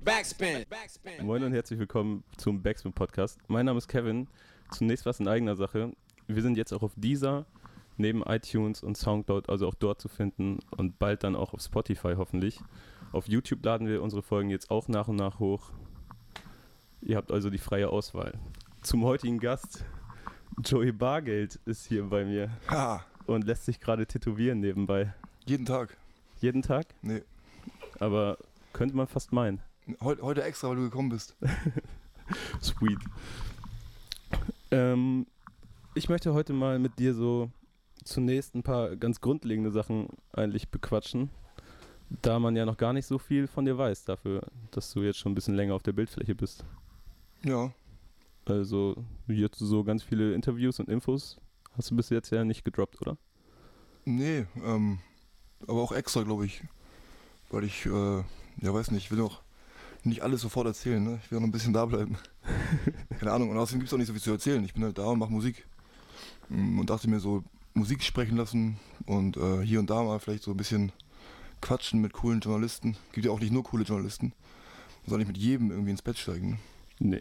Backspin. 0.00 0.64
Moin 1.20 1.42
und 1.44 1.52
herzlich 1.52 1.78
willkommen 1.78 2.24
zum 2.38 2.62
Backspin 2.62 2.94
Podcast. 2.94 3.38
Mein 3.48 3.66
Name 3.66 3.76
ist 3.76 3.88
Kevin. 3.88 4.26
Zunächst 4.70 5.04
was 5.04 5.20
in 5.20 5.28
eigener 5.28 5.54
Sache. 5.54 5.92
Wir 6.26 6.40
sind 6.42 6.56
jetzt 6.56 6.72
auch 6.72 6.82
auf 6.82 6.92
dieser 6.96 7.44
neben 7.98 8.22
iTunes 8.22 8.82
und 8.82 8.96
Soundcloud, 8.96 9.50
also 9.50 9.68
auch 9.68 9.74
dort 9.74 10.00
zu 10.00 10.08
finden 10.08 10.60
und 10.70 10.98
bald 10.98 11.24
dann 11.24 11.36
auch 11.36 11.52
auf 11.52 11.60
Spotify 11.60 12.14
hoffentlich. 12.16 12.58
Auf 13.12 13.28
YouTube 13.28 13.62
laden 13.64 13.86
wir 13.86 14.02
unsere 14.02 14.22
Folgen 14.22 14.48
jetzt 14.48 14.70
auch 14.70 14.88
nach 14.88 15.08
und 15.08 15.16
nach 15.16 15.38
hoch. 15.40 15.70
Ihr 17.02 17.18
habt 17.18 17.30
also 17.30 17.50
die 17.50 17.58
freie 17.58 17.90
Auswahl. 17.90 18.32
Zum 18.80 19.04
heutigen 19.04 19.40
Gast, 19.40 19.84
Joey 20.64 20.92
Bargeld 20.92 21.60
ist 21.66 21.84
hier 21.86 22.04
bei 22.04 22.24
mir 22.24 22.50
Ha, 22.70 23.04
und 23.26 23.44
lässt 23.44 23.66
sich 23.66 23.78
gerade 23.78 24.06
tätowieren 24.06 24.60
nebenbei. 24.60 25.12
jeden 25.44 25.66
Tag. 25.66 25.98
Jeden 26.40 26.62
Tag, 26.62 26.86
Nee, 27.02 27.22
aber 28.00 28.38
könnte 28.72 28.96
man 28.96 29.06
fast 29.06 29.32
meinen. 29.32 29.60
Heute, 30.00 30.42
extra, 30.44 30.68
weil 30.68 30.76
du 30.76 30.82
gekommen 30.82 31.08
bist. 31.10 31.36
Sweet. 32.62 32.98
Ähm, 34.70 35.26
ich 35.94 36.08
möchte 36.08 36.32
heute 36.32 36.52
mal 36.52 36.78
mit 36.78 36.98
dir 36.98 37.14
so 37.14 37.50
zunächst 38.04 38.54
ein 38.54 38.62
paar 38.62 38.96
ganz 38.96 39.20
grundlegende 39.20 39.70
Sachen 39.70 40.08
eigentlich 40.32 40.70
bequatschen, 40.70 41.30
da 42.22 42.38
man 42.38 42.56
ja 42.56 42.64
noch 42.64 42.76
gar 42.76 42.92
nicht 42.92 43.06
so 43.06 43.18
viel 43.18 43.46
von 43.46 43.64
dir 43.64 43.78
weiß, 43.78 44.04
dafür, 44.04 44.42
dass 44.70 44.92
du 44.92 45.02
jetzt 45.02 45.18
schon 45.18 45.32
ein 45.32 45.34
bisschen 45.34 45.54
länger 45.54 45.74
auf 45.74 45.82
der 45.82 45.92
Bildfläche 45.92 46.34
bist. 46.34 46.64
Ja, 47.44 47.72
Also 48.44 48.96
jetzt 49.28 49.58
so 49.58 49.84
ganz 49.84 50.02
viele 50.02 50.34
Interviews 50.34 50.80
und 50.80 50.88
Infos 50.88 51.38
hast 51.76 51.90
du 51.90 51.96
bis 51.96 52.10
jetzt 52.10 52.30
ja 52.30 52.44
nicht 52.44 52.64
gedroppt, 52.64 53.00
oder? 53.02 53.16
nee, 54.04 54.46
ähm, 54.64 54.98
aber 55.66 55.80
auch 55.82 55.92
extra, 55.92 56.22
glaube 56.22 56.46
ich. 56.46 56.62
Weil 57.50 57.64
ich, 57.64 57.86
äh, 57.86 58.18
ja, 58.60 58.74
weiß 58.74 58.90
nicht, 58.90 59.04
ich 59.04 59.10
will 59.10 59.20
auch 59.20 59.42
nicht 60.04 60.22
alles 60.22 60.40
sofort 60.40 60.66
erzählen, 60.66 61.02
ne? 61.02 61.20
Ich 61.24 61.30
will 61.30 61.38
noch 61.40 61.46
ein 61.46 61.52
bisschen 61.52 61.72
da 61.72 61.86
bleiben. 61.86 62.16
Keine 63.18 63.32
Ahnung, 63.32 63.50
und 63.50 63.58
außerdem 63.58 63.80
gibt 63.80 63.88
es 63.88 63.94
auch 63.94 63.98
nicht 63.98 64.06
so 64.08 64.12
viel 64.12 64.22
zu 64.22 64.30
erzählen. 64.32 64.64
Ich 64.64 64.74
bin 64.74 64.82
halt 64.84 64.98
da 64.98 65.06
und 65.06 65.18
mache 65.18 65.30
Musik. 65.32 65.66
Mm, 66.48 66.78
Und 66.78 66.90
dachte 66.90 67.08
mir 67.08 67.20
so, 67.20 67.44
Musik 67.74 68.02
sprechen 68.02 68.36
lassen 68.36 68.78
und 69.06 69.36
äh, 69.36 69.62
hier 69.62 69.78
und 69.80 69.88
da 69.90 70.02
mal 70.02 70.18
vielleicht 70.18 70.42
so 70.42 70.50
ein 70.50 70.56
bisschen 70.56 70.92
quatschen 71.60 72.00
mit 72.00 72.12
coolen 72.12 72.40
Journalisten. 72.40 72.96
Gibt 73.12 73.24
ja 73.26 73.32
auch 73.32 73.40
nicht 73.40 73.52
nur 73.52 73.62
coole 73.64 73.84
Journalisten. 73.84 74.32
Man 75.04 75.10
soll 75.10 75.18
nicht 75.18 75.28
mit 75.28 75.38
jedem 75.38 75.70
irgendwie 75.70 75.90
ins 75.92 76.02
Bett 76.02 76.18
steigen. 76.18 76.58
Nee. 76.98 77.20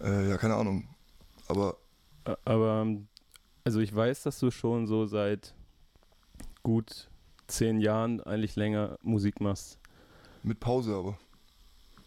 Ne? 0.00 0.06
Äh, 0.06 0.28
ja, 0.28 0.36
keine 0.36 0.54
Ahnung. 0.54 0.86
Aber 1.48 1.76
Aber, 2.44 2.86
also 3.64 3.80
ich 3.80 3.94
weiß, 3.94 4.22
dass 4.22 4.38
du 4.38 4.50
schon 4.50 4.86
so 4.86 5.06
seit 5.06 5.54
gut 6.62 7.08
zehn 7.46 7.80
Jahren, 7.80 8.20
eigentlich 8.22 8.56
länger 8.56 8.98
Musik 9.02 9.40
machst. 9.40 9.78
mit 10.42 10.60
Pause 10.60 10.94
aber. 10.94 11.18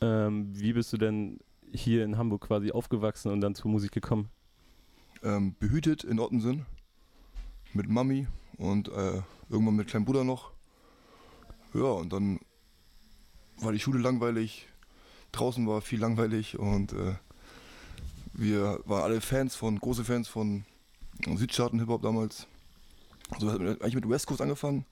Ähm, 0.02 0.50
wie 0.54 0.74
bist 0.74 0.94
du 0.94 0.98
denn 0.98 1.40
hier 1.72 2.04
in 2.04 2.18
Hamburg 2.18 2.42
quasi 2.42 2.72
aufgewachsen 2.72 3.32
und 3.32 3.42
dann 3.42 3.56
zur 3.56 3.72
Musik 3.72 3.92
gekommen? 3.92 4.30
ähm, 5.24 5.56
behütet 5.60 6.04
in 6.04 6.20
Ottensen 6.20 6.66
mit 7.74 7.90
Mami 7.90 8.28
und 8.58 8.90
äh, 8.90 9.22
irgendwann 9.50 9.76
mit 9.76 9.88
kleinem 9.88 10.06
Bruder 10.06 10.24
noch. 10.24 10.52
Ja, 11.74 11.84
und 11.84 12.14
dann 12.14 12.40
war 13.60 13.72
die 13.72 13.80
Schule 13.80 14.00
langweilig, 14.00 14.68
draußen 15.32 15.68
war 15.68 15.82
viel 15.82 16.00
langweilig 16.00 16.58
und 16.58 16.94
äh, 16.94 17.16
wir 18.34 18.80
waren 18.86 19.04
alle 19.04 19.22
Fans 19.22 19.56
von, 19.56 19.80
große 19.80 20.04
Fans 20.04 20.28
von 20.28 20.64
Südstaaten-Hip-Hop 21.26 22.02
damals. 22.02 22.48
Also 23.32 23.52
hat 23.52 23.60
eigentlich 23.60 23.96
mit 23.96 24.10
West 24.10 24.28
Coast 24.28 24.42
angefangen, 24.42 24.86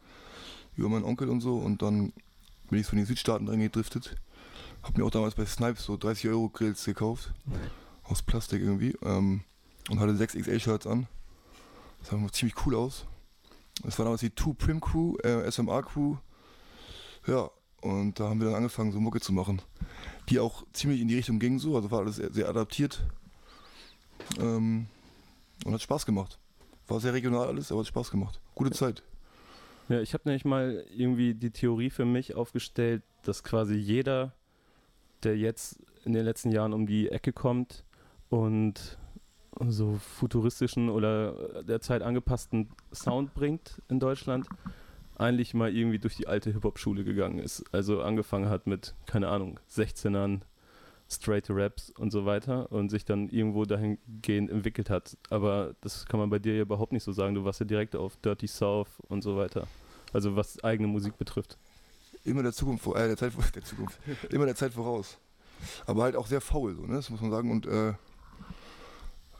über 0.76 0.90
meinen 0.90 1.06
Onkel 1.06 1.30
und 1.30 1.42
so 1.42 1.58
und 1.58 1.82
dann 1.82 2.12
bin 2.70 2.80
ich 2.80 2.88
so 2.88 2.94
in 2.94 3.00
die 3.00 3.06
Südstaaten 3.06 3.48
reingedriftet. 3.48 4.16
Hab 4.86 4.96
mir 4.98 5.04
auch 5.04 5.10
damals 5.10 5.34
bei 5.34 5.46
Snipes 5.48 5.84
so 5.84 5.98
30 5.98 6.30
Euro 6.30 6.48
Grills 6.48 6.86
gekauft, 6.86 7.34
aus 8.04 8.22
Plastik 8.22 8.62
irgendwie. 8.62 8.96
Ähm, 9.02 9.42
und 9.90 10.00
hatte 10.00 10.14
6XL-Shirts 10.14 10.86
an. 10.86 11.08
Das 12.00 12.10
sah 12.10 12.32
ziemlich 12.32 12.56
cool 12.66 12.76
aus. 12.76 13.06
Das 13.84 13.98
war 13.98 14.06
damals 14.06 14.22
die 14.22 14.30
Two 14.30 14.54
Prim 14.54 14.80
Crew, 14.80 15.18
äh, 15.24 15.50
SMA 15.52 15.82
Crew. 15.82 16.18
Ja, 17.26 17.50
und 17.82 18.20
da 18.20 18.30
haben 18.30 18.40
wir 18.40 18.46
dann 18.46 18.56
angefangen, 18.58 18.92
so 18.92 19.00
Mucke 19.00 19.20
zu 19.20 19.34
machen. 19.34 19.60
Die 20.30 20.40
auch 20.40 20.64
ziemlich 20.72 21.02
in 21.02 21.08
die 21.08 21.16
Richtung 21.16 21.40
ging 21.40 21.58
so, 21.58 21.76
also 21.76 21.90
war 21.90 22.02
alles 22.02 22.18
sehr, 22.18 22.32
sehr 22.32 22.48
adaptiert. 22.48 23.04
Ähm, 24.40 24.86
und 25.66 25.74
hat 25.74 25.82
Spaß 25.82 26.06
gemacht. 26.06 26.38
War 26.88 27.00
sehr 27.00 27.14
regional 27.14 27.48
alles, 27.48 27.72
aber 27.72 27.82
hat 27.82 27.88
Spaß 27.88 28.12
gemacht. 28.12 28.40
Gute 28.54 28.72
Zeit. 28.72 29.02
Ja, 29.90 30.00
ich 30.00 30.14
habe 30.14 30.24
nämlich 30.26 30.46
mal 30.46 30.86
irgendwie 30.96 31.34
die 31.34 31.52
Theorie 31.52 31.90
für 31.90 32.06
mich 32.06 32.36
aufgestellt, 32.36 33.04
dass 33.24 33.44
quasi 33.44 33.76
jeder, 33.76 34.34
der 35.24 35.38
jetzt 35.38 35.80
in 36.04 36.14
den 36.14 36.26
letzten 36.26 36.52
Jahren 36.52 36.74
um 36.74 36.86
die 36.86 37.10
Ecke 37.10 37.34
kommt 37.34 37.84
und 38.30 38.98
so 39.68 39.96
futuristischen 39.96 40.90
oder 40.90 41.64
der 41.64 41.80
Zeit 41.82 42.02
angepassten 42.02 42.70
Sound 42.94 43.34
bringt 43.34 43.82
in 43.88 44.00
Deutschland, 44.00 44.48
eigentlich 45.18 45.54
mal 45.54 45.74
irgendwie 45.74 46.00
durch 46.00 46.16
die 46.16 46.28
alte 46.28 46.52
Hip-Hop-Schule 46.52 47.04
gegangen 47.04 47.40
ist. 47.40 47.64
Also 47.72 48.02
angefangen 48.02 48.50
hat 48.50 48.68
mit, 48.68 48.96
keine 49.06 49.30
Ahnung, 49.30 49.60
16ern, 49.72 50.42
straight 51.10 51.46
Raps 51.50 51.92
und 51.92 52.12
so 52.12 52.26
weiter 52.26 52.72
und 52.72 52.90
sich 52.90 53.06
dann 53.06 53.30
irgendwo 53.30 53.66
dahingehend 53.66 54.50
entwickelt 54.50 54.90
hat. 54.90 55.18
Aber 55.30 55.76
das 55.82 56.06
kann 56.06 56.20
man 56.20 56.30
bei 56.30 56.40
dir 56.40 56.56
ja 56.56 56.62
überhaupt 56.64 56.92
nicht 56.92 57.04
so 57.04 57.12
sagen. 57.12 57.36
Du 57.36 57.46
warst 57.46 57.60
ja 57.60 57.66
direkt 57.66 57.96
auf 57.96 58.18
Dirty 58.18 58.48
South 58.48 59.00
und 59.08 59.22
so 59.22 59.38
weiter. 59.38 59.68
Also 60.14 60.36
was 60.36 60.64
eigene 60.64 60.88
Musik 60.88 61.18
betrifft. 61.18 61.58
Immer 62.26 62.44
der 62.44 62.54
Zukunft 62.54 62.86
äh, 62.88 63.08
der 63.08 63.18
Zeit 63.18 63.34
der 63.56 63.64
Zukunft. 63.64 64.00
Immer 64.30 64.46
der 64.46 64.56
Zeit 64.56 64.74
voraus. 64.74 65.18
Aber 65.86 66.04
halt 66.04 66.16
auch 66.16 66.28
sehr 66.28 66.42
faul, 66.42 66.76
so, 66.76 66.82
ne? 66.84 66.96
Das 66.96 67.10
muss 67.10 67.22
man 67.22 67.32
sagen. 67.32 67.50
Und 67.52 67.66
äh, 67.66 67.94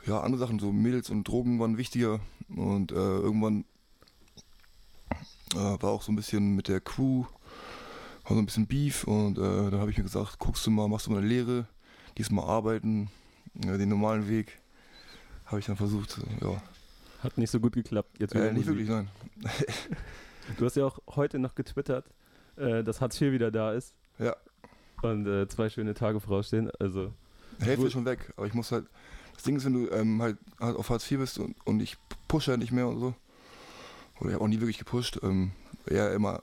ja, 0.06 0.22
andere 0.22 0.40
Sachen, 0.40 0.60
so 0.60 0.72
Mädels 0.72 1.10
und 1.10 1.28
Drogen 1.28 1.60
waren 1.60 1.78
wichtiger. 1.78 2.20
Und 2.50 2.92
äh, 2.92 2.96
irgendwann 2.96 3.66
äh, 5.54 5.58
war 5.58 5.90
auch 5.90 6.02
so 6.02 6.12
ein 6.12 6.16
bisschen 6.16 6.56
mit 6.56 6.68
der 6.68 6.80
Crew, 6.80 7.26
war 8.24 8.34
so 8.34 8.36
ein 8.36 8.46
bisschen 8.46 8.68
Beef. 8.68 9.04
Und 9.06 9.38
äh, 9.38 9.42
dann 9.42 9.80
habe 9.80 9.92
ich 9.92 9.98
mir 9.98 10.04
gesagt, 10.04 10.40
guckst 10.40 10.66
du 10.66 10.72
mal, 10.72 10.88
machst 10.88 11.08
du 11.08 11.12
mal 11.12 11.18
eine 11.18 11.28
Lehre, 11.28 11.68
diesmal 12.18 12.46
arbeiten, 12.46 13.10
äh, 13.66 13.78
den 13.78 13.90
normalen 13.90 14.28
Weg. 14.30 14.60
Habe 15.46 15.60
ich 15.60 15.66
dann 15.66 15.76
versucht, 15.76 16.20
ja. 16.42 16.62
Hat 17.22 17.38
nicht 17.38 17.52
so 17.52 17.60
gut 17.60 17.74
geklappt. 17.74 18.20
Jetzt 18.20 18.36
Äh, 18.36 18.54
nicht 18.54 18.68
wirklich, 18.68 18.90
nein. 18.90 19.10
Du 20.58 20.66
hast 20.66 20.76
ja 20.76 20.86
auch 20.86 21.00
heute 21.16 21.40
noch 21.40 21.56
getwittert, 21.56 22.06
äh, 22.58 22.84
dass 22.84 23.02
Hartz 23.02 23.20
IV 23.20 23.32
wieder 23.32 23.52
da 23.52 23.74
ist 23.74 23.94
Ja, 24.20 24.36
und 25.02 25.28
äh, 25.28 25.48
zwei 25.48 25.70
schöne 25.70 25.94
Tage 25.94 26.20
vorausstehen. 26.20 26.72
Also 26.80 27.12
Hälfte 27.60 27.88
ist 27.88 27.94
schon 27.94 28.06
weg, 28.06 28.34
aber 28.38 28.48
ich 28.48 28.54
muss 28.54 28.72
halt. 28.72 28.86
Das 29.34 29.44
Ding 29.44 29.58
ist, 29.58 29.66
wenn 29.66 29.74
du 29.74 29.90
ähm, 29.92 30.22
halt, 30.22 30.38
halt 30.60 30.78
auf 30.78 30.90
Hartz 30.90 31.12
IV 31.12 31.20
bist 31.20 31.40
und, 31.40 31.56
und 31.66 31.82
ich 31.82 31.98
pushe 32.28 32.52
halt 32.52 32.62
nicht 32.62 32.72
mehr 32.72 32.88
und 32.88 33.00
so. 33.00 33.14
Oder 34.20 34.30
ich 34.30 34.34
habe 34.36 34.44
auch 34.46 34.48
nie 34.48 34.62
wirklich 34.62 34.78
gepusht, 34.78 35.20
ähm, 35.24 35.52
eher 35.86 36.14
immer 36.14 36.42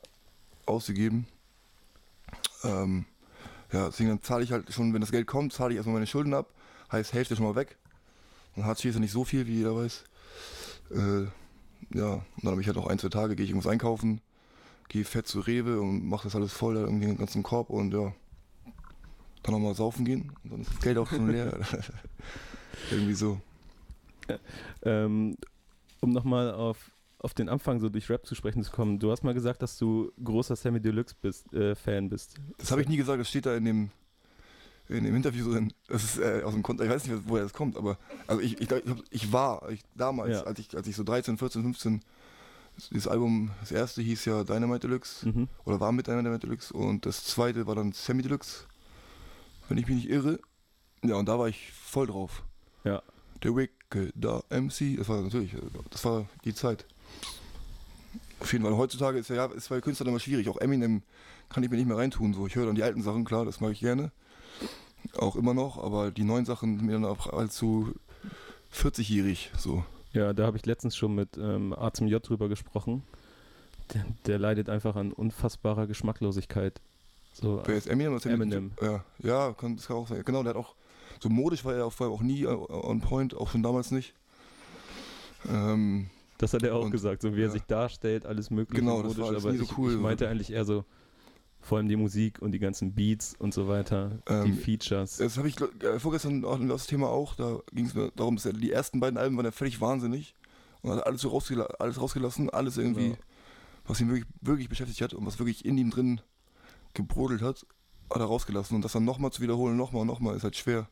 ausgegeben. 0.67 1.27
Ähm, 2.65 3.07
ja, 3.73 3.87
deswegen 3.87 4.11
dann 4.11 4.23
zahle 4.23 4.45
ich 4.45 4.53
halt 4.53 4.73
schon, 4.73 4.93
wenn 4.93 5.01
das 5.01 5.11
Geld 5.11 5.27
kommt, 5.27 5.55
zahle 5.55 5.71
ich 5.71 5.77
erstmal 5.77 5.95
meine 5.95 6.07
Schulden 6.07 6.35
ab. 6.35 6.51
Heißt, 6.91 7.15
Hälfte 7.15 7.35
schon 7.35 7.47
mal 7.47 7.57
weg. 7.57 7.79
Und 8.55 8.67
Hartz 8.67 8.81
IV 8.81 8.91
ist 8.91 8.95
ja 8.97 9.01
nicht 9.01 9.13
so 9.13 9.25
viel, 9.25 9.47
wie 9.47 9.57
jeder 9.57 9.75
weiß. 9.75 10.05
Äh, 10.91 11.23
ja, 11.97 12.13
und 12.13 12.25
dann 12.43 12.51
habe 12.53 12.61
ich 12.61 12.67
halt 12.67 12.77
noch 12.77 12.87
ein, 12.87 12.99
zwei 12.99 13.09
Tage, 13.09 13.35
gehe 13.35 13.45
ich 13.45 13.51
irgendwas 13.51 13.71
einkaufen, 13.71 14.21
gehe 14.89 15.05
fett 15.05 15.27
zu 15.27 15.41
Rewe 15.41 15.81
und 15.81 16.05
mache 16.07 16.25
das 16.25 16.37
alles 16.37 16.53
voll, 16.53 16.75
da 16.75 16.81
irgendwie 16.83 17.07
den 17.07 17.19
ganzen 17.19 17.43
Korb 17.43 17.71
und 17.71 17.93
ja, 17.95 18.13
dann 19.43 19.55
nochmal 19.55 19.75
saufen 19.75 20.05
gehen 20.05 20.33
und 20.45 20.53
dann 20.53 20.61
ist 20.63 20.71
das 20.73 20.81
Geld 20.81 20.99
auch 20.99 21.09
schon 21.09 21.31
leer. 21.31 21.59
Irgendwie 22.91 23.15
so. 23.15 23.41
ähm, 24.83 25.37
um 26.01 26.13
nochmal 26.13 26.53
auf, 26.53 26.91
auf 27.19 27.35
den 27.35 27.49
Anfang 27.49 27.81
so 27.81 27.89
durch 27.89 28.09
Rap 28.11 28.27
zu 28.27 28.35
sprechen 28.35 28.63
zu 28.63 28.71
kommen. 28.71 28.99
Du 28.99 29.11
hast 29.11 29.23
mal 29.25 29.35
gesagt, 29.35 29.63
dass 29.63 29.79
du 29.79 30.13
großer 30.23 30.57
Sammy 30.57 30.81
Deluxe 30.81 31.15
bist, 31.21 31.53
äh, 31.53 31.75
Fan 31.75 32.09
bist. 32.09 32.37
Das 32.59 32.71
habe 32.71 32.83
ich 32.83 32.89
nie 32.89 32.97
gesagt, 32.97 33.21
das 33.21 33.29
steht 33.29 33.47
da 33.47 33.55
in 33.57 33.65
dem, 33.65 33.91
in 34.89 35.05
dem 35.05 35.15
Interview 35.15 35.45
so 35.45 35.53
drin. 35.53 35.73
Das 35.89 36.03
ist 36.05 36.19
äh, 36.19 36.43
aus 36.45 36.55
dem 36.55 36.63
Kontext, 36.63 36.89
ich 36.91 36.95
weiß 36.95 37.07
nicht, 37.09 37.23
woher 37.29 37.45
das 37.45 37.53
kommt, 37.53 37.77
aber 37.77 37.99
also 38.27 38.41
ich, 38.41 38.61
ich, 38.61 38.71
ich, 38.71 38.83
ich 39.11 39.33
war, 39.33 39.69
ich, 39.71 39.83
damals, 39.95 40.31
Ja. 40.31 40.43
als, 40.43 40.59
ich, 40.59 40.75
als 40.77 40.87
ich 40.87 40.97
so 40.97 41.05
13, 41.05 41.37
14, 41.39 41.63
15, 41.63 42.01
das 42.91 43.07
Album, 43.09 43.51
das 43.61 43.71
erste 43.73 44.03
hieß 44.03 44.25
ja 44.25 44.45
Dynamite 44.45 44.89
Deluxe 44.89 45.29
Mhm. 45.29 45.49
oder 45.65 45.81
war 45.81 45.93
mit 45.93 46.07
Dynamite 46.07 46.47
Deluxe 46.47 46.73
und 46.75 47.07
das 47.07 47.25
zweite 47.25 47.67
war 47.67 47.75
dann 47.75 47.93
Semi 47.93 48.23
Deluxe, 48.23 48.65
wenn 49.69 49.79
ich 49.79 49.87
mich 49.87 49.97
nicht 49.97 50.11
irre. 50.11 50.39
Ja, 51.03 51.17
und 51.17 51.27
da 51.27 51.39
war 51.39 51.49
ich 51.49 51.73
voll 51.73 52.07
drauf. 52.07 52.43
Ja. 52.85 53.03
Der 53.43 53.57
Wicked, 53.57 54.13
da 54.15 54.43
MC, 54.51 54.97
das 54.97 55.09
war 55.09 55.21
natürlich, 55.21 55.57
das 55.91 56.05
war 56.05 56.27
die 56.45 56.55
Zeit. 56.55 56.87
Auf 58.41 58.53
jeden 58.53 58.65
Fall, 58.65 58.77
heutzutage 58.77 59.19
ist 59.19 59.29
ja, 59.29 59.37
ja 59.37 59.47
ist 59.47 59.69
bei 59.69 59.81
Künstlern 59.81 60.09
immer 60.09 60.21
schwierig. 60.21 60.49
Auch 60.49 60.59
Eminem 60.59 61.03
kann 61.49 61.63
ich 61.63 61.71
mir 61.71 61.77
nicht 61.77 61.87
mehr 61.87 61.97
reintun. 61.97 62.35
So. 62.35 62.47
Ich 62.47 62.55
höre 62.57 62.67
dann 62.67 62.75
die 62.75 62.83
alten 62.83 63.03
Sachen, 63.03 63.25
klar, 63.25 63.45
das 63.45 63.61
mache 63.61 63.73
ich 63.73 63.81
gerne. 63.81 64.11
Auch 65.17 65.37
immer 65.37 65.55
noch, 65.55 65.83
aber 65.83 66.11
die 66.11 66.25
neuen 66.25 66.45
Sachen 66.45 66.77
sind 66.77 66.87
mir 66.87 66.93
dann 66.93 67.05
auch 67.05 67.33
allzu 67.33 67.93
40-jährig. 68.73 69.51
So. 69.59 69.85
Ja, 70.13 70.33
da 70.33 70.47
habe 70.47 70.57
ich 70.57 70.67
letztens 70.67 70.97
schon 70.97 71.15
mit 71.15 71.39
ähm, 71.39 71.73
A 71.73 71.93
zum 71.93 72.07
J 72.07 72.27
drüber 72.27 72.49
gesprochen. 72.49 73.03
Der, 73.95 74.05
der 74.27 74.39
leidet 74.39 74.69
einfach 74.69 74.97
an 74.97 75.13
unfassbarer 75.13 75.87
Geschmacklosigkeit. 75.87 76.81
So, 77.33 77.63
Wer 77.65 77.77
ist 77.77 77.87
Eminem? 77.87 78.15
Was 78.15 78.27
Eminem. 78.27 78.73
Ja, 78.81 79.05
ja 79.23 79.53
kann, 79.53 79.77
das 79.77 79.87
kann 79.87 79.97
auch 79.97 80.09
sein. 80.09 80.23
Genau, 80.25 80.43
der 80.43 80.51
hat 80.51 80.57
auch, 80.57 80.75
so 81.21 81.29
modisch 81.29 81.65
war 81.65 81.75
er 81.75 81.91
vorher 81.91 82.15
auch 82.15 82.23
nie 82.23 82.43
äh, 82.43 82.47
on 82.47 83.01
point, 83.01 83.35
auch 83.35 83.51
schon 83.51 83.63
damals 83.63 83.91
nicht. 83.91 84.13
Ähm, 85.49 86.11
das 86.39 86.53
hat 86.55 86.63
er 86.63 86.75
auch 86.75 86.85
und- 86.85 86.91
gesagt, 86.91 87.23
so 87.23 87.35
wie 87.35 87.41
er 87.41 87.47
ja. 87.47 87.51
sich 87.51 87.63
darstellt, 87.63 88.27
alles 88.27 88.51
mögliche 88.51 88.81
Genau, 88.81 89.03
das 89.03 89.17
war 89.17 89.35
aber 89.35 89.53
nie 89.53 89.59
so 89.59 89.65
ich, 89.65 89.79
cool. 89.79 89.93
ich 89.93 89.99
meinte 89.99 90.29
eigentlich 90.29 90.53
eher 90.53 90.65
so, 90.65 90.85
vor 91.63 91.79
allem 91.79 91.89
die 91.89 91.97
Musik 91.97 92.43
und 92.43 92.53
die 92.53 92.59
ganzen 92.59 92.93
Beats 92.95 93.35
und 93.39 93.55
so 93.55 93.69
weiter, 93.69 94.19
die 94.29 94.33
Ähm, 94.51 94.59
Features. 94.59 95.17
Das 95.19 95.39
habe 95.39 95.49
ich 95.49 95.57
äh, 95.61 95.99
vorgestern 96.01 96.45
auch 96.45 96.59
das 96.61 96.87
Thema 96.87 97.09
auch. 97.09 97.35
Da 97.37 97.61
ging 97.73 97.87
es 97.87 97.95
darum, 98.17 98.37
dass 98.37 98.49
die 98.53 98.73
ersten 98.73 98.99
beiden 99.01 99.17
Alben 99.17 99.37
waren 99.37 99.45
ja 99.47 99.53
völlig 99.53 99.81
wahnsinnig 99.81 100.35
und 100.83 100.91
hat 100.91 101.07
alles 101.07 101.21
so 101.23 101.29
rausgela 101.29 101.65
alles 101.79 102.01
rausgelassen, 102.01 102.51
alles 102.51 102.77
irgendwie, 102.77 103.11
Ja. 103.11 103.17
was 103.87 104.01
ihn 104.01 104.09
wirklich, 104.09 104.27
wirklich 104.41 104.69
beschäftigt 104.69 105.01
hat 105.03 105.15
und 105.15 105.25
was 105.25 105.39
wirklich 105.39 105.65
in 105.65 105.79
ihm 105.79 105.91
drin 105.91 106.21
gebrodelt 106.95 107.43
hat, 107.43 107.65
hat 108.11 108.21
er 108.21 108.27
rausgelassen. 108.27 108.75
Und 108.77 108.83
das 108.85 108.93
dann 108.93 109.05
nochmal 109.05 109.31
zu 109.31 109.41
wiederholen, 109.41 109.77
nochmal 109.77 110.03
und 110.03 110.09
nochmal, 110.09 110.37
ist 110.37 110.43
halt 110.45 110.57
schwer. 110.57 110.89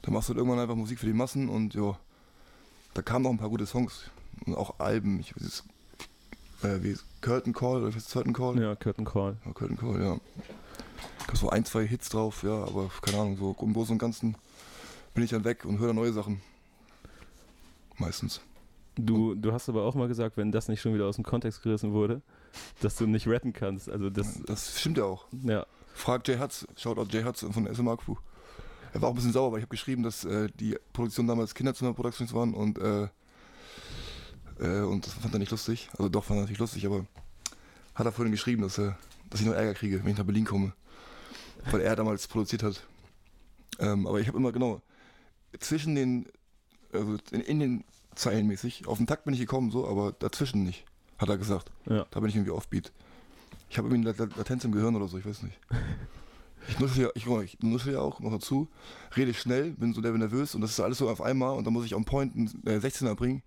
Da 0.00 0.10
machst 0.10 0.28
du 0.28 0.32
halt 0.32 0.38
irgendwann 0.38 0.58
einfach 0.58 0.74
Musik 0.74 0.98
für 0.98 1.06
die 1.06 1.12
Massen 1.12 1.48
und 1.48 1.74
ja, 1.74 1.98
da 2.94 3.02
kamen 3.02 3.22
noch 3.24 3.30
ein 3.30 3.38
paar 3.38 3.50
gute 3.50 3.66
Songs 3.66 4.10
und 4.46 4.54
auch 4.56 4.80
Alben. 4.80 5.20
Ich 5.20 5.34
jetzt, 5.38 5.64
äh, 6.62 6.82
wie 6.82 6.96
Curtain 7.20 7.52
Call 7.52 7.82
oder 7.82 7.90
wie 7.90 7.94
heißt 7.96 8.10
Curtain 8.12 8.32
Call? 8.32 8.60
ja, 8.60 8.74
Curtain 8.76 9.04
Call. 9.04 9.36
Ja, 9.44 9.52
Curtain 9.52 9.76
Call, 9.76 10.02
ja. 10.02 10.16
Da 11.28 11.36
so 11.36 11.48
ein, 11.50 11.64
zwei 11.64 11.86
Hits 11.86 12.08
drauf, 12.08 12.42
ja, 12.42 12.64
aber 12.64 12.90
keine 13.00 13.18
Ahnung, 13.18 13.36
so 13.36 13.56
im 13.60 13.72
Großen 13.72 13.92
und 13.92 13.98
Ganzen 13.98 14.36
bin 15.14 15.24
ich 15.24 15.30
dann 15.30 15.44
weg 15.44 15.64
und 15.64 15.78
höre 15.78 15.88
dann 15.88 15.96
neue 15.96 16.12
Sachen. 16.12 16.40
Meistens. 17.98 18.40
Du, 18.96 19.34
du 19.34 19.52
hast 19.52 19.68
aber 19.68 19.84
auch 19.84 19.94
mal 19.94 20.08
gesagt, 20.08 20.36
wenn 20.36 20.52
das 20.52 20.68
nicht 20.68 20.80
schon 20.80 20.94
wieder 20.94 21.06
aus 21.06 21.16
dem 21.16 21.24
Kontext 21.24 21.62
gerissen 21.62 21.92
wurde, 21.92 22.20
dass 22.80 22.96
du 22.96 23.06
nicht 23.06 23.26
rappen 23.26 23.52
kannst. 23.52 23.88
Also 23.88 24.10
das, 24.10 24.40
Das 24.46 24.78
stimmt 24.78 24.98
ja 24.98 25.04
auch. 25.04 25.26
ja, 25.44 25.64
Frag 25.94 26.26
Jay 26.28 26.38
Hutz, 26.38 26.66
Shoutout 26.76 27.06
Jay 27.10 27.22
Hutz 27.24 27.40
von 27.50 27.72
SMA 27.74 27.96
Crew. 27.96 28.16
Er 28.92 29.00
war 29.00 29.08
auch 29.08 29.12
ein 29.12 29.16
bisschen 29.16 29.32
sauer, 29.32 29.52
weil 29.52 29.58
ich 29.60 29.62
habe 29.64 29.70
geschrieben, 29.70 30.02
dass 30.02 30.24
äh, 30.24 30.48
die 30.60 30.76
Produktion 30.92 31.26
damals 31.26 31.54
Kinderzimmer 31.54 31.94
Productions 31.94 32.34
waren 32.34 32.52
und 32.52 32.78
äh, 32.78 33.08
äh, 34.62 34.80
und 34.80 35.06
das 35.06 35.14
fand 35.14 35.34
er 35.34 35.38
nicht 35.38 35.50
lustig. 35.50 35.88
Also 35.98 36.08
doch 36.08 36.24
fand 36.24 36.38
er 36.38 36.42
natürlich 36.42 36.58
lustig, 36.60 36.86
aber 36.86 37.04
hat 37.94 38.06
er 38.06 38.12
vorhin 38.12 38.32
geschrieben, 38.32 38.62
dass, 38.62 38.78
er, 38.78 38.96
dass 39.30 39.40
ich 39.40 39.46
noch 39.46 39.54
Ärger 39.54 39.74
kriege, 39.74 40.02
wenn 40.02 40.12
ich 40.12 40.18
nach 40.18 40.24
Berlin 40.24 40.44
komme. 40.44 40.72
Weil 41.70 41.80
er 41.82 41.94
damals 41.94 42.26
produziert 42.26 42.62
hat. 42.62 42.82
Ähm, 43.78 44.06
aber 44.06 44.20
ich 44.20 44.26
habe 44.28 44.38
immer 44.38 44.52
genau 44.52 44.80
zwischen 45.60 45.94
den, 45.94 46.26
also 46.92 47.16
in, 47.30 47.40
in 47.40 47.60
den 47.60 47.84
Zeilen 48.14 48.46
mäßig, 48.46 48.86
auf 48.86 48.98
den 48.98 49.06
Takt 49.06 49.24
bin 49.24 49.34
ich 49.34 49.40
gekommen, 49.40 49.70
so, 49.70 49.86
aber 49.88 50.12
dazwischen 50.12 50.64
nicht, 50.64 50.84
hat 51.18 51.28
er 51.28 51.38
gesagt. 51.38 51.70
ja. 51.86 52.06
Da 52.10 52.20
bin 52.20 52.28
ich 52.28 52.34
irgendwie 52.36 52.50
offbeat. 52.52 52.92
Ich 53.70 53.78
habe 53.78 53.88
irgendwie 53.88 54.08
eine 54.08 54.18
Lat- 54.18 54.36
Latenz 54.36 54.64
im 54.64 54.72
Gehirn 54.72 54.94
oder 54.96 55.08
so, 55.08 55.16
ich 55.18 55.24
weiß 55.26 55.42
nicht. 55.44 55.58
Ich 56.68 56.78
nuschel 56.78 57.04
ja, 57.04 57.08
ich, 57.14 57.26
ich 57.54 57.58
nuschel 57.60 57.94
ja 57.94 58.00
auch 58.00 58.20
noch 58.20 58.30
dazu, 58.30 58.68
rede 59.16 59.32
schnell, 59.34 59.70
bin 59.72 59.94
so 59.94 60.00
der 60.00 60.12
nervös 60.12 60.54
und 60.54 60.60
das 60.60 60.70
ist 60.72 60.80
alles 60.80 60.98
so 60.98 61.08
auf 61.08 61.20
einmal 61.20 61.56
und 61.56 61.64
dann 61.64 61.72
muss 61.72 61.84
ich 61.86 61.94
on 61.94 62.04
point 62.04 62.34
einen 62.36 62.48
äh, 62.66 62.76
16er 62.78 63.14
bringen. 63.14 63.42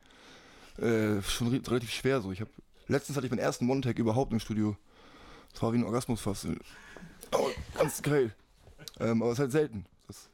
Äh, 0.78 1.22
schon 1.22 1.48
re 1.48 1.62
relativ 1.68 1.92
schwer 1.92 2.22
so. 2.22 2.32
Ich 2.32 2.42
habe 2.42 2.52
letztens 2.88 3.16
hatte 3.16 3.28
ich 3.28 3.32
meinen 3.32 3.40
ersten 3.40 3.70
One-Tag 3.70 3.98
überhaupt 3.98 4.34
im 4.34 4.40
Studio. 4.40 4.76
Das 5.54 5.62
war 5.62 5.74
wie 5.74 5.78
ein 5.78 5.86
Orgasmus 5.86 6.22
fast. 6.22 6.48
Oh, 7.32 7.50
ganz 7.78 8.02
geil. 8.02 8.34
Ähm, 9.00 9.22
aber 9.22 9.32
es 9.32 9.38
ist 9.38 9.42
halt 9.42 9.52
selten. 9.52 9.86
Das, 10.08 10.30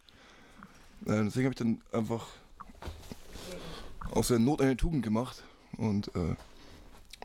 äh, 1.05 1.23
deswegen 1.23 1.45
habe 1.45 1.53
ich 1.53 1.55
dann 1.55 1.81
einfach 1.91 2.27
aus 4.11 4.29
der 4.29 4.39
Not 4.39 4.61
eine 4.61 4.75
Tugend 4.75 5.03
gemacht 5.03 5.43
und 5.77 6.13
äh, 6.15 6.35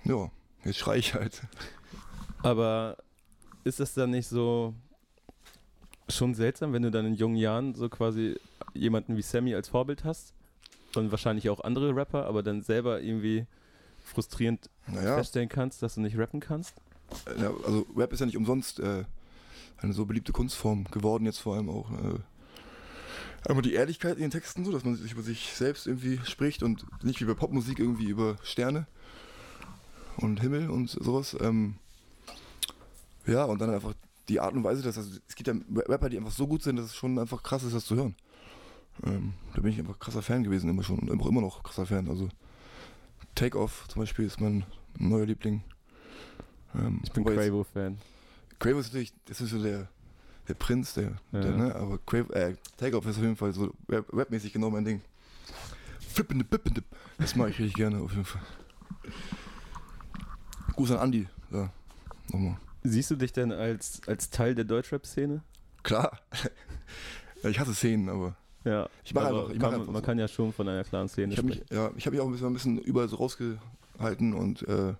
ja, 0.05 0.31
jetzt 0.65 0.79
schrei 0.79 0.99
ich 0.99 1.15
halt. 1.15 1.43
Aber 2.43 2.99
ist 3.65 3.81
das 3.81 3.95
dann 3.95 4.11
nicht 4.11 4.29
so 4.29 4.75
schon 6.09 6.35
seltsam, 6.35 6.73
wenn 6.73 6.83
du 6.83 6.91
dann 6.91 7.07
in 7.07 7.15
jungen 7.15 7.37
Jahren 7.37 7.75
so 7.75 7.89
quasi 7.89 8.39
jemanden 8.75 9.17
wie 9.17 9.23
Sammy 9.23 9.55
als 9.55 9.69
Vorbild 9.69 10.05
hast 10.05 10.36
und 10.97 11.11
wahrscheinlich 11.11 11.49
auch 11.51 11.61
andere 11.61 11.95
Rapper, 11.95 12.27
aber 12.27 12.43
dann 12.43 12.63
selber 12.63 13.01
irgendwie 13.01 13.47
frustrierend 14.05 14.71
Naja, 14.87 15.17
feststellen 15.17 15.49
kannst, 15.49 15.83
dass 15.83 15.95
du 15.95 16.01
nicht 16.01 16.17
rappen 16.17 16.41
kannst? 16.41 16.75
äh, 17.27 17.43
ja, 17.43 17.53
also 17.65 17.87
Rap 17.97 18.13
ist 18.13 18.21
ja 18.21 18.27
nicht 18.27 18.37
umsonst 18.37 18.81
äh, 18.81 19.05
eine 19.79 19.93
so 19.93 20.07
beliebte 20.07 20.33
Kunstform 20.33 20.85
geworden, 20.91 21.25
jetzt 21.25 21.39
vor 21.39 21.55
allem 21.57 21.69
auch. 21.69 21.91
Äh, 21.91 22.19
aber 23.49 23.63
die 23.63 23.75
Ehrlichkeit 23.75 24.17
in 24.17 24.23
den 24.23 24.31
Texten, 24.31 24.65
so, 24.65 24.73
dass 24.73 24.85
man 24.85 24.97
sich 24.97 25.13
über 25.13 25.23
sich 25.23 25.53
selbst 25.53 25.87
irgendwie 25.87 26.19
spricht 26.25 26.63
und 26.63 26.85
nicht 27.05 27.21
wie 27.21 27.25
bei 27.25 27.35
Popmusik 27.35 27.79
irgendwie 27.79 28.07
über 28.07 28.37
Sterne 28.43 28.87
und 30.17 30.41
Himmel 30.41 30.71
und 30.71 30.91
sowas. 30.91 31.37
Ähm, 31.41 31.77
ja, 33.27 33.45
und 33.45 33.61
dann 33.61 33.71
einfach 33.71 33.95
die 34.29 34.41
Art 34.41 34.55
und 34.55 34.65
Weise, 34.65 34.83
dass 34.83 34.99
also, 34.99 35.11
es 35.29 35.37
gibt 35.37 35.47
ja 35.47 35.55
Rapper, 35.89 36.09
die 36.09 36.17
einfach 36.17 36.33
so 36.33 36.47
gut 36.49 36.63
sind, 36.63 36.77
dass 36.77 36.87
es 36.87 36.97
schon 36.97 37.19
einfach 37.19 37.43
krass 37.43 37.63
ist, 37.63 37.75
das 37.75 37.85
zu 37.85 37.95
hören. 37.95 38.17
Ähm, 39.05 39.35
da 39.55 39.61
bin 39.61 39.73
ich 39.73 39.79
einfach 39.79 39.99
krasser 39.99 40.23
Fan 40.23 40.43
gewesen, 40.45 40.71
immer 40.71 40.83
schon 40.83 40.99
und 40.99 41.11
immer, 41.11 41.27
immer 41.27 41.41
noch 41.43 41.63
krasser 41.63 41.87
Fan. 41.87 42.09
Also 42.09 42.29
Take 43.35 43.59
Off 43.59 43.87
zum 43.89 44.01
Beispiel 44.03 44.25
ist 44.27 44.41
mein 44.41 44.65
neuer 44.99 45.27
Liebling. 45.27 45.63
Ähm, 46.75 47.01
Ich 47.05 47.13
bin 47.13 47.25
Quavo-Fan. 47.25 47.99
Quavo 48.59 48.79
ist 48.79 48.87
natürlich, 48.87 49.13
das 49.27 49.41
ist 49.43 49.51
so 49.51 49.63
der, 49.63 49.89
der 50.49 50.55
Prinz, 50.55 50.95
der, 50.95 51.13
Ja. 51.33 51.41
der 51.41 51.51
ne, 51.53 51.75
aber 51.75 51.99
Quavo, 51.99 52.33
äh, 52.33 52.57
Takeoff 52.79 53.05
ist 53.07 53.17
auf 53.19 53.23
jeden 53.23 53.37
Fall 53.37 53.53
so 53.53 53.73
rap- 53.89 54.11
rapmäßig 54.13 54.53
genau 54.53 54.71
mein 54.71 54.85
Ding. 54.85 55.03
Das 57.19 57.37
mache 57.37 57.51
ich 57.51 57.59
richtig 57.59 57.75
gerne 57.75 58.01
auf 58.01 58.11
jeden 58.13 58.25
Fall. 58.25 58.41
Gruß 60.75 60.93
an 60.93 60.99
Andi, 60.99 61.29
ja, 61.51 61.71
nochmal. 62.33 62.57
Siehst 62.83 63.11
du 63.11 63.17
dich 63.17 63.33
denn 63.33 63.53
als, 63.53 64.01
als 64.07 64.31
Teil 64.31 64.55
der 64.55 64.65
Deutschrap-Szene? 64.65 65.43
Klar, 65.83 66.19
ich 67.43 67.59
hasse 67.61 67.75
Szenen, 67.75 68.09
aber 68.09 68.37
Ja. 68.67 68.89
Ich 69.05 69.15
mach 69.15 69.23
aber 69.25 69.39
einfach- 69.43 69.51
ich 69.55 69.59
mach 69.61 69.65
kann, 69.71 69.81
einfach 69.81 69.93
man 69.93 70.03
so. 70.03 70.07
kann 70.07 70.19
ja 70.19 70.29
schon 70.29 70.53
von 70.53 70.69
einer 70.69 70.83
klaren 70.85 71.09
Szene 71.09 71.33
ich 71.33 71.39
habe 71.39 71.49
sprechen. 71.53 71.67
mich, 71.71 71.79
ja, 71.79 71.91
ich 71.97 72.07
hab 72.07 72.13
mich 72.13 72.21
auch 72.21 72.27
ein 72.27 72.33
bisschen, 72.33 72.47
ein 72.49 72.53
bisschen 72.55 72.79
überall 72.81 73.09
so 73.09 73.17
rausgehalten 73.17 74.35
und 74.35 74.63
äh, 74.69 74.95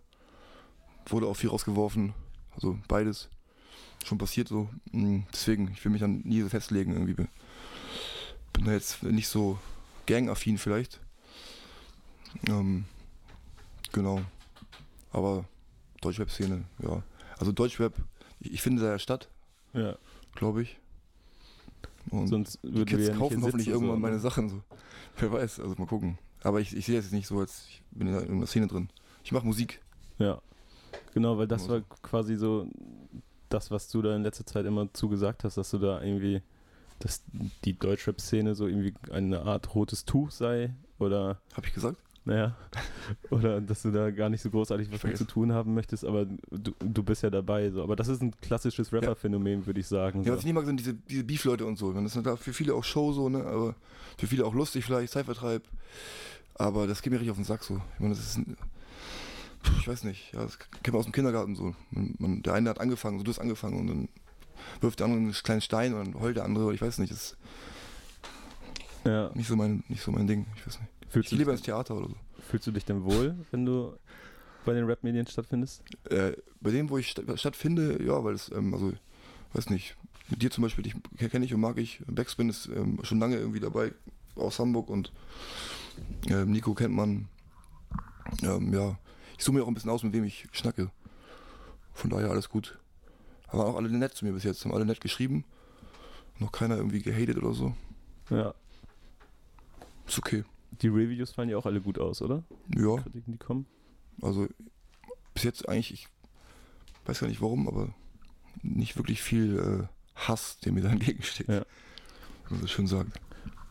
wurde 1.09 1.27
auch 1.27 1.35
viel 1.35 1.51
rausgeworfen, 1.51 2.15
also 2.55 2.79
beides 2.89 3.29
schon 4.05 4.19
passiert 4.19 4.47
so. 4.49 4.69
Mm, 4.93 5.21
Deswegen, 5.33 5.71
ich 5.73 5.85
will 5.85 5.91
mich 5.93 6.01
dann 6.01 6.21
nie 6.25 6.41
so 6.43 6.49
festlegen 6.49 6.93
irgendwie. 6.93 7.15
Bin 7.15 8.65
da 8.65 8.73
jetzt 8.73 9.03
nicht 9.03 9.27
so 9.29 9.59
gangaffin 10.07 10.59
vielleicht. 10.59 11.01
Ähm, 12.49 12.85
genau. 13.93 14.21
Aber 15.11 15.45
Deutschrap-Szene, 16.03 16.65
ja. 16.83 17.03
Also 17.39 17.51
Deutschrap, 17.53 17.95
ich, 18.41 18.53
ich 18.55 18.63
finde 18.63 18.83
da 18.83 18.91
ja 18.93 18.99
statt, 19.01 19.29
Ja. 19.73 19.97
glaube 20.37 20.63
ich. 20.63 20.79
Und 22.11 22.29
Sonst 22.29 22.59
die 22.63 22.75
würden 22.75 22.77
wir 22.77 22.85
Kids 22.87 23.03
ja 23.03 23.09
nicht 23.11 23.19
kaufen 23.19 23.43
hoffentlich 23.43 23.69
irgendwann 23.69 23.97
so, 23.97 24.01
meine 24.01 24.15
ne? 24.17 24.21
Sachen 24.21 24.49
so. 24.49 24.63
Wer 25.19 25.33
weiß, 25.33 25.61
also 25.61 25.75
mal 25.79 25.87
gucken. 25.87 26.19
Aber 26.43 26.61
ich, 26.61 26.77
ich 26.77 26.87
sehe 26.87 26.97
das 26.97 27.07
jetzt 27.07 27.13
nicht 27.13 27.27
so, 27.27 27.41
als 27.41 27.67
ich 27.69 27.83
bin 27.91 28.09
in 28.09 28.15
irgendeiner 28.15 28.47
Szene 28.47 28.67
drin. 28.67 28.89
Ich 29.25 29.33
mache 29.33 29.47
Musik. 29.47 29.81
Ja. 30.19 30.41
Genau, 31.15 31.39
weil 31.39 31.49
das 31.49 31.63
Also. 31.63 31.75
war 31.75 31.81
quasi 32.03 32.37
so 32.37 32.69
das, 33.49 33.71
was 33.71 33.89
du 33.89 34.03
da 34.03 34.15
in 34.15 34.23
letzter 34.23 34.47
Zeit 34.47 34.67
immer 34.67 34.93
zugesagt 34.93 35.45
hast, 35.45 35.57
dass 35.57 35.71
du 35.71 35.79
da 35.79 36.03
irgendwie, 36.03 36.43
dass 36.99 37.23
die 37.65 37.79
Deutschrap-Szene 37.79 38.55
so 38.55 38.67
irgendwie 38.67 38.95
eine 39.11 39.43
Art 39.43 39.75
rotes 39.75 40.05
Tuch 40.05 40.31
sei 40.31 40.75
oder, 40.99 41.41
Habe 41.55 41.67
ich 41.67 41.75
gesagt? 41.75 41.97
Naja, 42.27 42.55
oder 43.31 43.61
dass 43.63 43.83
du 43.83 43.91
da 43.93 44.11
gar 44.11 44.29
nicht 44.29 44.43
so 44.43 44.51
großartig 44.51 44.93
was 44.93 45.03
mit 45.05 45.17
zu 45.17 45.25
tun 45.25 45.53
haben 45.53 45.73
möchtest, 45.75 46.05
aber 46.05 46.27
du, 46.51 46.73
du 46.81 47.03
bist 47.03 47.23
ja 47.23 47.31
dabei. 47.31 47.71
So. 47.71 47.83
Aber 47.83 47.97
das 47.97 48.09
ist 48.09 48.21
ein 48.21 48.33
klassisches 48.43 48.93
Rapper-Phänomen, 48.93 49.65
würde 49.65 49.81
ich 49.81 49.87
sagen. 49.87 50.23
Ja, 50.25 50.33
was 50.33 50.35
So. 50.35 50.39
ich 50.41 50.45
nicht 50.47 50.55
mag, 50.55 50.67
sind 50.67 50.79
diese, 50.81 50.93
diese 50.95 51.25
Beef-Leute 51.25 51.65
und 51.65 51.79
so. 51.79 51.93
Das 51.93 52.15
ist 52.15 52.39
für 52.41 52.53
viele 52.53 52.75
auch 52.75 52.85
Show 52.85 53.13
so, 53.13 53.29
ne? 53.29 53.45
Aber 53.45 53.75
für 54.19 54.27
viele 54.27 54.45
auch 54.45 54.55
lustig 54.55 54.85
vielleicht, 54.85 55.13
Zeitvertreib. 55.13 55.63
Aber 56.57 56.87
das 56.87 57.01
geht 57.03 57.13
mir 57.13 57.19
richtig 57.19 57.31
auf 57.31 57.37
den 57.39 57.45
Sack 57.45 57.63
so. 57.65 57.81
Ich 57.95 58.01
meine, 58.01 58.15
das 58.15 58.25
ist. 58.25 58.37
ein- 58.39 58.57
Ich 59.79 59.87
weiß 59.89 60.05
nicht, 60.05 60.33
ja, 60.33 60.43
das 60.43 60.59
kennt 60.59 60.89
man 60.93 60.97
aus 60.97 61.05
dem 61.07 61.13
Kindergarten 61.13 61.55
so. 61.57 61.75
Man, 61.91 62.15
man, 62.19 62.43
der 62.43 62.55
eine 62.55 62.71
hat 62.71 62.81
angefangen, 62.81 63.19
so 63.19 63.25
du 63.25 63.31
hast 63.31 63.39
angefangen 63.41 63.79
und 63.81 63.87
dann 63.89 64.09
wirft 64.81 64.99
der 65.01 65.07
andere 65.07 65.21
einen 65.21 65.33
kleinen 65.33 65.61
Stein 65.61 65.95
und 65.95 66.05
dann 66.15 66.21
heult 66.21 66.37
der 66.37 66.45
andere, 66.45 66.73
ich 66.75 66.81
weiß 66.83 66.99
nicht, 66.99 67.13
das 67.13 67.33
ist 67.33 67.37
Ja. 69.05 69.31
nicht 69.35 69.47
so 69.49 69.55
mein, 69.57 69.85
nicht 69.89 70.03
so 70.03 70.11
mein 70.13 70.27
Ding, 70.27 70.47
ich 70.57 70.67
weiß 70.67 70.81
nicht. 70.81 70.91
Fühlst, 71.09 71.27
Ich 71.27 71.31
du, 71.31 71.37
liebe 71.37 71.51
ins 71.53 71.63
Theater 71.63 71.97
oder 71.97 72.09
so. 72.09 72.17
fühlst 72.51 72.67
du 72.67 72.73
dich 72.73 72.85
denn 72.85 73.05
wohl, 73.05 73.37
wenn 73.51 73.65
du 73.65 73.97
bei 74.65 74.73
den 74.75 74.85
Rap-Medien 74.85 75.27
stattfindest? 75.27 75.83
Äh, 76.11 76.33
bei 76.61 76.71
dem, 76.71 76.91
wo 76.91 76.99
ich 76.99 77.09
sta- 77.11 77.37
stattfinde, 77.37 78.03
ja, 78.03 78.23
weil 78.25 78.35
es, 78.35 78.51
ähm, 78.51 78.75
also, 78.75 78.93
weiß 79.53 79.71
nicht, 79.71 79.97
mit 80.29 80.43
dir 80.43 80.51
zum 80.51 80.63
Beispiel, 80.63 80.83
dich 80.85 80.95
kenne 81.31 81.45
ich 81.45 81.55
und 81.55 81.61
mag 81.61 81.79
ich. 81.79 82.03
Backspin 82.09 82.49
ist 82.49 82.67
ähm, 82.67 82.99
schon 83.05 83.21
lange 83.21 83.37
irgendwie 83.37 83.61
dabei 83.61 83.93
aus 84.35 84.59
Hamburg 84.59 84.91
und 84.91 85.13
ähm, 86.29 86.51
Nico 86.51 86.75
kennt 86.75 86.95
man. 86.95 87.29
Ähm, 88.43 88.73
ja, 88.75 88.99
ich 89.39 89.45
suche 89.45 89.57
mir 89.57 89.63
auch 89.63 89.69
ein 89.69 89.75
bisschen 89.75 89.91
aus, 89.91 90.03
mit 90.03 90.13
wem 90.13 90.25
ich 90.25 90.49
schnacke. 90.51 90.91
Von 91.95 92.11
daher 92.11 92.31
alles 92.31 92.49
gut. 92.49 92.77
Aber 93.47 93.67
auch 93.67 93.77
alle 93.77 93.89
nett 93.89 94.15
zu 94.15 94.25
mir 94.25 94.33
bis 94.33 94.43
jetzt, 94.43 94.65
haben 94.65 94.75
alle 94.75 94.85
nett 94.85 95.01
geschrieben. 95.01 95.45
Noch 96.41 96.51
keiner 96.51 96.77
irgendwie 96.77 97.01
gehatet 97.01 97.39
oder 97.39 97.55
so. 97.55 97.75
Ja. 98.29 98.53
Ist 100.07 100.19
okay. 100.19 100.45
Die 100.71 100.89
Reviews 100.89 101.33
fallen 101.33 101.49
ja 101.49 101.57
auch 101.57 101.67
alle 101.67 101.81
gut 101.81 101.99
aus, 101.99 102.21
oder? 102.23 102.43
Ja, 102.77 102.97
Kritiken, 102.97 103.33
die 103.33 103.39
kommen. 103.39 103.67
also 104.23 104.47
bis 105.35 105.43
jetzt 105.45 105.69
eigentlich, 105.69 105.93
ich 105.93 106.09
weiß 107.09 107.21
gar 107.21 107.29
nicht 107.29 107.41
warum, 107.43 107.69
aber 107.69 107.95
nicht 108.63 108.97
wirklich 108.97 109.23
viel 109.23 109.59
äh, 109.59 109.87
Hass, 110.15 110.59
der 110.61 110.73
mir 110.73 110.81
da 110.83 110.91
entgegensteht. 110.91 111.49
Ja. 111.49 111.65
Wenn 112.49 112.59
man 112.59 112.61
so 112.61 112.67
schön 112.67 112.87
sagt. 112.87 113.21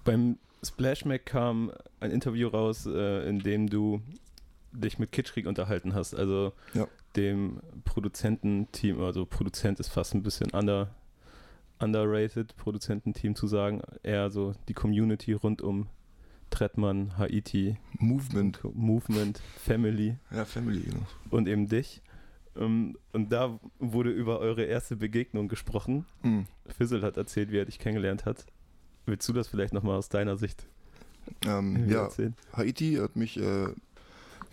Beim 0.04 0.38
Splash 0.64 1.06
Mac 1.06 1.26
kam 1.26 1.72
ein 2.00 2.12
Interview 2.12 2.48
raus, 2.48 2.86
äh, 2.86 3.28
in 3.30 3.40
dem 3.40 3.68
du 3.70 4.02
dich 4.72 5.00
mit 5.00 5.12
Kitschkrieg 5.12 5.46
unterhalten 5.48 5.94
hast, 5.94 6.14
also 6.16 6.54
Ja. 6.74 6.88
dem 7.16 7.62
Produzententeam, 7.86 9.02
also 9.02 9.26
Produzent 9.26 9.80
ist 9.80 9.90
fast 9.90 10.14
ein 10.16 10.22
bisschen 10.24 10.52
under, 10.52 10.94
underrated, 11.80 12.56
Produzententeam 12.58 13.36
zu 13.36 13.48
sagen, 13.48 13.82
eher 14.04 14.30
so 14.32 14.54
die 14.68 14.74
Community 14.74 15.34
rund 15.34 15.62
um 15.62 15.88
Trettmann, 16.56 17.18
Haiti, 17.18 17.78
Movement. 18.00 18.60
Movement, 18.74 19.42
Family 19.62 20.18
Ja, 20.32 20.46
Family, 20.46 20.84
genau. 20.84 21.06
und 21.30 21.48
eben 21.50 21.68
dich. 21.68 22.02
Ähm, 22.56 22.98
Und 23.12 23.32
da 23.34 23.60
wurde 23.80 24.10
über 24.12 24.40
eure 24.40 24.64
erste 24.64 24.96
Begegnung 24.96 25.50
gesprochen. 25.50 26.06
Mhm. 26.24 26.46
Fizzle 26.68 27.02
hat 27.02 27.18
erzählt, 27.18 27.52
wie 27.52 27.58
er 27.58 27.66
dich 27.66 27.78
kennengelernt 27.80 28.26
hat. 28.26 28.46
Willst 29.06 29.28
du 29.28 29.34
das 29.34 29.50
vielleicht 29.50 29.74
nochmal 29.74 29.98
aus 29.98 30.08
deiner 30.08 30.38
Sicht 30.38 30.66
Ähm, 31.46 31.90
ja, 31.90 32.04
erzählen? 32.04 32.34
Haiti 32.54 32.96
hat 32.96 33.18
mich 33.18 33.38
äh, 33.38 33.68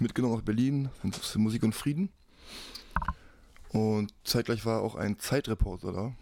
mitgenommen 0.00 0.34
nach 0.34 0.42
Berlin 0.42 0.88
für 1.20 1.38
Musik 1.38 1.62
und 1.62 1.74
Frieden. 1.74 2.08
Und 3.68 4.12
zeitgleich 4.24 4.66
war 4.66 4.82
auch 4.82 4.96
ein 4.96 5.18
Zeitreporter 5.20 5.92
da, 5.92 6.12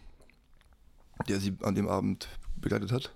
der 1.28 1.40
sie 1.40 1.56
an 1.62 1.74
dem 1.74 1.88
Abend 1.88 2.28
begleitet 2.56 2.92
hat. 2.92 3.14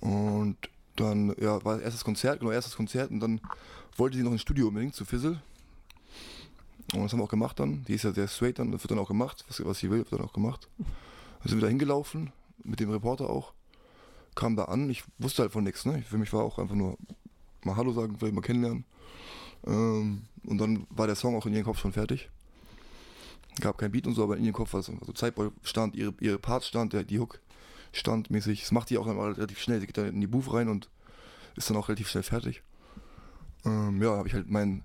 Und 0.00 0.56
dann 1.00 1.34
ja, 1.38 1.64
war 1.64 1.80
erstes 1.80 2.04
Konzert, 2.04 2.40
genau, 2.40 2.52
erstes 2.52 2.76
Konzert 2.76 3.10
und 3.10 3.20
dann 3.20 3.40
wollte 3.96 4.16
sie 4.16 4.22
noch 4.22 4.32
ins 4.32 4.42
Studio 4.42 4.68
unbedingt 4.68 4.94
zu 4.94 5.04
Fizzle. 5.04 5.40
Und 6.94 7.02
das 7.02 7.12
haben 7.12 7.18
wir 7.18 7.24
auch 7.24 7.30
gemacht 7.30 7.58
dann. 7.58 7.84
Die 7.84 7.94
ist 7.94 8.04
ja 8.04 8.12
sehr 8.12 8.28
straight 8.28 8.58
dann, 8.58 8.70
das 8.70 8.82
wird 8.82 8.92
dann 8.92 8.98
auch 8.98 9.08
gemacht, 9.08 9.44
was, 9.48 9.64
was 9.64 9.78
sie 9.78 9.90
will, 9.90 9.98
wird 9.98 10.12
dann 10.12 10.20
auch 10.20 10.32
gemacht. 10.32 10.68
Dann 10.78 11.48
sind 11.48 11.58
wir 11.58 11.62
da 11.62 11.68
hingelaufen, 11.68 12.32
mit 12.62 12.80
dem 12.80 12.90
Reporter 12.90 13.28
auch. 13.28 13.52
Kam 14.34 14.56
da 14.56 14.64
an, 14.64 14.90
ich 14.90 15.04
wusste 15.18 15.42
halt 15.42 15.52
von 15.52 15.64
nichts, 15.64 15.86
ne? 15.86 16.02
Für 16.02 16.18
mich 16.18 16.32
war 16.32 16.42
auch 16.42 16.58
einfach 16.58 16.74
nur 16.74 16.98
mal 17.64 17.76
Hallo 17.76 17.92
sagen, 17.92 18.16
vielleicht 18.18 18.34
mal 18.34 18.42
kennenlernen. 18.42 18.84
Ähm, 19.66 20.22
und 20.44 20.58
dann 20.58 20.86
war 20.90 21.06
der 21.06 21.16
Song 21.16 21.36
auch 21.36 21.46
in 21.46 21.54
ihrem 21.54 21.64
Kopf 21.64 21.78
schon 21.78 21.92
fertig. 21.92 22.30
Gab 23.60 23.78
kein 23.78 23.90
Beat 23.90 24.06
und 24.06 24.14
so, 24.14 24.22
aber 24.22 24.36
in 24.36 24.44
ihrem 24.44 24.54
Kopf 24.54 24.74
war 24.74 24.80
es 24.80 24.90
also 24.90 25.12
Zeitboy 25.12 25.50
stand, 25.62 25.96
ihre, 25.96 26.14
ihre 26.20 26.38
Parts 26.38 26.68
stand, 26.68 26.92
der, 26.92 27.04
die 27.04 27.18
Hook 27.18 27.40
stand 27.98 28.30
mäßig. 28.30 28.60
Das 28.60 28.72
macht 28.72 28.90
die 28.90 28.98
auch 28.98 29.06
dann 29.06 29.18
relativ 29.18 29.60
schnell. 29.60 29.80
Sie 29.80 29.86
geht 29.86 29.98
dann 29.98 30.08
in 30.08 30.20
die 30.20 30.26
Booth 30.26 30.52
rein 30.52 30.68
und 30.68 30.88
ist 31.56 31.70
dann 31.70 31.76
auch 31.76 31.88
relativ 31.88 32.08
schnell 32.08 32.22
fertig. 32.22 32.62
Ähm, 33.64 34.02
ja, 34.02 34.16
habe 34.16 34.28
ich 34.28 34.34
halt 34.34 34.50
meinen 34.50 34.84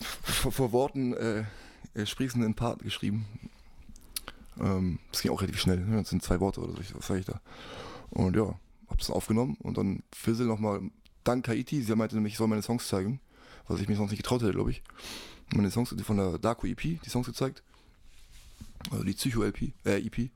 vor, 0.00 0.52
vor 0.52 0.72
Worten 0.72 1.12
äh, 1.14 1.44
äh, 1.94 2.06
sprießenden 2.06 2.54
Part 2.54 2.82
geschrieben. 2.82 3.26
Ähm, 4.60 4.98
das 5.12 5.22
ging 5.22 5.32
auch 5.32 5.40
relativ 5.40 5.60
schnell. 5.60 5.78
Ne? 5.78 5.96
Das 5.96 6.10
sind 6.10 6.22
zwei 6.22 6.40
Worte 6.40 6.60
oder 6.60 6.72
so. 6.72 6.94
Was 6.94 7.06
sag 7.06 7.18
ich 7.18 7.26
da? 7.26 7.40
Und 8.10 8.36
ja, 8.36 8.58
hab's 8.88 9.10
aufgenommen 9.10 9.56
und 9.60 9.78
dann 9.78 10.02
Fizzle 10.12 10.46
nochmal 10.46 10.80
dank 11.24 11.46
Haiti. 11.48 11.82
Sie 11.82 11.94
meinte 11.94 12.14
nämlich, 12.14 12.34
ich 12.34 12.38
soll 12.38 12.48
meine 12.48 12.62
Songs 12.62 12.88
zeigen, 12.88 13.20
was 13.66 13.80
ich 13.80 13.88
mich 13.88 13.98
sonst 13.98 14.10
nicht 14.10 14.22
getraut 14.22 14.42
hätte, 14.42 14.52
glaube 14.52 14.70
ich. 14.70 14.82
Meine 15.54 15.70
Songs 15.70 15.94
von 16.02 16.16
der 16.16 16.38
Darko 16.38 16.66
EP, 16.66 16.80
die 16.80 17.10
Songs 17.10 17.26
gezeigt. 17.26 17.62
Also 18.90 19.04
die 19.04 19.12
Psycho-LP, 19.12 19.72
äh, 19.84 19.98
EP. 20.06 20.30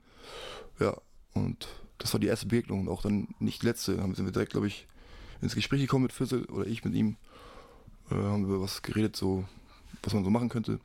Ja, 0.79 0.97
und 1.33 1.67
das 1.97 2.13
war 2.13 2.19
die 2.19 2.27
erste 2.27 2.47
Begegnung 2.47 2.81
und 2.81 2.89
auch 2.89 3.01
dann 3.01 3.29
nicht 3.39 3.61
die 3.61 3.67
letzte. 3.67 3.95
Dann 3.95 4.13
sind 4.13 4.25
wir 4.25 4.31
direkt, 4.31 4.51
glaube 4.51 4.67
ich, 4.67 4.87
ins 5.41 5.55
Gespräch 5.55 5.81
gekommen 5.81 6.03
mit 6.03 6.13
Fizzle 6.13 6.45
oder 6.47 6.67
ich 6.67 6.83
mit 6.83 6.93
ihm. 6.93 7.15
Äh, 8.11 8.15
haben 8.15 8.43
über 8.43 8.61
was 8.61 8.81
geredet, 8.81 9.15
so, 9.15 9.45
was 10.01 10.13
man 10.13 10.23
so 10.23 10.29
machen 10.29 10.49
könnte. 10.49 10.79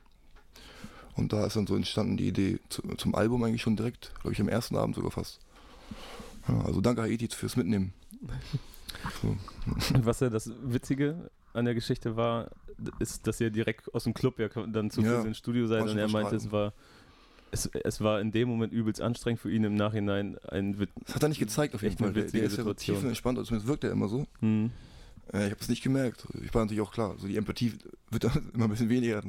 Und 1.15 1.33
da 1.33 1.45
ist 1.45 1.55
dann 1.55 1.67
so 1.67 1.75
entstanden 1.75 2.15
die 2.15 2.27
Idee 2.29 2.59
zu, 2.69 2.81
zum 2.95 3.13
Album 3.15 3.43
eigentlich 3.43 3.61
schon 3.61 3.75
direkt, 3.75 4.13
glaube 4.21 4.33
ich, 4.33 4.39
am 4.39 4.47
ersten 4.47 4.77
Abend 4.77 4.95
sogar 4.95 5.11
fast. 5.11 5.39
Ja, 6.47 6.61
also 6.61 6.79
danke 6.81 7.01
Haiti 7.01 7.27
fürs 7.27 7.57
Mitnehmen. 7.57 7.93
So. 9.21 9.35
Und 9.93 10.05
was 10.05 10.19
ja 10.19 10.29
das 10.29 10.51
Witzige 10.63 11.29
an 11.53 11.65
der 11.65 11.73
Geschichte 11.73 12.15
war, 12.15 12.49
ist, 12.99 13.27
dass 13.27 13.39
ihr 13.41 13.49
direkt 13.49 13.93
aus 13.93 14.05
dem 14.05 14.13
Club 14.13 14.39
ja 14.39 14.47
dann 14.47 14.89
zu 14.89 15.01
Ja, 15.01 15.21
ins 15.21 15.37
Studio 15.37 15.67
seid 15.67 15.83
und 15.83 15.97
er 15.97 16.07
meinte, 16.09 16.35
es 16.35 16.51
war 16.51 16.73
es, 17.51 17.67
es 17.67 18.01
war 18.01 18.19
in 18.21 18.31
dem 18.31 18.49
Moment 18.49 18.73
übelst 18.73 19.01
anstrengend 19.01 19.41
für 19.41 19.51
ihn 19.51 19.63
im 19.63 19.75
Nachhinein 19.75 20.37
ein 20.49 20.87
Das 21.05 21.15
hat 21.15 21.23
er 21.23 21.29
nicht 21.29 21.39
gezeigt 21.39 21.75
auf 21.75 21.81
jeden 21.81 21.97
Fall. 21.97 22.13
Der, 22.13 22.23
der 22.23 22.43
ist 22.43 22.57
ja 22.57 22.63
so 22.63 22.69
Situation. 22.69 22.95
tief 22.95 23.03
und 23.03 23.09
entspannt, 23.09 23.37
also 23.37 23.47
zumindest 23.47 23.67
wirkt 23.67 23.83
er 23.83 23.91
immer 23.91 24.07
so. 24.07 24.25
hm. 24.39 24.71
Äh, 25.31 25.45
ich 25.45 25.51
habe 25.51 25.61
es 25.61 25.69
nicht 25.69 25.83
gemerkt. 25.83 26.25
Ich 26.43 26.53
war 26.53 26.63
natürlich 26.63 26.81
auch 26.81 26.91
klar. 26.91 27.15
So 27.19 27.27
die 27.27 27.37
Empathie 27.37 27.73
wird 28.09 28.23
dann 28.35 28.49
immer 28.53 28.65
ein 28.65 28.71
bisschen 28.71 28.89
weniger, 28.89 29.21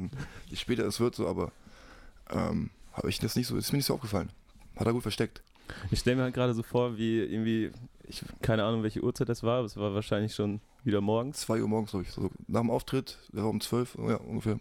je 0.47 0.55
später 0.55 0.85
es 0.85 0.99
wird 0.99 1.15
so, 1.15 1.27
aber 1.27 1.51
ähm, 2.29 2.69
habe 2.93 3.09
ich 3.09 3.19
das 3.19 3.35
nicht 3.35 3.47
so, 3.47 3.57
ist 3.57 3.71
mir 3.71 3.77
nicht 3.77 3.85
so 3.85 3.93
aufgefallen. 3.93 4.29
Hat 4.75 4.87
er 4.87 4.93
gut 4.93 5.03
versteckt. 5.03 5.41
Ich 5.89 5.99
stelle 5.99 6.17
mir 6.17 6.23
halt 6.23 6.33
gerade 6.33 6.53
so 6.53 6.63
vor, 6.63 6.97
wie 6.97 7.19
irgendwie, 7.19 7.71
ich 8.07 8.23
keine 8.41 8.63
Ahnung, 8.63 8.83
welche 8.83 9.01
Uhrzeit 9.03 9.29
das 9.29 9.43
war, 9.43 9.57
aber 9.57 9.65
es 9.65 9.77
war 9.77 9.93
wahrscheinlich 9.93 10.35
schon 10.35 10.59
wieder 10.83 11.01
morgens. 11.01 11.41
2 11.41 11.61
Uhr 11.61 11.67
morgens, 11.67 11.91
glaube 11.91 12.05
ich. 12.05 12.11
So, 12.11 12.29
nach 12.47 12.61
dem 12.61 12.71
Auftritt, 12.71 13.19
der 13.31 13.43
war 13.43 13.49
um 13.49 13.61
12, 13.61 13.97
ja, 14.07 14.15
ungefähr. 14.15 14.59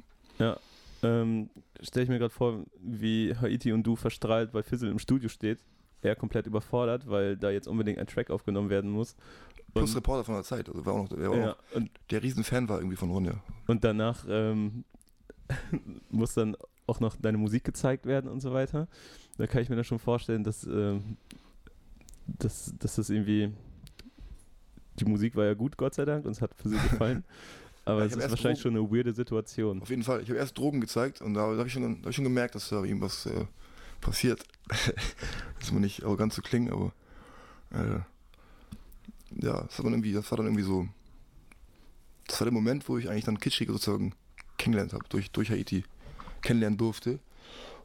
Ähm, 1.02 1.50
stelle 1.80 2.04
ich 2.04 2.10
mir 2.10 2.18
gerade 2.18 2.34
vor, 2.34 2.64
wie 2.80 3.34
Haiti 3.34 3.72
und 3.72 3.84
du 3.84 3.96
verstrahlt 3.96 4.52
bei 4.52 4.62
Fizzle 4.62 4.90
im 4.90 4.98
Studio 4.98 5.28
steht. 5.28 5.58
Er 6.02 6.16
komplett 6.16 6.46
überfordert, 6.46 7.08
weil 7.08 7.36
da 7.36 7.50
jetzt 7.50 7.68
unbedingt 7.68 7.98
ein 7.98 8.06
Track 8.06 8.30
aufgenommen 8.30 8.70
werden 8.70 8.90
muss. 8.90 9.16
Plus 9.74 9.90
Und, 9.90 9.96
Reporter 9.96 10.24
von 10.24 10.34
der 10.34 10.44
Zeit. 10.44 10.68
Also 10.68 10.84
war 10.84 10.94
auch 10.94 11.02
noch, 11.02 11.08
der, 11.08 11.18
war 11.18 11.30
auch 11.30 11.36
ja, 11.36 11.46
noch, 11.46 11.56
und, 11.74 11.90
der 12.10 12.22
Riesenfan 12.22 12.68
war 12.68 12.78
irgendwie 12.78 12.96
von 12.96 13.10
Ronja. 13.10 13.34
und 13.66 13.84
danach 13.84 14.24
ähm, 14.28 14.84
muss 16.10 16.34
dann 16.34 16.56
auch 16.86 17.00
noch 17.00 17.16
deine 17.16 17.38
Musik 17.38 17.64
gezeigt 17.64 18.06
werden 18.06 18.28
und 18.30 18.40
so 18.40 18.52
weiter. 18.52 18.88
Da 19.38 19.46
kann 19.46 19.62
ich 19.62 19.68
mir 19.68 19.76
dann 19.76 19.84
schon 19.84 19.98
vorstellen, 19.98 20.44
dass, 20.44 20.64
ähm, 20.64 21.16
dass, 22.26 22.74
dass 22.78 22.96
das 22.96 23.10
irgendwie. 23.10 23.52
Die 24.98 25.04
Musik 25.06 25.34
war 25.34 25.46
ja 25.46 25.54
gut, 25.54 25.78
Gott 25.78 25.94
sei 25.94 26.04
Dank, 26.04 26.26
und 26.26 26.32
es 26.32 26.42
hat 26.42 26.54
für 26.54 26.68
sie 26.68 26.76
gefallen. 26.90 27.24
Aber 27.90 28.04
es 28.04 28.14
ist 28.14 28.30
wahrscheinlich 28.30 28.60
schon 28.60 28.76
eine 28.76 28.90
weirde 28.90 29.12
Situation. 29.12 29.82
Auf 29.82 29.90
jeden 29.90 30.02
Fall. 30.02 30.22
Ich 30.22 30.28
habe 30.28 30.38
erst 30.38 30.56
Drogen 30.56 30.80
gezeigt 30.80 31.20
und 31.20 31.34
da, 31.34 31.42
habe 31.42 31.66
ich, 31.66 31.72
schon- 31.72 31.82
da 31.82 32.02
hab 32.02 32.10
ich 32.10 32.16
schon 32.16 32.24
gemerkt, 32.24 32.54
dass 32.54 32.68
da 32.68 32.82
irgendwas 32.82 33.26
äh, 33.26 33.44
passiert. 34.00 34.44
das 35.60 35.72
muss 35.72 35.80
nicht 35.80 36.04
arrogant 36.04 36.32
zu 36.32 36.42
klingen, 36.42 36.72
aber 36.72 36.92
äh, 37.72 38.00
ja, 39.44 39.62
das, 39.62 39.78
hat 39.78 39.84
dann 39.84 39.92
irgendwie, 39.92 40.12
das 40.12 40.30
war 40.30 40.36
dann 40.36 40.46
irgendwie 40.46 40.64
so. 40.64 40.88
Das 42.26 42.40
war 42.40 42.44
der 42.44 42.52
Moment, 42.52 42.88
wo 42.88 42.96
ich 42.98 43.08
eigentlich 43.08 43.24
dann 43.24 43.38
Kitschig 43.40 43.68
sozusagen 43.68 44.14
kennengelernt 44.58 44.92
habe, 44.92 45.04
durch, 45.08 45.30
durch 45.30 45.50
Haiti 45.50 45.84
kennenlernen 46.42 46.78
durfte. 46.78 47.18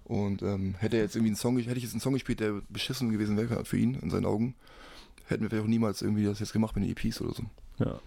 Und 0.04 0.44
ähm, 0.44 0.76
hätte 0.78 0.98
er 0.98 1.04
jetzt 1.04 1.16
irgendwie 1.16 1.30
einen 1.30 1.36
Song, 1.36 1.58
hätte 1.58 1.78
ich 1.78 1.84
jetzt 1.84 1.94
einen 1.94 2.02
Song 2.02 2.14
gespielt, 2.14 2.40
der 2.40 2.62
beschissen 2.70 3.10
gewesen 3.12 3.38
wäre 3.38 3.66
für 3.66 3.78
ihn, 3.78 3.96
in 3.96 4.12
seinen 4.12 4.26
Augen, 4.26 4.54
hätten 5.26 5.42
wir 5.42 5.50
vielleicht 5.50 5.64
auch 5.64 5.70
niemals 5.70 6.04
irgendwie 6.04 6.26
das 6.26 6.40
jetzt 6.40 6.54
gemacht 6.54 6.76
mit 6.76 6.86
den 6.86 6.92
EPs 6.92 7.22
oder 7.22 7.34
so. 7.34 7.44
Ja. 7.80 8.00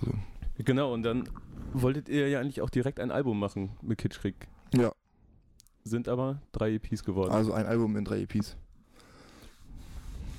Also, 0.00 0.12
Genau, 0.58 0.92
und 0.92 1.02
dann 1.02 1.28
wolltet 1.72 2.08
ihr 2.08 2.28
ja 2.28 2.40
eigentlich 2.40 2.60
auch 2.62 2.70
direkt 2.70 2.98
ein 3.00 3.10
Album 3.10 3.38
machen 3.38 3.70
mit 3.82 3.98
Kitschkrieg. 3.98 4.34
ja, 4.74 4.92
Sind 5.84 6.08
aber 6.08 6.40
drei 6.52 6.74
EPs 6.74 7.04
geworden. 7.04 7.30
also 7.32 7.52
ein 7.52 7.66
Album 7.66 7.96
in 7.96 8.04
drei 8.04 8.22
EPs. 8.22 8.56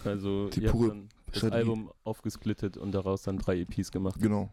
Also 0.03 0.49
die 0.49 0.61
ihr 0.61 0.69
habt 0.69 0.77
pure 0.77 0.89
dann 0.89 1.09
das 1.27 1.37
Strategie. 1.37 1.57
Album 1.59 1.91
aufgesplittet 2.03 2.77
und 2.77 2.91
daraus 2.93 3.23
dann 3.23 3.37
drei 3.37 3.59
EPs 3.59 3.91
gemacht. 3.91 4.19
Genau. 4.21 4.49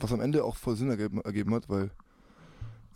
Was 0.00 0.12
am 0.12 0.20
Ende 0.20 0.44
auch 0.44 0.56
voll 0.56 0.76
Sinn 0.76 0.90
ergeben, 0.90 1.20
ergeben 1.20 1.54
hat, 1.54 1.68
weil 1.68 1.90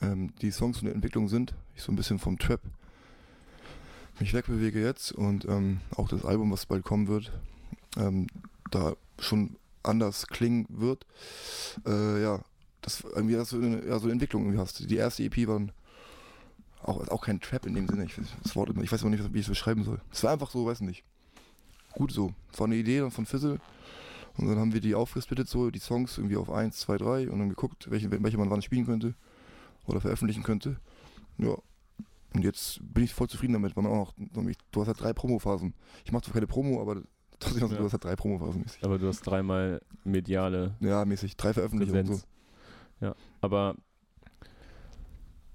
ähm, 0.02 0.32
die 0.40 0.50
Songs 0.50 0.78
und 0.80 0.86
die 0.86 0.92
Entwicklung 0.94 1.28
sind, 1.28 1.54
ich 1.76 1.82
so 1.82 1.92
ein 1.92 1.96
bisschen 1.96 2.18
vom 2.18 2.38
Trap 2.38 2.60
mich 4.18 4.34
wegbewege 4.34 4.80
jetzt 4.82 5.12
und 5.12 5.44
ähm, 5.46 5.80
auch 5.96 6.08
das 6.08 6.24
Album, 6.24 6.50
was 6.50 6.66
bald 6.66 6.84
kommen 6.84 7.08
wird, 7.08 7.32
ähm, 7.96 8.26
da 8.70 8.94
schon 9.18 9.56
anders 9.82 10.26
klingen 10.26 10.66
wird. 10.68 11.06
Äh, 11.86 12.22
ja, 12.22 12.40
das 12.80 13.02
irgendwie 13.02 13.34
dass 13.34 13.50
du 13.50 13.56
eine, 13.56 13.86
ja, 13.86 13.98
so 13.98 14.04
eine 14.04 14.12
Entwicklung 14.12 14.42
irgendwie 14.42 14.58
hast. 14.58 14.90
Die 14.90 14.96
erste 14.96 15.22
EP 15.22 15.46
war 15.46 15.60
auch, 16.82 17.08
auch 17.08 17.22
kein 17.22 17.40
Trap 17.40 17.66
in 17.66 17.74
dem 17.74 17.88
Sinne. 17.88 18.04
Ich, 18.04 18.16
das 18.42 18.56
Wort, 18.56 18.70
ich 18.82 18.92
weiß 18.92 19.04
auch 19.04 19.08
nicht, 19.08 19.32
wie 19.32 19.38
ich 19.38 19.46
es 19.46 19.50
beschreiben 19.50 19.84
soll. 19.84 20.00
Es 20.12 20.22
war 20.24 20.32
einfach 20.32 20.50
so, 20.50 20.66
weiß 20.66 20.80
nicht. 20.80 21.04
Gut 21.92 22.12
so. 22.12 22.32
Es 22.52 22.58
war 22.58 22.66
eine 22.66 22.76
Idee 22.76 23.08
von 23.10 23.26
Fizzle. 23.26 23.60
Und 24.36 24.48
dann 24.48 24.58
haben 24.58 24.72
wir 24.72 24.80
die 24.80 24.94
aufgesplittet, 24.94 25.48
so 25.48 25.70
die 25.70 25.80
Songs 25.80 26.16
irgendwie 26.16 26.36
auf 26.36 26.50
1, 26.50 26.78
2, 26.78 26.98
3 26.98 27.30
und 27.30 27.38
dann 27.40 27.48
geguckt, 27.48 27.90
welche, 27.90 28.10
welche 28.10 28.38
man 28.38 28.48
wann 28.48 28.62
spielen 28.62 28.86
könnte 28.86 29.14
oder 29.86 30.00
veröffentlichen 30.00 30.42
könnte. 30.42 30.76
Ja. 31.38 31.56
Und 32.32 32.44
jetzt 32.44 32.80
bin 32.80 33.04
ich 33.04 33.12
voll 33.12 33.28
zufrieden 33.28 33.54
damit, 33.54 33.76
man 33.76 33.86
auch 33.86 34.14
du 34.16 34.80
hast 34.80 34.86
halt 34.86 35.00
drei 35.00 35.12
Promophasen. 35.12 35.74
Ich 36.04 36.12
mache 36.12 36.22
zwar 36.22 36.34
keine 36.34 36.46
Promo, 36.46 36.80
aber 36.80 37.02
hast 37.44 37.60
du 37.60 37.66
Ja. 37.66 37.78
hast 37.82 37.92
halt 37.92 38.04
drei 38.04 38.16
Promophasen 38.16 38.62
mäßig. 38.62 38.84
Aber 38.84 38.98
du 38.98 39.06
hast 39.08 39.22
dreimal 39.22 39.80
mediale 40.04 40.74
Ja, 40.80 41.04
mäßig. 41.04 41.36
Drei 41.36 41.52
Veröffentlichungen 41.52 42.06
so. 42.06 42.20
Ja, 43.00 43.14
aber 43.40 43.76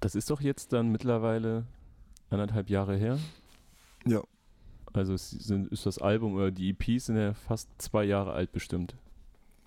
das 0.00 0.14
ist 0.14 0.30
doch 0.30 0.40
jetzt 0.40 0.72
dann 0.72 0.90
mittlerweile 0.90 1.64
anderthalb 2.30 2.68
Jahre 2.70 2.96
her. 2.96 3.18
Ja. 4.06 4.22
Also 4.92 5.16
sind, 5.16 5.68
ist 5.72 5.84
das 5.86 5.98
Album 5.98 6.34
oder 6.34 6.50
die 6.50 6.70
EPs 6.70 7.06
sind 7.06 7.16
ja 7.16 7.34
fast 7.34 7.68
zwei 7.78 8.04
Jahre 8.04 8.32
alt 8.32 8.52
bestimmt. 8.52 8.96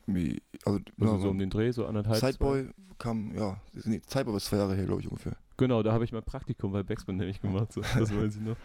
Wie, 0.08 0.42
also, 0.66 0.80
Also 1.00 1.14
ja, 1.16 1.20
so 1.22 1.30
um 1.30 1.38
den 1.38 1.50
Dreh, 1.52 1.72
so 1.72 1.86
anderthalb. 1.86 2.20
Sideboy 2.20 2.70
kam, 2.98 3.36
ja, 3.36 3.62
nee, 3.86 4.02
Sideboy 4.08 4.38
ist 4.38 4.46
zwei 4.46 4.58
Jahre 4.58 4.76
her, 4.76 4.86
glaube 4.86 5.02
ich, 5.02 5.08
ungefähr. 5.08 5.38
Genau, 5.58 5.84
da 5.84 5.94
habe 5.94 6.04
ich 6.04 6.12
mein 6.12 6.24
Praktikum 6.24 6.72
bei 6.72 6.84
Backspin 6.84 7.18
nämlich 7.18 7.42
gemacht. 7.42 7.72
So, 7.74 7.82
das 7.82 8.16
weiß 8.16 8.38
ich 8.38 8.42
noch. 8.42 8.58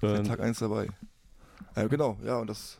Tag 0.24 0.40
1 0.40 0.58
dabei. 0.58 0.88
Äh, 1.74 1.88
genau, 1.88 2.16
ja, 2.24 2.38
und 2.38 2.48
das. 2.48 2.78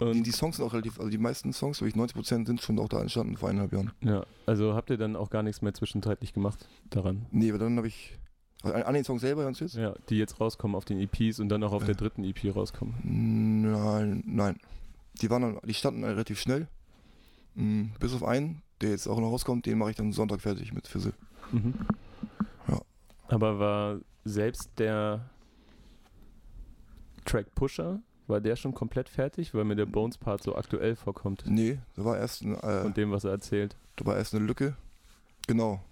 Die, 0.00 0.04
und, 0.04 0.22
die 0.24 0.30
Songs 0.32 0.56
sind 0.56 0.64
auch 0.64 0.72
relativ, 0.72 0.98
also 0.98 1.10
die 1.10 1.18
meisten 1.18 1.52
Songs, 1.52 1.80
wirklich 1.82 2.00
90% 2.00 2.46
sind 2.46 2.62
schon 2.62 2.78
auch 2.78 2.88
da 2.88 3.00
entstanden 3.00 3.36
vor 3.36 3.48
eineinhalb 3.50 3.72
Jahren. 3.72 3.92
ja, 4.00 4.24
also 4.46 4.74
habt 4.74 4.88
ihr 4.90 4.96
dann 4.96 5.14
auch 5.14 5.28
gar 5.30 5.42
nichts 5.42 5.60
mehr 5.62 5.74
zwischenzeitlich 5.74 6.32
gemacht 6.32 6.66
daran? 6.88 7.26
Nee, 7.30 7.50
aber 7.50 7.58
dann 7.58 7.76
habe 7.76 7.88
ich. 7.88 8.18
Also 8.62 8.76
an, 8.76 8.94
den 8.94 9.04
Song 9.04 9.18
selber 9.18 9.52
Sie 9.54 9.64
jetzt? 9.64 9.74
Ja, 9.74 9.94
die 10.10 10.16
jetzt 10.18 10.38
rauskommen 10.40 10.74
auf 10.76 10.84
den 10.84 11.00
EPs 11.00 11.38
und 11.40 11.48
dann 11.48 11.62
auch 11.64 11.72
auf 11.72 11.84
der 11.84 11.94
Ja. 11.94 12.00
dritten 12.00 12.24
EP 12.24 12.54
rauskommen. 12.54 12.94
Nein, 13.02 14.22
nein. 14.26 14.58
Die 15.22 15.30
waren 15.30 15.42
dann, 15.42 15.58
die 15.64 15.72
standen 15.74 16.04
relativ 16.04 16.38
schnell. 16.40 16.66
Mm, 17.54 17.86
Bis 17.98 18.14
auf 18.14 18.22
einen, 18.22 18.60
der 18.82 18.90
jetzt 18.90 19.06
auch 19.06 19.18
noch 19.18 19.30
rauskommt, 19.30 19.64
den 19.66 19.78
mache 19.78 19.90
ich 19.90 19.96
dann 19.96 20.12
Sonntag 20.12 20.40
fertig 20.42 20.72
mit 20.74 20.86
Fizzle. 20.88 21.14
Mhm. 21.52 21.74
Ja. 22.68 22.80
Aber 23.28 23.58
war 23.58 23.98
selbst 24.24 24.70
der 24.78 25.28
Track 27.24 27.54
Pusher, 27.54 28.00
war 28.26 28.40
der 28.40 28.56
schon 28.56 28.74
komplett 28.74 29.08
fertig, 29.08 29.54
weil 29.54 29.64
mir 29.64 29.76
der 29.76 29.86
Bones-Part 29.86 30.42
so 30.42 30.54
aktuell 30.56 30.94
vorkommt 30.96 31.44
Nee, 31.46 31.78
da 31.96 32.04
war 32.04 32.16
erst, 32.18 32.42
ein, 32.42 32.54
äh, 32.62 32.82
und 32.84 32.96
dem, 32.96 33.10
was 33.10 33.24
er 33.24 33.32
erzählt. 33.32 33.76
da 33.96 34.06
war 34.06 34.16
erst 34.16 34.34
eine 34.34 34.44
Lücke. 34.44 34.76
Genau. 35.46 35.82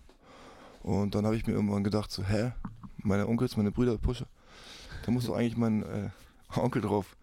Und 0.83 1.15
dann 1.15 1.25
habe 1.27 1.37
ich 1.37 1.47
mir 1.47 1.55
irgendwann 1.55 1.83
gedacht, 1.85 2.11
so, 2.11 2.23
hä? 2.25 2.53
Meine 3.03 3.27
Onkels, 3.27 3.57
meine 3.57 3.71
Brüder, 3.73 3.99
Pusher. 3.99 4.27
Da 5.05 5.11
muss 5.11 5.27
doch 5.27 5.35
eigentlich 5.37 5.57
mein 5.57 5.83
äh, 5.83 6.11
Onkel 6.57 6.83
drauf. 6.83 7.17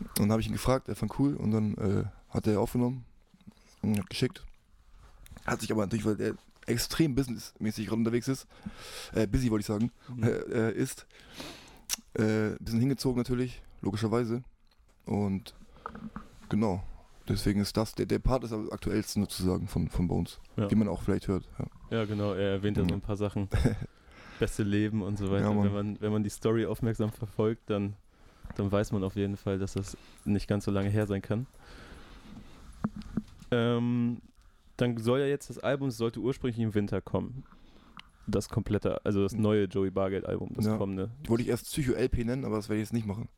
Und 0.00 0.18
dann 0.20 0.30
habe 0.32 0.40
ich 0.40 0.46
ihn 0.48 0.52
gefragt, 0.52 0.88
er 0.88 0.96
fand 0.96 1.18
cool 1.18 1.34
und 1.34 1.50
dann 1.52 1.74
äh, 1.76 2.04
hat 2.30 2.46
er 2.46 2.60
aufgenommen 2.60 3.04
und 3.82 3.98
hat 3.98 4.10
geschickt. 4.10 4.44
Hat 5.46 5.60
sich 5.60 5.72
aber 5.72 5.82
natürlich, 5.82 6.04
weil 6.04 6.20
er 6.20 6.34
extrem 6.66 7.14
businessmäßig 7.14 7.86
gerade 7.86 7.98
unterwegs 8.00 8.28
ist, 8.28 8.46
äh, 9.14 9.26
busy 9.26 9.50
wollte 9.50 9.60
ich 9.60 9.66
sagen, 9.66 9.92
Mhm. 10.08 10.22
äh, 10.24 10.28
äh, 10.30 10.72
ist, 10.72 11.06
äh, 12.14 12.50
ein 12.52 12.58
bisschen 12.60 12.80
hingezogen 12.80 13.18
natürlich, 13.18 13.62
logischerweise. 13.82 14.42
Und 15.04 15.54
genau, 16.48 16.82
deswegen 17.28 17.60
ist 17.60 17.76
das, 17.76 17.94
der, 17.94 18.06
der 18.06 18.18
Part 18.18 18.44
ist 18.44 18.52
am 18.52 18.70
aktuellsten 18.70 19.22
sozusagen 19.22 19.68
von, 19.68 19.88
von 19.88 20.08
Bones, 20.08 20.38
Ja. 20.56 20.70
wie 20.70 20.74
man 20.74 20.88
auch 20.88 21.02
vielleicht 21.02 21.28
hört. 21.28 21.48
Ja. 21.58 21.98
Ja, 21.98 22.04
genau, 22.04 22.32
er 22.32 22.50
erwähnt 22.52 22.76
ja 22.76 22.84
so 22.88 22.94
ein 22.94 23.00
paar 23.00 23.16
Sachen. 23.16 23.48
Beste 24.38 24.64
Leben 24.64 25.02
und 25.02 25.16
so 25.18 25.30
weiter. 25.30 25.50
Ja, 25.50 25.62
wenn, 25.64 25.72
man, 25.72 26.00
wenn 26.00 26.12
man 26.12 26.22
die 26.22 26.28
Story 26.30 26.66
aufmerksam 26.66 27.10
verfolgt, 27.10 27.70
dann, 27.70 27.94
dann 28.56 28.70
weiß 28.70 28.92
man 28.92 29.02
auf 29.04 29.16
jeden 29.16 29.36
Fall, 29.36 29.58
dass 29.58 29.72
das 29.74 29.96
nicht 30.24 30.46
ganz 30.48 30.64
so 30.66 30.70
lange 30.70 30.90
her 30.90 31.06
sein 31.06 31.22
kann. 31.22 31.46
Ähm, 33.50 34.20
dann 34.76 34.98
soll 34.98 35.20
ja 35.20 35.26
jetzt 35.26 35.48
das 35.48 35.58
Album, 35.58 35.90
sollte 35.90 36.20
ursprünglich 36.20 36.58
im 36.58 36.74
Winter 36.74 37.00
kommen. 37.00 37.44
Das 38.28 38.48
komplette, 38.48 39.04
also 39.04 39.22
das 39.22 39.32
neue 39.34 39.64
Joey 39.64 39.90
Bargeld-Album, 39.90 40.50
das 40.54 40.66
Ja. 40.66 40.76
kommende. 40.76 41.10
Wollte 41.26 41.42
ich 41.44 41.48
erst 41.48 41.66
Psycho-LP 41.66 42.24
nennen, 42.24 42.44
aber 42.44 42.56
das 42.56 42.68
werde 42.68 42.80
ich 42.80 42.86
jetzt 42.88 42.92
nicht 42.92 43.06
machen. 43.06 43.28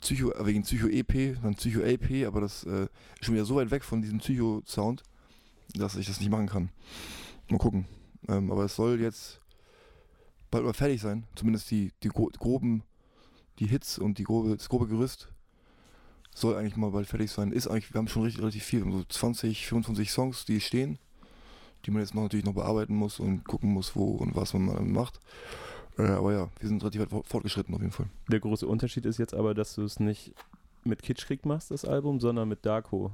Psycho, 0.00 0.32
äh, 0.32 0.46
wegen 0.46 0.62
Psycho-EP, 0.62 1.36
dann 1.42 1.54
Psycho-LP, 1.54 2.26
aber 2.26 2.40
das 2.40 2.64
äh, 2.64 2.84
ist 2.84 2.90
schon 3.24 3.34
wieder 3.34 3.44
so 3.44 3.56
weit 3.56 3.70
weg 3.70 3.84
von 3.84 4.02
diesem 4.02 4.18
Psycho-Sound, 4.18 5.02
dass 5.74 5.96
ich 5.96 6.06
das 6.06 6.20
nicht 6.20 6.30
machen 6.30 6.46
kann. 6.48 6.70
Mal 7.48 7.58
gucken. 7.58 7.86
Ähm, 8.28 8.50
aber 8.50 8.64
es 8.64 8.74
soll 8.76 9.00
jetzt 9.00 9.40
bald 10.50 10.64
mal 10.64 10.72
fertig 10.74 11.00
sein. 11.00 11.24
Zumindest 11.34 11.70
die, 11.70 11.92
die 12.02 12.08
gro 12.08 12.26
groben, 12.38 12.82
die 13.58 13.66
Hits 13.66 13.98
und 13.98 14.18
die 14.18 14.24
grobe, 14.24 14.56
das 14.56 14.68
grobe 14.68 14.86
Gerüst 14.88 15.28
soll 16.34 16.56
eigentlich 16.56 16.76
mal 16.76 16.90
bald 16.90 17.08
fertig 17.08 17.30
sein. 17.30 17.50
Ist 17.52 17.66
eigentlich, 17.66 17.92
wir 17.92 17.98
haben 17.98 18.08
schon 18.08 18.22
richtig, 18.22 18.40
relativ 18.42 18.62
viel, 18.64 18.84
so 18.84 19.02
20, 19.08 19.66
25 19.66 20.10
Songs, 20.10 20.44
die 20.44 20.60
stehen, 20.60 20.98
die 21.84 21.90
man 21.90 22.02
jetzt 22.02 22.14
noch 22.14 22.22
natürlich 22.22 22.44
noch 22.44 22.54
bearbeiten 22.54 22.94
muss 22.94 23.20
und 23.20 23.44
gucken 23.44 23.72
muss, 23.72 23.94
wo 23.96 24.12
und 24.16 24.34
was 24.36 24.54
man 24.54 24.92
macht. 24.92 25.20
Äh, 25.98 26.08
aber 26.08 26.32
ja, 26.32 26.48
wir 26.58 26.68
sind 26.68 26.82
relativ 26.82 27.02
weit 27.02 27.10
fort- 27.10 27.26
fortgeschritten 27.26 27.74
auf 27.74 27.80
jeden 27.80 27.92
Fall. 27.92 28.06
Der 28.30 28.40
große 28.40 28.66
Unterschied 28.66 29.06
ist 29.06 29.18
jetzt 29.18 29.34
aber, 29.34 29.54
dass 29.54 29.74
du 29.74 29.82
es 29.82 30.00
nicht 30.00 30.34
mit 30.84 31.02
Kitschkrieg 31.02 31.44
machst, 31.44 31.70
das 31.70 31.84
Album, 31.84 32.20
sondern 32.20 32.48
mit 32.48 32.64
Darko. 32.64 33.12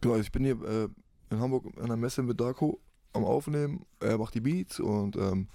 Genau, 0.00 0.16
ich 0.16 0.32
bin 0.32 0.44
hier 0.44 0.62
äh, 0.62 0.88
in 1.30 1.40
Hamburg 1.40 1.66
an 1.80 1.86
der 1.88 1.96
Messe 1.96 2.22
mit 2.22 2.40
Darko 2.40 2.80
am 3.12 3.24
Aufnehmen. 3.24 3.86
Er 4.00 4.18
macht 4.18 4.34
die 4.34 4.40
Beats 4.40 4.80
und 4.80 5.16
ähm, 5.16 5.48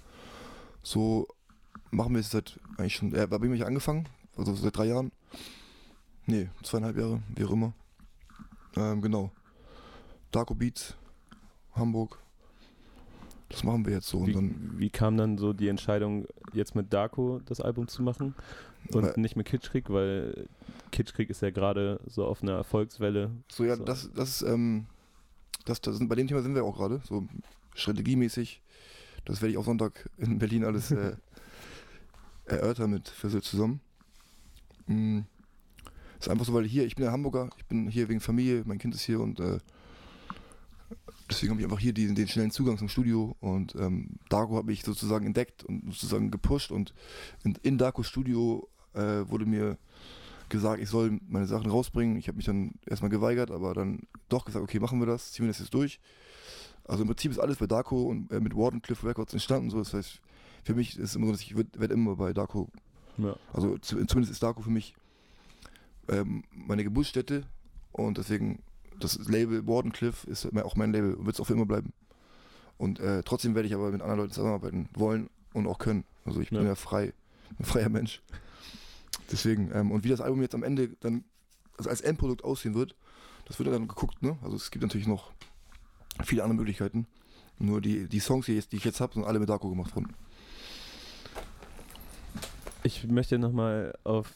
so 0.82 1.28
machen 1.90 2.14
wir 2.14 2.20
es 2.20 2.30
seit 2.30 2.58
eigentlich 2.76 2.96
schon, 2.96 3.14
er 3.14 3.30
habe 3.30 3.46
ich 3.46 3.50
mich 3.52 3.66
angefangen, 3.66 4.08
also 4.36 4.54
seit 4.54 4.76
drei 4.76 4.86
Jahren. 4.86 5.12
Nee, 6.26 6.48
zweieinhalb 6.62 6.96
Jahre, 6.96 7.22
wie 7.34 7.44
auch 7.44 7.50
immer. 7.50 7.72
Ähm, 8.76 9.00
genau. 9.00 9.30
Darko 10.30 10.54
Beats, 10.54 10.94
Hamburg. 11.78 12.18
Das 13.48 13.64
machen 13.64 13.86
wir 13.86 13.94
jetzt 13.94 14.08
so. 14.08 14.26
Wie, 14.26 14.36
wie 14.76 14.90
kam 14.90 15.16
dann 15.16 15.38
so 15.38 15.52
die 15.52 15.68
Entscheidung, 15.68 16.26
jetzt 16.52 16.74
mit 16.74 16.92
Darko 16.92 17.40
das 17.46 17.60
Album 17.60 17.88
zu 17.88 18.02
machen 18.02 18.34
und 18.92 19.04
Weil- 19.04 19.14
nicht 19.16 19.36
mit 19.36 19.46
Kitschkrieg, 19.46 19.90
weil 19.90 20.48
Kitschkrieg 20.90 21.30
ist 21.30 21.42
ja 21.42 21.50
gerade 21.50 22.00
so 22.06 22.26
auf 22.26 22.42
einer 22.42 22.52
Erfolgswelle. 22.52 23.30
so 23.50 23.64
ja, 23.64 23.76
so. 23.76 23.84
das, 23.84 24.10
das, 24.14 24.42
ähm, 24.42 24.86
das, 25.64 25.80
das 25.80 25.96
sind, 25.96 26.08
bei 26.08 26.14
dem 26.14 26.26
Thema 26.26 26.42
sind 26.42 26.54
wir 26.54 26.64
auch 26.64 26.76
gerade, 26.76 27.00
so 27.04 27.26
strategiemäßig. 27.74 28.60
Das 29.24 29.40
werde 29.40 29.52
ich 29.52 29.58
auch 29.58 29.64
Sonntag 29.64 30.08
in 30.18 30.38
Berlin 30.38 30.64
alles 30.64 30.90
äh, 30.90 31.16
erörtern 32.46 32.90
mit 32.90 33.08
Fissel 33.08 33.42
zusammen. 33.42 33.80
Mm. 34.86 35.20
Ist 36.18 36.28
einfach 36.28 36.46
so, 36.46 36.54
weil 36.54 36.64
hier, 36.64 36.84
ich 36.84 36.96
bin 36.96 37.04
ja 37.04 37.12
Hamburger, 37.12 37.48
ich 37.58 37.66
bin 37.66 37.88
hier 37.88 38.08
wegen 38.08 38.20
Familie, 38.20 38.62
mein 38.66 38.78
Kind 38.78 38.94
ist 38.94 39.02
hier 39.02 39.20
und 39.20 39.38
äh, 39.38 39.58
deswegen 41.28 41.50
habe 41.50 41.60
ich 41.60 41.66
einfach 41.66 41.78
hier 41.80 41.92
die, 41.92 42.12
den 42.12 42.28
schnellen 42.28 42.50
Zugang 42.50 42.78
zum 42.78 42.88
Studio 42.88 43.36
und 43.40 43.74
ähm, 43.74 44.18
Darko 44.28 44.56
hat 44.56 44.66
mich 44.66 44.82
sozusagen 44.82 45.26
entdeckt 45.26 45.64
und 45.64 45.84
sozusagen 45.92 46.30
gepusht 46.30 46.70
und 46.70 46.94
in, 47.44 47.56
in 47.62 47.78
Darkos 47.78 48.06
Studio 48.06 48.68
äh, 48.94 49.28
wurde 49.28 49.46
mir 49.46 49.78
gesagt, 50.48 50.82
ich 50.82 50.88
soll 50.88 51.20
meine 51.28 51.46
Sachen 51.46 51.70
rausbringen. 51.70 52.16
Ich 52.16 52.28
habe 52.28 52.36
mich 52.36 52.46
dann 52.46 52.72
erstmal 52.86 53.10
geweigert, 53.10 53.50
aber 53.50 53.74
dann 53.74 54.00
doch 54.28 54.44
gesagt, 54.44 54.62
okay, 54.62 54.80
machen 54.80 54.98
wir 54.98 55.06
das, 55.06 55.32
ziehen 55.32 55.44
wir 55.44 55.48
das 55.48 55.58
jetzt 55.58 55.74
durch. 55.74 56.00
Also 56.84 57.02
im 57.02 57.08
Prinzip 57.08 57.30
ist 57.30 57.38
alles 57.38 57.58
bei 57.58 57.66
Darko 57.66 58.04
und 58.04 58.32
äh, 58.32 58.40
mit 58.40 58.56
Wardenclyffe 58.56 59.06
Records 59.06 59.32
entstanden. 59.34 59.70
So, 59.70 59.78
das 59.78 59.92
heißt, 59.92 60.20
für 60.64 60.74
mich 60.74 60.98
ist 60.98 61.16
immer 61.16 61.26
so, 61.26 61.32
dass 61.32 61.42
ich 61.42 61.56
werde 61.56 61.78
werd 61.78 61.92
immer 61.92 62.16
bei 62.16 62.32
Darko 62.32 62.70
Ja. 63.18 63.36
also 63.52 63.76
zu, 63.78 63.96
zumindest 64.06 64.32
ist 64.32 64.42
Darko 64.42 64.62
für 64.62 64.70
mich 64.70 64.94
ähm, 66.08 66.44
meine 66.50 66.84
Geburtsstätte 66.84 67.44
und 67.92 68.16
deswegen 68.16 68.62
das 68.98 69.16
Label 69.28 69.66
Wardenclyffe 69.66 70.28
ist 70.30 70.46
auch 70.64 70.76
mein 70.76 70.92
Label 70.92 71.14
und 71.14 71.26
wird 71.26 71.36
es 71.36 71.40
auch 71.40 71.46
für 71.46 71.52
immer 71.54 71.66
bleiben. 71.66 71.92
Und 72.76 73.00
äh, 73.00 73.22
trotzdem 73.24 73.54
werde 73.54 73.66
ich 73.68 73.74
aber 73.74 73.90
mit 73.90 74.00
anderen 74.02 74.20
Leuten 74.20 74.32
zusammenarbeiten 74.32 74.88
wollen 74.94 75.30
und 75.52 75.66
auch 75.66 75.78
können. 75.78 76.04
Also 76.24 76.40
ich 76.40 76.50
Ja. 76.50 76.58
bin 76.58 76.66
ja 76.68 76.74
frei, 76.74 77.12
ein 77.58 77.64
freier 77.64 77.88
Mensch. 77.88 78.22
Deswegen, 79.32 79.70
ähm, 79.74 79.90
und 79.90 80.04
wie 80.04 80.08
das 80.08 80.20
Album 80.20 80.40
jetzt 80.42 80.54
am 80.54 80.62
Ende 80.62 80.90
dann 81.00 81.24
also 81.76 81.90
als 81.90 82.00
Endprodukt 82.00 82.44
aussehen 82.44 82.74
wird, 82.74 82.94
das 83.46 83.58
wird 83.58 83.72
dann 83.72 83.88
geguckt, 83.88 84.22
ne? 84.22 84.36
Also 84.42 84.56
es 84.56 84.70
gibt 84.70 84.82
natürlich 84.82 85.06
noch 85.06 85.30
viele 86.24 86.42
andere 86.42 86.56
Möglichkeiten. 86.58 87.06
Nur 87.58 87.80
die, 87.80 88.06
die 88.08 88.20
Songs, 88.20 88.46
die, 88.46 88.54
jetzt, 88.54 88.72
die 88.72 88.76
ich 88.76 88.84
jetzt 88.84 89.00
habe, 89.00 89.14
sind 89.14 89.24
alle 89.24 89.38
mit 89.38 89.48
Darko 89.48 89.68
gemacht 89.70 89.94
worden. 89.96 90.14
Ich 92.82 93.04
möchte 93.06 93.38
nochmal 93.38 93.96
auf 94.04 94.32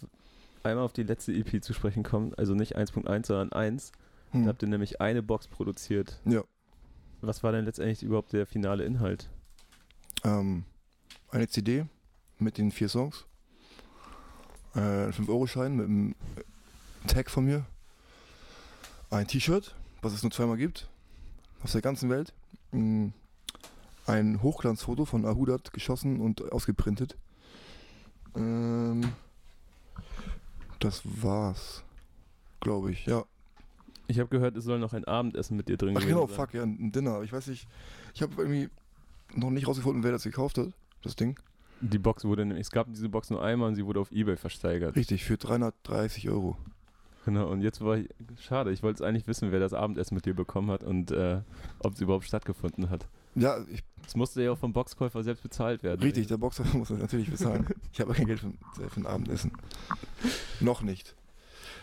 einmal 0.62 0.84
auf 0.84 0.92
die 0.92 1.02
letzte 1.04 1.32
EP 1.32 1.62
zu 1.62 1.72
sprechen 1.72 2.02
kommen, 2.02 2.34
also 2.34 2.54
nicht 2.54 2.76
1.1, 2.76 3.26
sondern 3.26 3.52
1. 3.52 3.92
Hm. 4.32 4.44
Da 4.44 4.48
habt 4.48 4.62
ihr 4.62 4.68
nämlich 4.68 5.00
eine 5.00 5.22
Box 5.22 5.46
produziert. 5.46 6.20
Ja. 6.24 6.42
Was 7.20 7.42
war 7.42 7.52
denn 7.52 7.64
letztendlich 7.64 8.02
überhaupt 8.02 8.32
der 8.32 8.46
finale 8.46 8.84
Inhalt? 8.84 9.30
ähm, 10.24 10.64
eine 11.30 11.48
CD 11.48 11.86
mit 12.38 12.58
den 12.58 12.72
vier 12.72 12.88
Songs, 12.88 13.26
äh, 14.74 15.06
ein 15.06 15.12
5-Euro-Schein 15.12 15.76
mit 15.76 15.86
einem 15.86 16.14
Tag 17.06 17.30
von 17.30 17.44
mir, 17.44 17.64
ein 19.10 19.26
T-Shirt, 19.26 19.74
was 20.00 20.12
es 20.12 20.22
nur 20.22 20.32
zweimal 20.32 20.56
gibt, 20.56 20.88
auf 21.62 21.72
der 21.72 21.82
ganzen 21.82 22.10
Welt, 22.10 22.32
mm, 22.72 23.08
ein 24.06 24.42
Hochglanzfoto 24.42 25.04
von 25.04 25.24
Ahudat 25.24 25.72
geschossen 25.72 26.20
und 26.20 26.52
ausgeprintet. 26.52 27.16
Ähm, 28.34 29.12
das 30.80 31.02
war's, 31.04 31.84
glaube 32.60 32.90
ich, 32.90 33.06
ja. 33.06 33.24
Ich 34.08 34.18
habe 34.18 34.28
gehört, 34.28 34.56
es 34.56 34.64
soll 34.64 34.78
noch 34.78 34.92
ein 34.92 35.04
Abendessen 35.04 35.56
mit 35.56 35.68
dir 35.68 35.76
drin 35.76 35.90
Ach 35.96 36.00
gewesen 36.00 36.14
genau, 36.14 36.26
sein. 36.26 36.36
fuck, 36.36 36.54
ja, 36.54 36.62
ein 36.62 36.92
Dinner. 36.92 37.22
Ich 37.22 37.32
weiß 37.32 37.46
nicht, 37.46 37.66
ich 38.14 38.22
habe 38.22 38.34
irgendwie 38.36 38.68
noch 39.34 39.50
nicht 39.50 39.66
rausgefunden, 39.66 40.02
wer 40.02 40.12
das 40.12 40.24
gekauft 40.24 40.58
hat, 40.58 40.68
das 41.02 41.16
Ding. 41.16 41.38
Die 41.80 41.98
Box 41.98 42.24
wurde 42.24 42.44
nämlich, 42.44 42.66
es 42.66 42.70
gab 42.70 42.86
diese 42.92 43.08
Box 43.08 43.30
nur 43.30 43.42
einmal 43.42 43.68
und 43.68 43.74
sie 43.74 43.84
wurde 43.86 44.00
auf 44.00 44.12
Ebay 44.12 44.36
versteigert. 44.36 44.94
Richtig, 44.96 45.24
für 45.24 45.36
330 45.36 46.28
Euro. 46.30 46.56
Genau, 47.24 47.48
und 47.48 47.62
jetzt 47.62 47.80
war 47.80 47.96
ich, 47.98 48.08
schade, 48.40 48.72
ich 48.72 48.82
wollte 48.82 49.02
es 49.02 49.08
eigentlich 49.08 49.26
wissen, 49.28 49.52
wer 49.52 49.60
das 49.60 49.72
Abendessen 49.72 50.14
mit 50.16 50.26
dir 50.26 50.34
bekommen 50.34 50.70
hat 50.70 50.82
und 50.84 51.10
äh, 51.12 51.40
ob 51.78 51.94
es 51.94 52.00
überhaupt 52.00 52.24
stattgefunden 52.24 52.90
hat. 52.90 53.06
Ja, 53.34 53.58
ich, 53.70 53.82
Es 54.06 54.14
musste 54.16 54.42
ja 54.42 54.50
auch 54.52 54.58
vom 54.58 54.72
Boxkäufer 54.72 55.22
selbst 55.22 55.42
bezahlt 55.42 55.82
werden. 55.82 56.02
richtig, 56.02 56.26
der 56.26 56.36
Boxer 56.36 56.64
muss 56.74 56.88
das 56.88 56.98
natürlich 56.98 57.30
bezahlen. 57.30 57.66
Ich 57.92 58.00
habe 58.00 58.12
kein 58.12 58.26
Geld 58.26 58.40
für, 58.40 58.52
für 58.90 59.00
ein 59.00 59.06
Abendessen. 59.06 59.52
noch 60.60 60.82
nicht. 60.82 61.14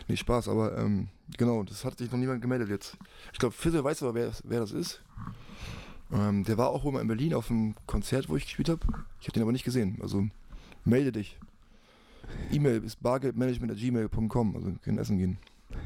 Nee, 0.08 0.16
Spaß, 0.16 0.48
aber 0.48 0.76
ähm, 0.78 1.08
genau, 1.36 1.62
das 1.62 1.84
hat 1.84 1.98
sich 1.98 2.10
noch 2.10 2.18
niemand 2.18 2.42
gemeldet 2.42 2.68
jetzt. 2.68 2.96
Ich 3.32 3.38
glaube, 3.38 3.54
Fizzle 3.54 3.84
weiß 3.84 4.02
aber, 4.02 4.14
wer, 4.14 4.32
wer 4.44 4.60
das 4.60 4.72
ist. 4.72 5.02
Ähm, 6.12 6.44
der 6.44 6.58
war 6.58 6.70
auch 6.70 6.84
wohl 6.84 6.92
mal 6.92 7.00
in 7.00 7.08
Berlin 7.08 7.34
auf 7.34 7.50
einem 7.50 7.74
Konzert, 7.86 8.28
wo 8.28 8.36
ich 8.36 8.44
gespielt 8.44 8.68
habe. 8.68 8.80
Ich 9.20 9.26
habe 9.26 9.32
den 9.32 9.42
aber 9.42 9.52
nicht 9.52 9.64
gesehen. 9.64 9.98
Also 10.02 10.26
melde 10.84 11.12
dich. 11.12 11.38
E-Mail 12.50 12.82
ist 12.84 13.02
bargeldmanagement.gmail.com, 13.02 14.56
also 14.56 14.68
wir 14.68 14.78
können 14.78 14.98
essen 14.98 15.18
gehen. 15.18 15.38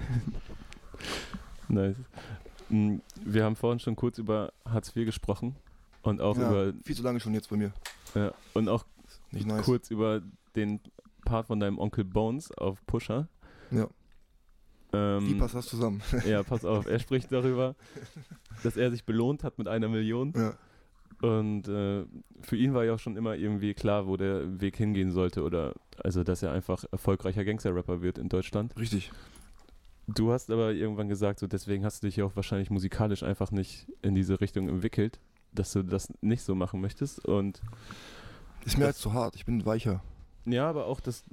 Nice. 1.68 1.96
Mm, 2.68 2.96
Wir 3.24 3.44
haben 3.44 3.57
vorhin 3.57 3.81
schon 3.81 3.96
kurz 3.96 4.18
über 4.18 4.53
Hartz 4.64 4.94
IV 4.94 5.07
gesprochen 5.07 5.57
und 6.03 6.20
auch 6.20 6.37
ja, 6.37 6.48
über 6.50 6.72
viel 6.85 6.94
zu 6.94 7.03
lange 7.03 7.20
schon 7.20 7.35
jetzt 7.35 7.48
bei 7.48 7.57
mir. 7.57 7.72
ja, 8.14 8.33
und 8.53 8.68
auch 8.68 8.85
nice. 9.33 9.64
kurz 9.64 9.90
über 9.90 10.22
den 10.57 10.81
Part 11.24 11.46
von 11.46 11.59
deinem 11.61 11.79
Onkel 11.79 12.05
Bones 12.05 12.53
auf 12.53 12.85
Pusher. 12.87 13.29
Ja. 13.70 13.88
Ähm, 14.94 15.26
Wie 15.28 15.35
passt 15.35 15.54
das 15.54 15.66
zusammen? 15.66 16.00
Ja, 16.26 16.42
pass 16.42 16.64
auf, 16.64 16.87
er 16.87 16.98
spricht 16.98 17.30
darüber, 17.33 17.74
dass 18.62 18.76
er 18.76 18.90
sich 18.90 19.04
belohnt 19.04 19.44
hat 19.44 19.59
mit 19.59 19.68
einer 19.68 19.88
Million. 19.88 20.33
ja. 20.37 20.54
Und 21.22 21.68
äh, 21.68 22.04
für 22.42 22.57
ihn 22.57 22.74
war 22.74 22.85
ja 22.85 22.94
auch 22.94 22.98
schon 22.98 23.16
immer 23.16 23.35
irgendwie 23.35 23.72
klar, 23.72 24.07
wo 24.07 24.16
der 24.18 24.61
Weg 24.61 24.76
hingehen 24.76 25.11
sollte. 25.11 25.42
Oder 25.42 25.72
also, 26.02 26.22
dass 26.22 26.42
er 26.42 26.52
einfach 26.52 26.85
erfolgreicher 26.92 27.44
Gangster-Rapper 27.46 28.02
wird 28.02 28.18
in 28.18 28.28
Deutschland. 28.28 28.76
Richtig. 28.78 29.11
Du 30.07 30.33
hast 30.33 30.50
aber 30.50 30.72
irgendwann 30.72 31.09
gesagt, 31.09 31.38
so 31.38 31.46
deswegen 31.46 31.83
hast 31.85 32.02
du 32.02 32.09
dich 32.09 32.16
ja 32.16 32.26
auch 32.26 32.37
wahrscheinlich 32.37 32.68
musikalisch 32.68 33.22
einfach 33.22 33.52
nicht 33.52 33.87
in 34.02 34.14
diese 34.14 34.40
Richtung 34.42 34.68
entwickelt, 34.68 35.18
dass 35.52 35.72
du 35.72 35.83
das 35.83 36.12
nicht 36.20 36.42
so 36.42 36.54
machen 36.54 36.83
möchtest. 36.83 37.24
Und 37.24 37.62
Ist 38.66 38.76
mir 38.76 38.87
halt 38.87 38.96
zu 38.96 39.14
hart. 39.14 39.35
Ich 39.37 39.46
bin 39.46 39.64
weicher. 39.64 40.02
ja, 40.44 40.68
aber 40.68 40.85
auch, 40.87 41.00
dass, 41.00 41.24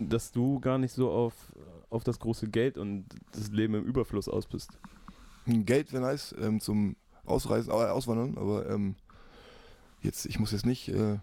dass 0.00 0.32
du 0.32 0.58
gar 0.58 0.78
nicht 0.78 0.92
so 0.92 1.10
auf, 1.12 1.34
auf 1.94 2.04
das 2.04 2.18
große 2.18 2.48
Geld 2.48 2.76
und 2.76 3.06
das 3.32 3.48
Leben 3.48 3.74
im 3.74 3.84
Überfluss 3.84 4.28
aus 4.28 4.46
bist. 4.46 4.78
Geld 5.46 5.92
wäre 5.92 6.02
nice 6.02 6.34
ähm, 6.38 6.60
zum 6.60 6.96
Ausreisen, 7.24 7.70
äh, 7.70 7.74
Auswandern, 7.74 8.36
aber 8.36 8.68
ähm, 8.68 8.96
jetzt, 10.02 10.26
ich 10.26 10.38
muss 10.38 10.52
jetzt 10.52 10.66
nicht. 10.66 10.88
Äh, 10.88 11.18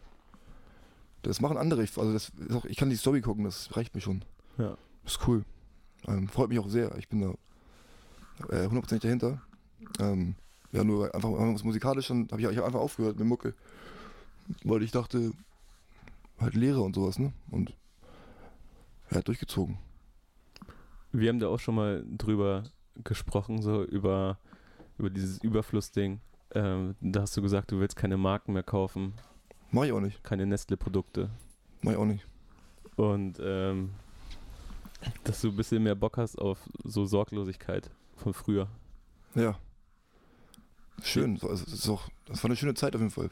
das 1.23 1.41
machen 1.41 1.57
andere. 1.57 1.83
Ich, 1.83 1.97
also 1.97 2.13
das 2.13 2.31
ist 2.47 2.55
auch, 2.55 2.65
ich 2.65 2.77
kann 2.77 2.89
die 2.89 2.95
Story 2.95 3.21
gucken, 3.21 3.43
das 3.43 3.75
reicht 3.75 3.93
mir 3.93 4.01
schon. 4.01 4.23
Ja. 4.57 4.77
Das 5.03 5.13
ist 5.13 5.27
cool. 5.27 5.43
Ähm, 6.07 6.27
freut 6.27 6.49
mich 6.49 6.59
auch 6.59 6.67
sehr. 6.67 6.95
Ich 6.97 7.09
bin 7.09 7.21
da 7.21 7.33
äh, 8.49 8.67
100% 8.67 8.99
dahinter. 8.99 9.41
Ähm, 9.99 10.35
ja, 10.71 10.83
nur 10.83 11.13
einfach, 11.13 11.29
einfach 11.29 11.63
musikalisch, 11.63 12.07
dann 12.07 12.27
habe 12.31 12.41
ich, 12.41 12.47
ich 12.47 12.57
hab 12.57 12.65
einfach 12.65 12.79
aufgehört 12.79 13.19
mit 13.19 13.27
Mucke. 13.27 13.53
Weil 14.63 14.83
ich 14.83 14.91
dachte, 14.91 15.31
halt 16.39 16.55
Lehre 16.55 16.81
und 16.81 16.95
sowas, 16.95 17.19
ne? 17.19 17.33
Und 17.51 17.75
er 19.09 19.17
hat 19.17 19.27
durchgezogen. 19.27 19.77
Wir 21.11 21.29
haben 21.29 21.39
da 21.39 21.47
auch 21.47 21.59
schon 21.59 21.75
mal 21.75 22.03
drüber 22.17 22.63
gesprochen, 23.03 23.61
so 23.61 23.83
über, 23.83 24.37
über 24.97 25.09
dieses 25.09 25.43
Überflussding. 25.43 26.19
Ähm, 26.53 26.95
da 27.01 27.21
hast 27.21 27.35
du 27.37 27.41
gesagt, 27.41 27.71
du 27.71 27.79
willst 27.79 27.95
keine 27.95 28.17
Marken 28.17 28.53
mehr 28.53 28.63
kaufen, 28.63 29.13
Mach 29.71 29.83
ich 29.83 29.91
auch 29.93 30.01
nicht. 30.01 30.23
keine 30.23 30.45
Nestle-Produkte. 30.45 31.29
Mach 31.81 31.93
ich 31.93 31.97
auch 31.97 32.05
nicht. 32.05 32.27
Und 32.97 33.39
ähm, 33.41 33.91
dass 35.23 35.41
du 35.41 35.47
ein 35.49 35.55
bisschen 35.55 35.81
mehr 35.83 35.95
Bock 35.95 36.17
hast 36.17 36.37
auf 36.37 36.59
so 36.83 37.05
Sorglosigkeit 37.05 37.89
von 38.17 38.33
früher. 38.33 38.67
Ja. 39.33 39.57
Schön. 41.01 41.37
So, 41.37 41.49
Also, 41.49 41.65
ist 41.65 41.87
auch, 41.89 42.09
das 42.25 42.43
war 42.43 42.49
eine 42.49 42.55
schöne 42.57 42.73
Zeit 42.73 42.93
auf 42.95 43.01
jeden 43.01 43.11
Fall. 43.11 43.31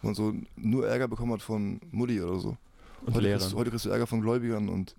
Wo 0.00 0.08
man 0.08 0.14
so 0.14 0.32
nur 0.56 0.86
Ärger 0.88 1.08
bekommen 1.08 1.32
hat 1.32 1.42
von 1.42 1.80
Mutti 1.90 2.20
oder 2.22 2.38
so. 2.38 2.56
Und 3.04 3.14
heute, 3.14 3.20
Lehrern. 3.20 3.40
kriegst, 3.40 3.54
heute 3.56 3.70
kriegst 3.70 3.84
du 3.84 3.90
Ärger 3.90 4.06
von 4.06 4.20
Gläubigern 4.22 4.68
und 4.68 4.94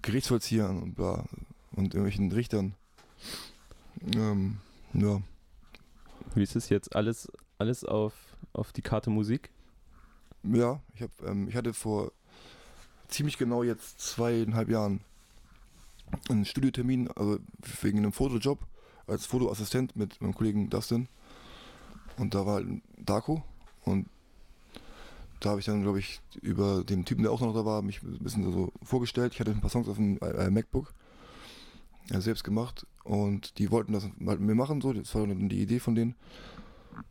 Gerichtsvollziehern 0.00 0.82
und 0.82 0.94
bla. 0.94 1.24
Und 1.72 1.94
irgendwelchen 1.94 2.32
Richtern. 2.32 2.74
Ähm, 4.14 4.58
ja. 4.94 5.22
Wie 6.34 6.42
ist 6.42 6.56
es 6.56 6.68
jetzt? 6.68 6.94
Alles, 6.94 7.30
alles 7.58 7.84
auf, 7.84 8.14
auf 8.52 8.72
die 8.72 8.82
Karte 8.82 9.10
Musik? 9.10 9.50
Ja, 10.42 10.80
ich, 10.94 11.02
hab, 11.02 11.10
ähm, 11.24 11.48
ich 11.48 11.56
hatte 11.56 11.72
vor 11.72 12.12
ziemlich 13.08 13.38
genau 13.38 13.62
jetzt 13.62 14.00
zweieinhalb 14.00 14.68
Jahren 14.68 15.00
einen 16.28 16.44
Studiotermin, 16.44 17.08
also 17.08 17.38
wegen 17.80 17.98
einem 17.98 18.12
Fotojob 18.12 18.58
als 19.06 19.26
Fotoassistent 19.26 19.96
mit 19.96 20.20
meinem 20.20 20.34
Kollegen 20.34 20.70
Dustin. 20.70 21.08
Und 22.16 22.34
da 22.34 22.44
war 22.44 22.54
halt 22.54 22.68
ein 22.68 22.82
Darko 22.98 23.42
und 23.84 24.08
da 25.42 25.50
habe 25.50 25.60
ich 25.60 25.66
dann, 25.66 25.82
glaube 25.82 25.98
ich, 25.98 26.20
über 26.40 26.84
den 26.84 27.04
Typen, 27.04 27.24
der 27.24 27.32
auch 27.32 27.40
noch 27.40 27.52
da 27.52 27.64
war, 27.64 27.82
mich 27.82 28.00
ein 28.02 28.18
bisschen 28.20 28.50
so 28.52 28.72
vorgestellt. 28.82 29.34
Ich 29.34 29.40
hatte 29.40 29.50
ein 29.50 29.60
paar 29.60 29.70
Songs 29.70 29.88
auf 29.88 29.96
dem 29.96 30.18
äh, 30.20 30.50
MacBook 30.50 30.94
äh, 32.10 32.20
selbst 32.20 32.44
gemacht 32.44 32.86
und 33.02 33.58
die 33.58 33.72
wollten 33.72 33.92
das 33.92 34.04
halt 34.04 34.18
mit 34.18 34.40
mir 34.40 34.54
machen, 34.54 34.80
so. 34.80 34.92
Das 34.92 35.12
war 35.16 35.26
dann 35.26 35.48
die 35.48 35.60
Idee 35.60 35.80
von 35.80 35.96
denen. 35.96 36.14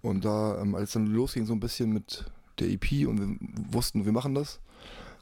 Und 0.02 0.24
da, 0.24 0.62
ähm, 0.62 0.76
als 0.76 0.94
dann 0.94 1.08
losging, 1.08 1.46
so 1.46 1.54
ein 1.54 1.60
bisschen 1.60 1.92
mit 1.92 2.26
der 2.60 2.70
EP 2.70 3.06
und 3.06 3.20
wir 3.20 3.38
wussten, 3.74 4.06
wir 4.06 4.14
machen 4.14 4.34
das, 4.34 4.62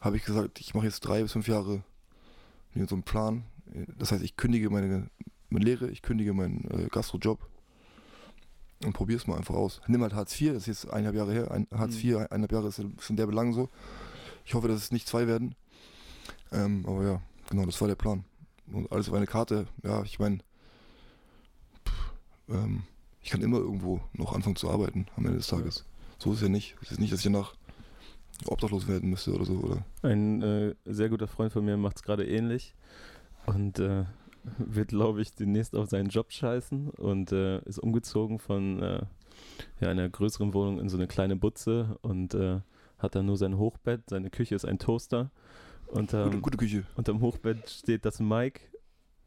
habe 0.02 0.18
ich 0.18 0.24
gesagt, 0.24 0.60
ich 0.60 0.76
mache 0.76 0.86
jetzt 0.86 1.00
drei 1.02 1.24
bis 1.24 1.32
fünf 1.32 1.48
Jahre 1.48 1.84
mir 2.76 2.86
so 2.86 2.94
einen 2.94 3.04
Plan. 3.04 3.44
Das 3.98 4.12
heißt, 4.12 4.24
ich 4.24 4.38
kündige 4.38 4.70
meine, 4.70 5.10
meine 5.50 5.66
Lehre, 5.66 5.90
ich 5.90 6.04
kündige 6.04 6.34
meinen 6.34 6.70
äh, 6.70 6.88
Gastrojob 6.90 7.40
und 8.86 8.94
probiere 8.94 9.20
es 9.20 9.28
mal 9.28 9.38
einfach 9.38 9.56
aus. 9.56 9.82
Nimm 9.88 10.02
halt 10.02 10.14
Hartz 10.14 10.40
IV, 10.40 10.54
das 10.54 10.68
ist 10.68 10.84
jetzt 10.84 10.90
eineinhalb 10.92 11.16
Jahre 11.16 11.34
her. 11.34 11.52
Ein, 11.52 11.68
Hartz 11.74 11.96
Mhm. 11.96 12.10
IV, 12.10 12.16
eineinhalb 12.18 12.52
Jahre 12.52 12.68
ist 12.70 12.82
schon 13.00 13.16
der 13.18 13.28
Belang 13.28 13.54
so. 13.54 13.70
Ich 14.46 14.54
hoffe, 14.54 14.68
dass 14.68 14.78
es 14.78 14.92
nicht 14.92 15.08
zwei 15.08 15.28
werden. 15.28 15.56
Ähm, 16.52 16.84
aber 16.88 17.04
ja, 17.04 17.22
genau, 17.50 17.66
das 17.66 17.80
war 17.82 17.88
der 17.88 17.96
Plan. 17.96 18.24
Und 18.72 18.92
alles 18.92 19.10
auf 19.10 19.16
eine 19.16 19.28
Karte, 19.28 19.68
ja, 19.84 20.04
ich 20.04 20.20
meine, 20.20 20.40
ähm, 22.50 22.84
ich 23.22 23.30
kann 23.30 23.42
immer 23.42 23.58
irgendwo 23.58 24.02
noch 24.14 24.34
anfangen 24.34 24.56
zu 24.56 24.70
arbeiten 24.70 25.08
am 25.16 25.26
Ende 25.26 25.38
des 25.38 25.48
Tages. 25.48 25.86
So 26.18 26.32
ist 26.32 26.38
es 26.38 26.44
ja 26.44 26.50
nicht. 26.50 26.76
Es 26.82 26.92
ist 26.92 27.00
nicht, 27.00 27.12
dass 27.12 27.20
ich 27.20 27.26
danach 27.26 27.54
obdachlos 28.46 28.88
werden 28.88 29.10
müsste 29.10 29.34
oder 29.34 29.46
so, 29.46 29.54
oder? 29.56 29.86
Ein 30.02 30.42
äh, 30.42 30.76
sehr 30.86 31.10
guter 31.10 31.28
Freund 31.28 31.52
von 31.52 31.66
mir 31.66 31.78
macht 31.78 31.98
es 31.98 32.04
gerade 32.04 32.26
ähnlich 32.28 32.74
und 33.46 33.80
äh, 33.80 34.06
wird, 34.58 34.90
glaube 34.90 35.22
ich, 35.22 35.34
demnächst 35.34 35.76
auf 35.76 35.90
seinen 35.90 36.10
Job 36.10 36.32
scheißen 36.32 36.90
und 36.92 37.32
äh, 37.32 37.60
ist 37.66 37.80
umgezogen 37.80 38.40
von 38.40 38.82
äh, 38.82 39.02
ja, 39.82 39.90
einer 39.90 40.08
größeren 40.10 40.54
Wohnung 40.54 40.80
in 40.80 40.90
so 40.90 40.98
eine 40.98 41.08
kleine 41.08 41.36
Butze 41.36 41.98
und 42.02 42.34
äh, 42.34 42.60
hat 42.98 43.16
dann 43.16 43.26
nur 43.26 43.38
sein 43.38 43.58
Hochbett, 43.58 44.10
seine 44.10 44.30
Küche 44.30 44.56
ist 44.56 44.66
ein 44.66 44.80
Toaster. 44.80 45.32
Und, 45.88 46.12
Gute, 46.12 46.18
ähm, 46.36 46.42
gute 46.42 46.58
Küche. 46.58 46.84
unterm 46.96 47.22
Hochbett 47.22 47.70
steht 47.70 48.06
das 48.06 48.20
Mic 48.20 48.60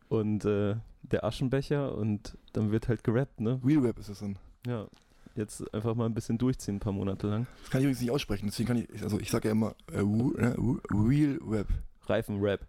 und 0.08 0.44
äh, 0.44 0.76
der 1.02 1.24
Aschenbecher 1.24 1.96
und 1.96 2.36
dann 2.52 2.70
wird 2.70 2.88
halt 2.88 3.02
gerappt, 3.02 3.40
ne? 3.40 3.60
Real 3.64 3.80
Rap 3.84 3.98
ist 3.98 4.08
das 4.10 4.20
dann. 4.20 4.38
Ja, 4.66 4.86
jetzt 5.34 5.72
einfach 5.74 5.94
mal 5.96 6.06
ein 6.06 6.14
bisschen 6.14 6.38
durchziehen, 6.38 6.76
ein 6.76 6.80
paar 6.80 6.92
Monate 6.92 7.26
lang. 7.26 7.46
Das 7.62 7.70
kann 7.70 7.80
ich 7.80 7.84
übrigens 7.86 8.00
nicht 8.02 8.10
aussprechen, 8.12 8.46
deswegen 8.46 8.68
kann 8.68 8.76
ich, 8.76 9.02
also 9.02 9.18
ich 9.18 9.30
sage 9.30 9.48
ja 9.48 9.52
immer 9.52 9.74
äh, 9.92 9.98
ru- 10.00 10.36
äh, 10.38 10.54
ru- 10.54 10.80
Real 11.08 11.38
Rap. 11.48 11.66
Reifenrap. 12.06 12.60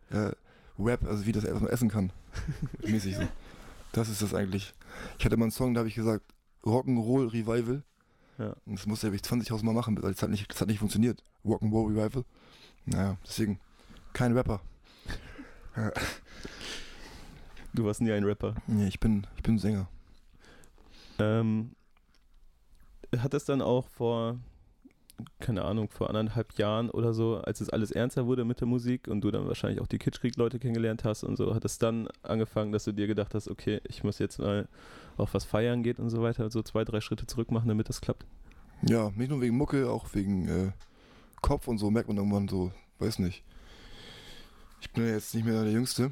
Rap, 0.79 1.05
also 1.05 1.25
wie 1.25 1.31
das 1.31 1.43
er 1.43 1.55
was 1.55 1.61
man 1.61 1.71
essen 1.71 1.89
kann. 1.89 2.11
Mäßig 2.85 3.15
so. 3.15 3.27
Das 3.91 4.09
ist 4.09 4.21
das 4.21 4.33
eigentlich. 4.33 4.73
Ich 5.19 5.25
hatte 5.25 5.37
mal 5.37 5.45
einen 5.45 5.51
Song, 5.51 5.73
da 5.73 5.79
habe 5.79 5.89
ich 5.89 5.95
gesagt, 5.95 6.33
Rock'n'Roll 6.63 7.31
Revival. 7.31 7.83
Ja. 8.37 8.55
Und 8.65 8.79
das 8.79 8.85
musste 8.87 9.09
ich 9.09 9.21
20.000 9.21 9.63
Mal 9.63 9.73
machen, 9.73 10.01
weil 10.01 10.11
es 10.11 10.21
hat 10.23 10.29
nicht, 10.29 10.49
das 10.51 10.59
hat 10.61 10.67
nicht 10.67 10.79
funktioniert. 10.79 11.23
Rock'n'Roll 11.45 11.89
Revival. 11.89 12.25
Naja, 12.85 13.17
deswegen 13.25 13.59
kein 14.13 14.33
Rapper. 14.33 14.61
Du 17.75 17.85
warst 17.85 18.01
nie 18.01 18.11
ein 18.11 18.23
Rapper. 18.23 18.53
nee, 18.67 18.87
ich 18.87 18.99
bin, 18.99 19.25
ich 19.35 19.41
bin 19.41 19.57
Sänger. 19.57 19.87
Ähm, 21.17 21.71
hat 23.17 23.33
es 23.33 23.45
dann 23.45 23.63
auch 23.63 23.87
vor, 23.87 24.37
keine 25.39 25.63
Ahnung, 25.63 25.89
vor 25.89 26.09
anderthalb 26.09 26.57
Jahren 26.57 26.89
oder 26.89 27.13
so, 27.13 27.37
als 27.37 27.61
es 27.61 27.69
alles 27.69 27.91
ernster 27.91 28.25
wurde 28.25 28.45
mit 28.45 28.59
der 28.59 28.67
Musik 28.67 29.07
und 29.07 29.21
du 29.21 29.31
dann 29.31 29.47
wahrscheinlich 29.47 29.81
auch 29.81 29.87
die 29.87 29.97
Kitschkrieg-Leute 29.97 30.59
kennengelernt 30.59 31.03
hast 31.03 31.23
und 31.23 31.37
so, 31.37 31.53
hat 31.53 31.65
es 31.65 31.77
dann 31.77 32.07
angefangen, 32.21 32.71
dass 32.71 32.83
du 32.83 32.91
dir 32.91 33.07
gedacht 33.07 33.33
hast, 33.33 33.49
okay, 33.49 33.81
ich 33.87 34.03
muss 34.03 34.19
jetzt 34.19 34.39
mal 34.39 34.67
auch 35.17 35.33
was 35.33 35.43
feiern 35.43 35.83
geht 35.83 35.99
und 35.99 36.09
so 36.09 36.21
weiter, 36.21 36.49
so 36.49 36.61
zwei, 36.61 36.83
drei 36.83 37.01
Schritte 37.01 37.25
zurück 37.27 37.51
machen, 37.51 37.67
damit 37.67 37.89
das 37.89 38.01
klappt? 38.01 38.25
Ja, 38.81 39.11
nicht 39.15 39.29
nur 39.29 39.41
wegen 39.41 39.57
Mucke, 39.57 39.89
auch 39.89 40.13
wegen 40.13 40.47
äh, 40.47 40.71
Kopf 41.41 41.67
und 41.67 41.77
so 41.77 41.89
merkt 41.91 42.07
man 42.07 42.17
irgendwann 42.17 42.47
so, 42.47 42.71
weiß 42.99 43.19
nicht. 43.19 43.43
Ich 44.81 44.91
bin 44.91 45.05
ja 45.05 45.11
jetzt 45.11 45.33
nicht 45.33 45.45
mehr 45.45 45.63
der 45.63 45.71
Jüngste 45.71 46.11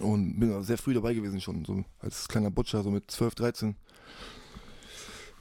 und 0.00 0.40
bin 0.40 0.52
auch 0.52 0.62
sehr 0.62 0.78
früh 0.78 0.94
dabei 0.94 1.14
gewesen 1.14 1.40
schon, 1.40 1.64
so 1.64 1.84
als 2.00 2.28
kleiner 2.28 2.50
Butcher, 2.50 2.82
so 2.82 2.90
mit 2.90 3.10
12, 3.10 3.34
13. 3.34 3.76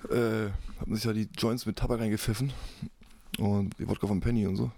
Äh, 0.09 0.49
hat 0.79 0.87
man 0.87 0.95
sich 0.95 1.05
ja 1.05 1.13
die 1.13 1.29
Joints 1.37 1.65
mit 1.65 1.77
Tabak 1.77 1.99
reingepfiffen 1.99 2.51
und 3.39 3.77
die 3.79 3.87
Wodka 3.87 4.07
von 4.07 4.19
Penny 4.19 4.45
und 4.47 4.57
so. 4.57 4.71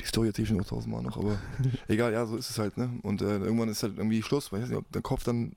Die 0.00 0.04
Story 0.04 0.28
erzähle 0.28 0.44
ich 0.44 0.48
schon 0.48 0.58
noch 0.58 0.66
tausendmal 0.66 1.02
noch, 1.02 1.16
aber 1.16 1.38
egal, 1.88 2.12
ja, 2.12 2.26
so 2.26 2.36
ist 2.36 2.50
es 2.50 2.58
halt, 2.58 2.76
ne? 2.76 2.90
Und 3.02 3.22
äh, 3.22 3.38
irgendwann 3.38 3.68
ist 3.68 3.82
halt 3.82 3.96
irgendwie 3.96 4.22
Schluss, 4.22 4.52
weil 4.52 4.60
ich 4.60 4.64
weiß 4.64 4.70
nicht, 4.70 4.78
ob 4.78 4.90
der 4.92 5.02
Kopf 5.02 5.24
dann, 5.24 5.52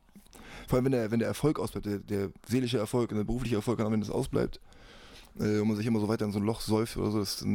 vor 0.68 0.78
allem 0.78 0.86
wenn 0.86 0.92
der, 0.92 1.12
wenn 1.12 1.20
der 1.20 1.28
Erfolg 1.28 1.60
ausbleibt, 1.60 1.86
der, 1.86 2.00
der 2.00 2.30
seelische 2.48 2.78
Erfolg 2.78 3.12
und 3.12 3.18
der 3.18 3.24
berufliche 3.24 3.56
Erfolg, 3.56 3.80
wenn 3.80 4.00
das 4.00 4.10
ausbleibt, 4.10 4.60
äh, 5.40 5.60
und 5.60 5.68
man 5.68 5.78
sich 5.78 5.86
immer 5.86 6.00
so 6.00 6.08
weiter 6.08 6.26
in 6.26 6.32
so 6.32 6.40
ein 6.40 6.46
Loch 6.46 6.62
säuft 6.62 6.98
oder 6.98 7.12
so, 7.12 7.20
das 7.20 7.42
ist 7.42 7.48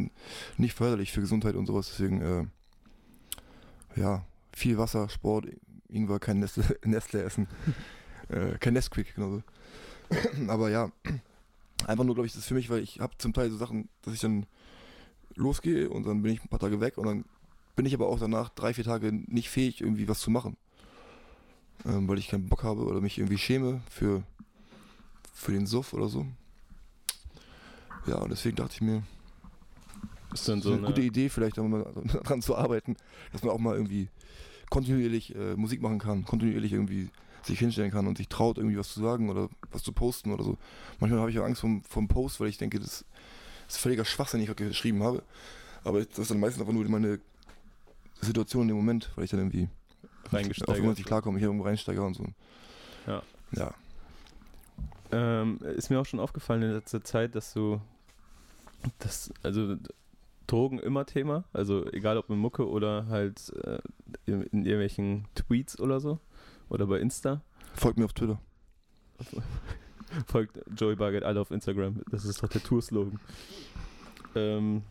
nicht 0.58 0.74
förderlich 0.74 1.12
für 1.12 1.20
Gesundheit 1.20 1.54
und 1.54 1.66
sowas. 1.66 1.88
Deswegen, 1.90 2.20
äh, 2.20 2.44
ja, 4.00 4.24
viel 4.52 4.78
Wasser, 4.78 5.08
Sport, 5.08 5.46
Ingwer, 5.88 6.18
kein 6.18 6.40
Nestle, 6.40 6.64
Nestle 6.84 7.22
essen, 7.22 7.48
äh, 8.28 8.58
kein 8.58 8.74
Nesquik, 8.74 9.14
genau 9.14 9.30
so. 9.30 9.42
Aber 10.48 10.70
ja, 10.70 10.90
einfach 11.86 12.04
nur, 12.04 12.14
glaube 12.14 12.26
ich, 12.26 12.32
das 12.32 12.42
ist 12.42 12.48
für 12.48 12.54
mich, 12.54 12.70
weil 12.70 12.82
ich 12.82 13.00
habe 13.00 13.16
zum 13.18 13.32
Teil 13.32 13.50
so 13.50 13.56
Sachen, 13.56 13.88
dass 14.02 14.14
ich 14.14 14.20
dann 14.20 14.46
losgehe 15.34 15.88
und 15.90 16.06
dann 16.06 16.22
bin 16.22 16.32
ich 16.32 16.42
ein 16.42 16.48
paar 16.48 16.60
Tage 16.60 16.80
weg 16.80 16.98
und 16.98 17.06
dann 17.06 17.24
bin 17.76 17.86
ich 17.86 17.94
aber 17.94 18.06
auch 18.06 18.18
danach 18.18 18.50
drei, 18.50 18.72
vier 18.74 18.84
Tage 18.84 19.10
nicht 19.12 19.50
fähig, 19.50 19.80
irgendwie 19.80 20.08
was 20.08 20.20
zu 20.20 20.30
machen. 20.30 20.56
Ähm, 21.86 22.08
weil 22.08 22.18
ich 22.18 22.28
keinen 22.28 22.48
Bock 22.48 22.62
habe 22.62 22.84
oder 22.84 23.00
mich 23.00 23.18
irgendwie 23.18 23.38
schäme 23.38 23.82
für, 23.90 24.22
für 25.32 25.52
den 25.52 25.66
Suff 25.66 25.92
oder 25.92 26.08
so. 26.08 26.26
Ja, 28.06 28.16
und 28.16 28.30
deswegen 28.30 28.56
dachte 28.56 28.74
ich 28.74 28.80
mir, 28.80 29.02
Ist 30.32 30.48
dann 30.48 30.62
so 30.62 30.70
so 30.70 30.76
eine 30.76 30.86
gute 30.86 31.00
Idee, 31.00 31.28
vielleicht 31.28 31.56
mal 31.56 31.92
daran 32.12 32.42
zu 32.42 32.56
arbeiten, 32.56 32.96
dass 33.32 33.42
man 33.42 33.52
auch 33.52 33.58
mal 33.58 33.74
irgendwie 33.74 34.08
kontinuierlich 34.70 35.34
äh, 35.34 35.56
Musik 35.56 35.82
machen 35.82 35.98
kann, 35.98 36.24
kontinuierlich 36.24 36.72
irgendwie 36.72 37.10
sich 37.46 37.58
hinstellen 37.58 37.90
kann 37.90 38.06
und 38.06 38.18
sich 38.18 38.28
traut, 38.28 38.58
irgendwie 38.58 38.78
was 38.78 38.92
zu 38.92 39.00
sagen 39.00 39.30
oder 39.30 39.48
was 39.70 39.82
zu 39.82 39.92
posten 39.92 40.32
oder 40.32 40.44
so. 40.44 40.56
Manchmal 41.00 41.20
habe 41.20 41.30
ich 41.30 41.38
auch 41.38 41.44
Angst 41.44 41.60
vom, 41.60 41.82
vom 41.84 42.08
Post, 42.08 42.40
weil 42.40 42.48
ich 42.48 42.58
denke, 42.58 42.78
das 42.78 43.04
ist 43.68 43.78
völliger 43.78 44.04
Schwachsinn, 44.04 44.40
den 44.40 44.48
ich 44.48 44.56
gerade 44.56 44.68
geschrieben 44.68 45.02
habe. 45.02 45.22
Aber 45.84 46.04
das 46.04 46.18
ist 46.18 46.30
dann 46.30 46.40
meistens 46.40 46.62
einfach 46.62 46.72
nur 46.72 46.84
meine 46.88 47.20
Situation 48.20 48.62
in 48.62 48.68
dem 48.68 48.76
Moment, 48.76 49.10
weil 49.16 49.24
ich 49.24 49.30
dann 49.30 49.40
irgendwie 49.40 49.68
auf 50.26 50.32
irgendwas 50.32 50.96
nicht 50.96 51.06
klarkomme, 51.06 51.38
hier 51.38 51.48
irgendwo 51.48 51.66
reinsteige 51.66 52.02
und 52.02 52.14
so. 52.14 52.24
Ja. 53.06 53.22
Ja. 53.52 53.74
Ähm, 55.12 55.58
ist 55.76 55.90
mir 55.90 56.00
auch 56.00 56.06
schon 56.06 56.20
aufgefallen 56.20 56.62
in 56.62 56.72
letzter 56.72 57.04
Zeit, 57.04 57.34
dass 57.34 57.52
du 57.52 57.80
das, 58.98 59.32
also 59.42 59.76
Drogen 60.46 60.78
immer 60.78 61.06
Thema, 61.06 61.44
also 61.52 61.86
egal 61.92 62.18
ob 62.18 62.28
mit 62.28 62.38
Mucke 62.38 62.68
oder 62.68 63.06
halt 63.08 63.52
äh, 63.64 63.78
in 64.26 64.42
irgendwelchen 64.42 65.26
Tweets 65.34 65.78
oder 65.78 66.00
so 66.00 66.18
oder 66.68 66.86
bei 66.86 66.98
Insta. 67.00 67.40
Folgt 67.74 67.98
mir 67.98 68.04
auf 68.04 68.12
Twitter. 68.12 68.40
Folgt 70.26 70.60
Joey 70.76 70.96
Bargett 70.96 71.22
alle 71.24 71.40
auf 71.40 71.50
Instagram, 71.50 72.02
das 72.10 72.24
ist 72.24 72.42
doch 72.42 72.48
der 72.48 72.62
Tour-Slogan. 72.62 73.18
Ähm, 74.36 74.82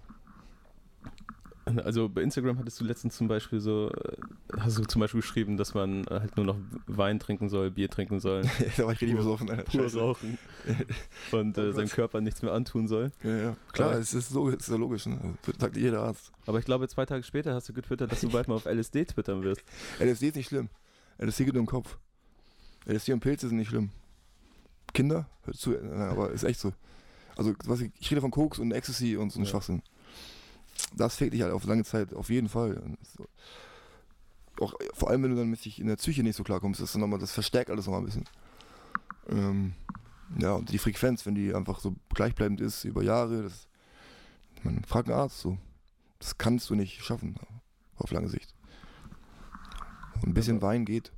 also 1.65 2.09
bei 2.09 2.21
Instagram 2.21 2.57
hattest 2.59 2.81
du 2.81 2.83
letztens 2.83 3.15
zum 3.15 3.29
Beispiel 3.29 3.61
so, 3.61 3.89
äh, 3.89 4.17
hast 4.59 4.77
du 4.77 4.83
zum 4.83 4.99
Beispiel 4.99 5.21
geschrieben, 5.21 5.55
dass 5.55 5.73
man 5.73 6.03
äh, 6.07 6.19
halt 6.19 6.35
nur 6.35 6.45
noch 6.45 6.57
Wein 6.87 7.19
trinken 7.19 7.47
soll, 7.47 7.71
Bier 7.71 7.89
trinken 7.89 8.19
soll, 8.19 8.41
da 8.77 8.83
war 8.85 8.91
ich 8.91 8.99
richtig 9.01 9.15
besoffen, 9.15 9.49
Alter. 9.49 9.63
pur 9.63 9.83
Scheiße. 9.83 9.99
rauchen 9.99 10.37
und 11.31 11.57
Oh 11.57 11.61
äh, 11.61 11.65
Gott. 11.67 11.75
seinem 11.75 11.87
Körper 11.89 12.19
nichts 12.19 12.41
mehr 12.41 12.51
antun 12.51 12.87
soll. 12.89 13.11
Ja, 13.23 13.35
ja. 13.37 13.55
Klar, 13.71 13.93
es 13.93 14.13
ist, 14.13 14.29
so, 14.29 14.49
ist 14.49 14.67
ja 14.67 14.75
logisch, 14.75 15.05
ne? 15.05 15.35
Das 15.45 15.55
sagt 15.57 15.77
jeder 15.77 16.01
Arzt. 16.01 16.33
Aber 16.45 16.59
ich 16.59 16.65
glaube, 16.65 16.85
zwei 16.89 17.05
Tage 17.05 17.23
später 17.23 17.53
hast 17.53 17.69
du 17.69 17.73
getwittert, 17.73 18.11
dass 18.11 18.19
du 18.19 18.29
bald 18.29 18.49
mal 18.49 18.55
auf 18.55 18.65
LSD 18.65 19.05
twittern 19.05 19.43
wirst. 19.43 19.63
LSD 19.99 20.27
ist 20.29 20.35
nicht 20.35 20.49
schlimm. 20.49 20.67
LSD 21.23 21.45
geht 21.45 21.53
nur 21.53 21.61
im 21.61 21.67
Kopf. 21.67 21.97
LSD 22.85 23.13
und 23.13 23.21
Pilze 23.21 23.47
sind 23.47 23.57
nicht 23.57 23.69
schlimm. 23.69 23.91
Kinder, 24.93 25.27
hört 25.43 25.57
zu, 25.57 25.73
äh, 25.73 25.91
aber 25.93 26.31
ist 26.31 26.43
echt 26.43 26.59
so. 26.59 26.73
Also, 27.35 27.53
was 27.65 27.81
ich, 27.81 27.91
ich 27.99 28.11
rede 28.11 28.21
von 28.21 28.31
Koks 28.31 28.59
und 28.59 28.71
Ecstasy 28.71 29.17
und 29.17 29.31
so 29.31 29.39
ein 29.39 29.45
Ja. 29.45 29.49
Schwachsinn. 29.51 29.81
Das 30.95 31.15
fehlt 31.15 31.33
dich 31.33 31.41
halt 31.41 31.53
auf 31.53 31.65
lange 31.65 31.83
Zeit, 31.83 32.13
auf 32.13 32.29
jeden 32.29 32.49
Fall. 32.49 32.81
Auch, 34.59 34.73
vor 34.93 35.09
allem, 35.09 35.23
wenn 35.23 35.31
du 35.31 35.37
dann 35.37 35.49
mit 35.49 35.63
dich 35.65 35.79
in 35.79 35.87
der 35.87 35.95
Psyche 35.95 36.23
nicht 36.23 36.35
so 36.35 36.43
klarkommst, 36.43 36.79
das, 36.79 36.89
ist 36.89 36.95
dann 36.95 37.01
noch 37.01 37.07
mal, 37.07 37.19
das 37.19 37.31
verstärkt 37.31 37.69
alles 37.69 37.85
nochmal 37.85 38.01
ein 38.01 38.05
bisschen. 38.05 38.25
Ähm, 39.29 39.73
ja, 40.37 40.53
und 40.53 40.71
die 40.71 40.77
Frequenz, 40.77 41.25
wenn 41.25 41.35
die 41.35 41.53
einfach 41.53 41.79
so 41.79 41.95
gleichbleibend 42.13 42.61
ist 42.61 42.83
über 42.83 43.01
Jahre, 43.01 43.43
das, 43.43 43.67
man 44.63 44.83
fragt 44.83 45.09
einen 45.09 45.19
Arzt 45.19 45.39
so. 45.39 45.57
Das 46.19 46.37
kannst 46.37 46.69
du 46.69 46.75
nicht 46.75 47.03
schaffen, 47.03 47.35
auf 47.97 48.11
lange 48.11 48.29
Sicht. 48.29 48.53
Und 50.23 50.29
ein 50.29 50.33
bisschen 50.33 50.57
Aber- 50.57 50.67
Wein 50.67 50.85
geht. 50.85 51.11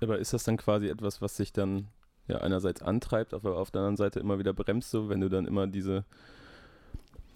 Aber 0.00 0.18
ist 0.18 0.32
das 0.32 0.44
dann 0.44 0.56
quasi 0.56 0.88
etwas, 0.88 1.20
was 1.20 1.36
sich 1.36 1.52
dann 1.52 1.88
ja 2.28 2.38
einerseits 2.38 2.82
antreibt, 2.82 3.34
aber 3.34 3.56
auf 3.58 3.70
der 3.70 3.80
anderen 3.80 3.96
Seite 3.96 4.20
immer 4.20 4.38
wieder 4.38 4.52
bremst, 4.52 4.90
so 4.90 5.08
wenn 5.08 5.20
du 5.20 5.28
dann 5.28 5.46
immer 5.46 5.66
diese 5.66 6.04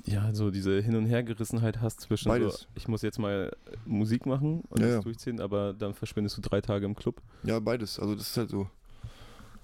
ja, 0.07 0.35
so 0.35 0.50
diese 0.50 0.80
Hin- 0.83 0.96
und 0.96 1.07
Hergerissenheit 1.07 1.80
hast 1.80 2.00
zwischen 2.02 2.24
so, 2.24 2.28
Beides. 2.30 2.68
ich 2.74 2.88
muss 2.88 3.00
jetzt 3.00 3.18
mal 3.18 3.57
Musik 3.87 4.26
machen 4.26 4.61
und 4.68 4.80
Ja, 4.80 4.87
das 4.87 4.94
ja. 4.96 5.00
durchziehen, 5.00 5.40
aber 5.40 5.72
dann 5.72 5.94
verschwindest 5.94 6.37
du 6.37 6.42
drei 6.42 6.61
Tage 6.61 6.85
im 6.85 6.94
Club. 6.94 7.22
Ja, 7.42 7.59
beides. 7.59 7.98
Also 7.98 8.14
das 8.14 8.28
ist 8.28 8.37
halt 8.37 8.50
so 8.50 8.68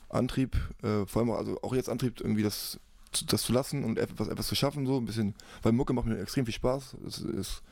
Antrieb, 0.08 0.56
äh, 0.82 1.04
vor 1.06 1.20
allem 1.20 1.30
auch, 1.30 1.36
also 1.38 1.60
auch 1.62 1.74
jetzt 1.74 1.90
Antrieb, 1.90 2.20
irgendwie 2.20 2.42
das, 2.42 2.80
zu- 3.12 3.26
das 3.26 3.42
zu 3.42 3.52
lassen 3.52 3.84
und 3.84 3.98
etwas, 3.98 4.28
etwas 4.28 4.46
zu 4.46 4.54
schaffen, 4.54 4.86
so 4.86 4.96
ein 4.96 5.04
bisschen, 5.04 5.34
weil 5.62 5.72
Mucke 5.72 5.92
macht 5.92 6.06
mir 6.06 6.18
extrem 6.18 6.46
viel 6.46 6.54
Spaß. 6.54 6.96
Das 7.04 7.20
ist 7.20 7.62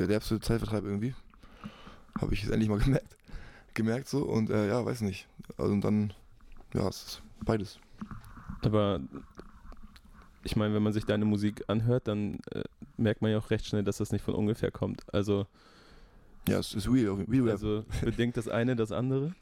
der 0.00 0.08
derbste 0.08 0.40
Zeitvertreib 0.40 0.82
irgendwie. 0.84 1.14
Habe 2.20 2.34
ich 2.34 2.42
jetzt 2.42 2.50
endlich 2.50 2.68
mal 2.68 2.78
gemerkt. 2.84 3.16
Gemerkt 3.74 4.08
so 4.08 4.24
und 4.24 4.50
äh, 4.50 4.68
ja, 4.68 4.84
weiß 4.84 5.02
nicht. 5.02 5.28
Also 5.56 5.72
und 5.72 5.82
dann, 5.82 6.12
ja, 6.74 6.88
es 6.88 7.02
ist 7.02 7.22
beides. 7.44 7.78
Aber 8.62 9.00
ich 10.42 10.56
meine, 10.56 10.74
wenn 10.74 10.82
man 10.82 10.92
sich 10.92 11.04
deine 11.04 11.24
Musik 11.24 11.64
anhört, 11.68 12.08
dann 12.08 12.40
äh, 12.52 12.62
merkt 12.96 13.22
man 13.22 13.30
ja 13.30 13.38
auch 13.38 13.50
recht 13.50 13.66
schnell, 13.66 13.84
dass 13.84 13.98
das 13.98 14.10
nicht 14.12 14.22
von 14.22 14.34
ungefähr 14.34 14.70
kommt. 14.70 15.02
Also, 15.14 15.46
Ja, 16.48 16.58
es 16.58 16.74
ist 16.74 16.88
real. 16.90 17.24
real 17.28 17.50
also 17.50 17.84
bedingt 18.02 18.36
das 18.36 18.48
eine 18.48 18.74
das 18.74 18.90
andere. 18.90 19.34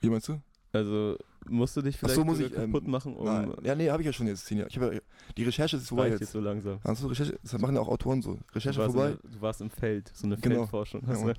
Wie 0.00 0.10
meinst 0.10 0.28
du? 0.28 0.40
Also 0.72 1.16
musst 1.48 1.76
du 1.76 1.80
dich 1.82 1.94
Ach 1.96 2.00
vielleicht 2.00 2.16
so, 2.16 2.24
muss 2.24 2.38
ich, 2.38 2.52
ähm, 2.54 2.72
kaputt 2.72 2.86
machen, 2.86 3.16
um 3.16 3.24
Nein. 3.24 3.52
Ja, 3.62 3.74
nee, 3.74 3.88
habe 3.90 4.02
ich 4.02 4.06
ja 4.06 4.12
schon 4.12 4.26
jetzt 4.26 4.44
zehn 4.46 4.58
Jahre. 4.58 4.68
Ich 4.70 4.78
hab 4.78 4.92
ja, 4.92 5.00
die 5.36 5.44
Recherche 5.44 5.76
ist 5.76 5.88
vorbei 5.88 6.08
reicht 6.10 6.20
jetzt. 6.20 6.32
so 6.32 6.40
langsam. 6.40 6.78
Hast 6.84 7.02
du 7.02 7.06
Recherche? 7.06 7.38
Das 7.42 7.58
machen 7.58 7.74
ja 7.76 7.80
auch 7.80 7.88
Autoren 7.88 8.20
so. 8.20 8.34
Du 8.34 8.40
Recherche 8.54 8.78
warst, 8.80 8.94
vorbei. 8.94 9.16
in, 9.24 9.30
du 9.32 9.40
warst 9.40 9.60
im 9.62 9.70
Feld, 9.70 10.10
so 10.14 10.26
eine 10.26 10.36
Genau. 10.36 10.56
Feldforschung. 10.56 11.02
Ja, 11.02 11.08
Hast 11.08 11.22
du. 11.24 11.32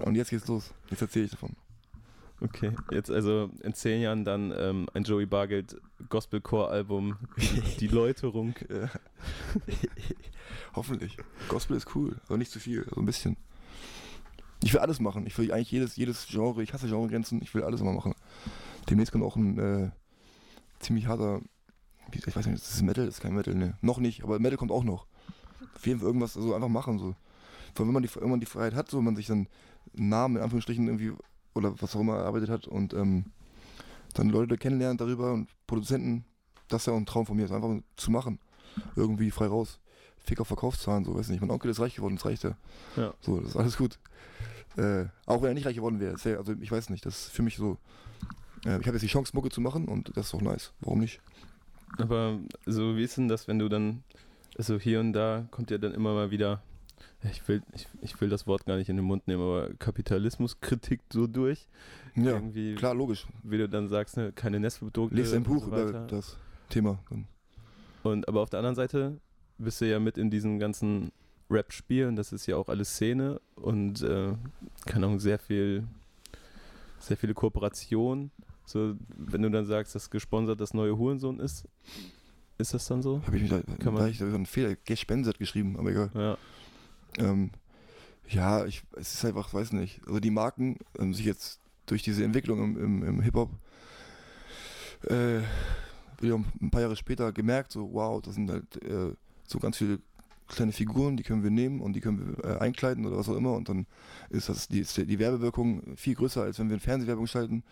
Und 0.00 0.14
jetzt 0.14 0.30
geht's 0.30 0.46
los. 0.46 0.72
Jetzt 0.90 1.02
erzähle 1.02 1.26
ich 1.26 1.30
davon. 1.30 1.56
Okay, 2.40 2.72
jetzt 2.92 3.10
also 3.10 3.50
in 3.64 3.74
zehn 3.74 4.00
Jahren 4.00 4.24
dann 4.24 4.54
ähm, 4.56 4.88
ein 4.94 5.02
Joey 5.02 5.26
Bargeld 5.26 5.76
Gospelcore-Album, 6.08 7.16
Die 7.80 7.88
Läuterung. 7.88 8.54
Hoffentlich. 10.74 11.16
Gospel 11.48 11.76
ist 11.76 11.94
cool, 11.96 12.16
aber 12.26 12.36
nicht 12.36 12.52
zu 12.52 12.60
viel, 12.60 12.86
so 12.94 13.00
ein 13.00 13.06
bisschen. 13.06 13.36
Ich 14.62 14.72
will 14.72 14.80
alles 14.80 15.00
machen. 15.00 15.26
Ich 15.26 15.36
will 15.38 15.52
eigentlich 15.52 15.70
jedes, 15.70 15.96
jedes 15.96 16.26
Genre, 16.28 16.62
ich 16.62 16.72
hasse 16.72 16.88
Genregrenzen, 16.88 17.42
ich 17.42 17.52
will 17.54 17.62
alles 17.62 17.80
immer 17.80 17.92
machen. 17.92 18.14
Demnächst 18.88 19.12
kommt 19.12 19.24
auch 19.24 19.36
ein 19.36 19.58
äh, 19.58 19.90
ziemlich 20.78 21.06
harter, 21.06 21.40
ich 22.12 22.24
weiß 22.24 22.46
nicht, 22.46 22.56
ist 22.56 22.72
das 22.72 22.82
Metal? 22.82 23.06
Das 23.06 23.16
ist 23.16 23.20
kein 23.20 23.34
Metal, 23.34 23.54
ne. 23.54 23.76
Noch 23.80 23.98
nicht, 23.98 24.22
aber 24.22 24.38
Metal 24.38 24.56
kommt 24.56 24.72
auch 24.72 24.84
noch. 24.84 25.06
Auf 25.74 25.86
jeden 25.86 25.98
Fall 25.98 26.06
irgendwas, 26.06 26.34
so 26.34 26.54
einfach 26.54 26.68
machen, 26.68 26.98
so. 26.98 27.14
Vor 27.74 27.84
allem, 27.84 27.94
wenn 27.94 28.02
man 28.02 28.02
die, 28.02 28.26
man 28.26 28.40
die 28.40 28.46
Freiheit 28.46 28.74
hat, 28.74 28.90
so, 28.90 29.00
man 29.00 29.16
sich 29.16 29.26
dann 29.26 29.48
Namen 29.94 30.36
in 30.36 30.42
Anführungsstrichen 30.42 30.86
irgendwie 30.86 31.12
oder 31.54 31.74
was 31.80 31.94
auch 31.96 32.00
immer 32.00 32.16
erarbeitet 32.18 32.48
hat 32.50 32.66
und 32.66 32.94
ähm, 32.94 33.26
dann 34.14 34.28
Leute 34.28 34.56
kennenlernt 34.56 35.00
darüber 35.00 35.32
und 35.32 35.48
Produzenten, 35.66 36.24
das 36.68 36.82
ist 36.82 36.86
ja 36.86 36.92
auch 36.92 36.96
ein 36.98 37.06
Traum 37.06 37.26
von 37.26 37.36
mir, 37.36 37.44
ist 37.44 37.52
einfach 37.52 37.74
zu 37.96 38.10
machen. 38.10 38.38
Irgendwie 38.96 39.30
frei 39.30 39.46
raus. 39.46 39.80
Fick 40.18 40.40
auf 40.40 40.48
Verkaufszahlen, 40.48 41.04
so, 41.04 41.14
weiß 41.14 41.28
nicht. 41.30 41.40
Mein 41.40 41.50
Onkel 41.50 41.70
ist 41.70 41.80
reich 41.80 41.94
geworden, 41.96 42.16
das 42.16 42.24
reicht 42.26 42.44
ja. 42.44 42.56
So, 43.20 43.40
das 43.40 43.50
ist 43.50 43.56
alles 43.56 43.76
gut. 43.76 43.98
Äh, 44.76 45.06
auch 45.26 45.42
wenn 45.42 45.48
er 45.48 45.54
nicht 45.54 45.66
reich 45.66 45.74
geworden 45.76 46.00
wäre. 46.00 46.12
das 46.12 46.24
wär- 46.24 46.38
Also, 46.38 46.52
ich 46.60 46.70
weiß 46.70 46.90
nicht, 46.90 47.04
das 47.06 47.26
ist 47.26 47.32
für 47.32 47.42
mich 47.42 47.56
so. 47.56 47.78
Äh, 48.64 48.78
ich 48.80 48.86
habe 48.86 48.92
jetzt 48.92 49.02
die 49.02 49.06
Chance, 49.08 49.32
Mucke 49.34 49.48
zu 49.50 49.60
machen 49.60 49.86
und 49.86 50.16
das 50.16 50.26
ist 50.28 50.34
auch 50.34 50.42
nice. 50.42 50.72
Warum 50.80 51.00
nicht? 51.00 51.20
Aber 51.98 52.38
so 52.66 52.96
wie 52.96 53.02
ist 53.04 53.16
denn 53.16 53.28
das, 53.28 53.48
wenn 53.48 53.58
du 53.58 53.68
dann, 53.68 54.04
also 54.56 54.78
hier 54.78 55.00
und 55.00 55.12
da 55.14 55.46
kommt 55.50 55.70
ja 55.70 55.78
dann 55.78 55.92
immer 55.92 56.12
mal 56.14 56.30
wieder, 56.30 56.62
ich 57.30 57.46
will, 57.48 57.62
ich, 57.74 57.86
ich 58.02 58.20
will 58.20 58.28
das 58.28 58.46
Wort 58.46 58.64
gar 58.66 58.76
nicht 58.76 58.88
in 58.88 58.96
den 58.96 59.04
Mund 59.04 59.26
nehmen, 59.28 59.42
aber 59.42 59.70
Kapitalismuskritik 59.78 61.00
so 61.12 61.26
durch. 61.26 61.66
Ja, 62.14 62.32
Irgendwie, 62.32 62.74
klar, 62.74 62.94
logisch. 62.94 63.26
wie 63.42 63.58
du 63.58 63.68
dann 63.68 63.88
sagst, 63.88 64.16
ne, 64.16 64.32
keine 64.32 64.58
Nestprodukte. 64.60 65.14
Lest 65.16 65.34
ein 65.34 65.42
Buch 65.44 65.64
so 65.64 65.68
über 65.68 66.06
das 66.08 66.36
Thema. 66.68 66.98
Und 68.02 68.28
aber 68.28 68.40
auf 68.42 68.50
der 68.50 68.58
anderen 68.60 68.76
Seite 68.76 69.20
bist 69.58 69.80
du 69.80 69.88
ja 69.88 69.98
mit 69.98 70.18
in 70.18 70.30
diesem 70.30 70.58
ganzen 70.58 71.10
Rap-Spiel 71.50 72.06
und 72.06 72.16
das 72.16 72.32
ist 72.32 72.46
ja 72.46 72.56
auch 72.56 72.68
alles 72.68 72.90
Szene 72.94 73.40
und 73.56 74.02
äh, 74.02 74.32
keine 74.86 75.06
Ahnung, 75.06 75.18
sehr 75.18 75.38
viel, 75.38 75.84
sehr 76.98 77.16
viele 77.16 77.34
Kooperationen. 77.34 78.30
So, 78.66 78.94
wenn 79.16 79.42
du 79.42 79.50
dann 79.50 79.64
sagst, 79.64 79.94
dass 79.94 80.10
gesponsert 80.10 80.60
das 80.60 80.74
neue 80.74 80.96
Hurensohn 80.98 81.40
ist, 81.40 81.64
ist 82.58 82.74
das 82.74 82.86
dann 82.86 83.00
so? 83.02 83.22
Habe 83.26 83.36
ich 83.36 83.42
mich 83.42 83.50
da, 83.50 83.60
Kann 83.62 83.76
da 83.78 83.90
man- 83.92 84.02
hab 84.02 84.10
ich 84.10 84.18
da 84.18 84.26
einen 84.26 84.44
Fehler, 84.46 84.76
Gespenset 84.84 85.38
geschrieben, 85.38 85.76
aber 85.78 85.90
egal. 85.90 86.10
Ja. 86.14 86.36
Ähm, 87.16 87.50
ja, 88.28 88.66
ich, 88.66 88.82
es 88.96 89.14
ist 89.14 89.24
einfach, 89.24 89.52
weiß 89.54 89.72
nicht. 89.72 90.00
Also 90.06 90.20
die 90.20 90.30
Marken 90.30 90.76
ähm, 90.98 91.14
sich 91.14 91.24
jetzt 91.24 91.60
durch 91.86 92.02
diese 92.02 92.24
Entwicklung 92.24 92.62
im, 92.62 92.84
im, 92.84 93.02
im 93.02 93.20
Hip-Hop 93.22 93.50
äh, 95.06 95.40
wieder 96.20 96.34
ein 96.60 96.70
paar 96.70 96.82
Jahre 96.82 96.96
später 96.96 97.32
gemerkt, 97.32 97.72
so 97.72 97.92
wow, 97.92 98.20
das 98.20 98.34
sind 98.34 98.50
halt 98.50 98.82
äh, 98.82 99.14
so 99.46 99.58
ganz 99.58 99.78
viele 99.78 100.00
kleine 100.48 100.72
Figuren, 100.72 101.16
die 101.16 101.22
können 101.22 101.42
wir 101.42 101.50
nehmen 101.50 101.80
und 101.80 101.92
die 101.92 102.00
können 102.00 102.36
wir 102.36 102.44
äh, 102.44 102.58
einkleiden 102.58 103.06
oder 103.06 103.16
was 103.16 103.28
auch 103.28 103.36
immer 103.36 103.52
und 103.52 103.68
dann 103.68 103.86
ist 104.30 104.48
das 104.48 104.68
die, 104.68 104.80
ist 104.80 104.96
die 104.96 105.18
Werbewirkung 105.18 105.96
viel 105.96 106.14
größer, 106.14 106.42
als 106.42 106.58
wenn 106.58 106.68
wir 106.68 106.74
eine 106.74 106.80
Fernsehwerbung 106.80 107.26
schalten. 107.26 107.62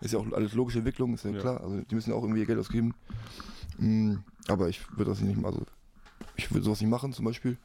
Ist 0.00 0.14
ja 0.14 0.18
auch 0.18 0.32
alles 0.32 0.54
logische 0.54 0.78
Entwicklung, 0.78 1.12
ist 1.12 1.24
ja, 1.24 1.30
Ja. 1.30 1.40
klar. 1.40 1.60
Also 1.60 1.82
die 1.82 1.94
müssen 1.94 2.10
ja 2.10 2.16
auch 2.16 2.22
irgendwie 2.22 2.40
ihr 2.40 2.46
Geld 2.46 2.58
ausgeben. 2.58 2.94
Mm, 3.78 4.14
aber 4.48 4.68
ich 4.70 4.80
würde 4.96 5.10
das 5.10 5.20
nicht 5.20 5.44
also 5.44 5.66
ich 6.36 6.50
würde 6.50 6.64
sowas 6.64 6.80
nicht 6.80 6.88
machen 6.88 7.12
zum 7.12 7.26
Beispiel. 7.26 7.58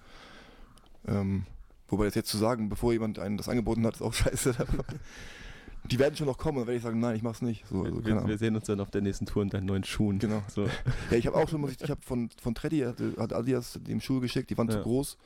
Ähm, 1.08 1.46
wobei 1.88 2.06
das 2.06 2.16
jetzt 2.16 2.30
zu 2.30 2.38
sagen, 2.38 2.70
bevor 2.70 2.94
jemand 2.94 3.20
einen 3.20 3.38
das 3.38 3.50
angeboten 3.50 3.86
hat, 3.86 3.96
ist 3.96 4.02
auch 4.02 4.14
scheiße. 4.16 4.56
Die 5.92 6.00
werden 6.00 6.16
schon 6.16 6.26
noch 6.26 6.40
kommen, 6.40 6.58
dann 6.58 6.66
werde 6.68 6.78
ich 6.78 6.84
sagen, 6.84 7.00
nein, 7.00 7.16
ich 7.16 7.22
mach's 7.22 7.44
nicht. 7.44 7.64
So, 7.68 7.84
also, 7.84 8.04
wir, 8.04 8.26
wir 8.28 8.38
sehen 8.40 8.56
uns 8.56 8.66
dann 8.66 8.80
auf 8.80 8.90
der 8.90 9.02
nächsten 9.02 9.28
Tour 9.28 9.44
in 9.44 9.50
deinen 9.50 9.68
neuen 9.68 9.84
Schuhen. 9.84 10.18
Genau. 10.18 10.42
So. 10.48 10.64
Ja, 11.12 11.18
ich 11.18 11.28
habe 11.28 11.38
auch 11.38 11.48
schon, 11.48 11.62
muss 11.62 11.72
ich, 11.74 11.82
ich 11.82 11.92
habe 11.92 12.02
von, 12.02 12.30
von 12.42 12.56
Treddy, 12.56 12.80
hat, 13.18 13.32
Adidas 13.34 13.80
dem 13.88 14.02
Schuhe 14.02 14.20
geschickt, 14.22 14.50
die 14.50 14.58
waren 14.58 14.68
zu 14.70 14.78
Ja. 14.78 14.84
groß, 14.84 15.18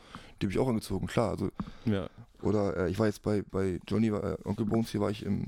die 0.41 0.45
habe 0.47 0.51
ich 0.51 0.59
auch 0.59 0.67
angezogen, 0.67 1.07
klar. 1.07 1.29
Also, 1.29 1.49
Ja. 1.85 2.09
oder 2.41 2.75
äh, 2.75 2.89
ich 2.91 2.99
war 2.99 3.05
jetzt 3.07 3.21
bei, 3.21 3.41
bei 3.49 3.79
Johnny, 3.87 4.07
äh, 4.09 4.37
Onkel 4.43 4.65
Bones, 4.65 4.89
hier 4.89 4.99
war 4.99 5.11
ich 5.11 5.23
im, 5.25 5.45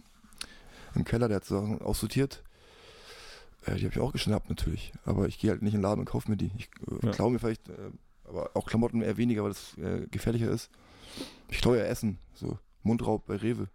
im 0.95 1.03
Keller, 1.03 1.27
der 1.27 1.37
hat 1.37 1.45
Sachen 1.45 1.81
aussortiert. 1.81 2.41
Äh, 3.65 3.75
die 3.75 3.83
habe 3.83 3.93
ich 3.93 3.99
auch 3.99 4.13
geschnappt 4.13 4.49
natürlich, 4.49 4.93
aber 5.03 5.27
ich 5.27 5.39
gehe 5.39 5.51
halt 5.51 5.61
nicht 5.61 5.73
in 5.73 5.79
den 5.79 5.83
Laden 5.83 5.99
und 5.99 6.05
kaufe 6.05 6.31
mir 6.31 6.37
die. 6.37 6.51
Ich 6.57 6.69
äh, 6.89 7.05
Ja. 7.07 7.11
klaue 7.11 7.31
mir 7.31 7.39
vielleicht, 7.39 7.67
äh, 7.67 7.73
aber 8.31 8.51
auch 8.55 8.67
Klamotten 8.67 9.01
eher 9.01 9.17
weniger, 9.17 9.43
weil 9.43 9.49
das 9.51 9.77
äh, 9.77 10.07
gefährlicher 10.09 10.49
ist. 10.49 10.69
Ich 11.49 11.57
ja 11.77 11.83
Essen, 11.83 12.17
so 12.33 12.57
Mundraub 12.83 13.25
bei 13.25 13.35
Rewe. 13.35 13.67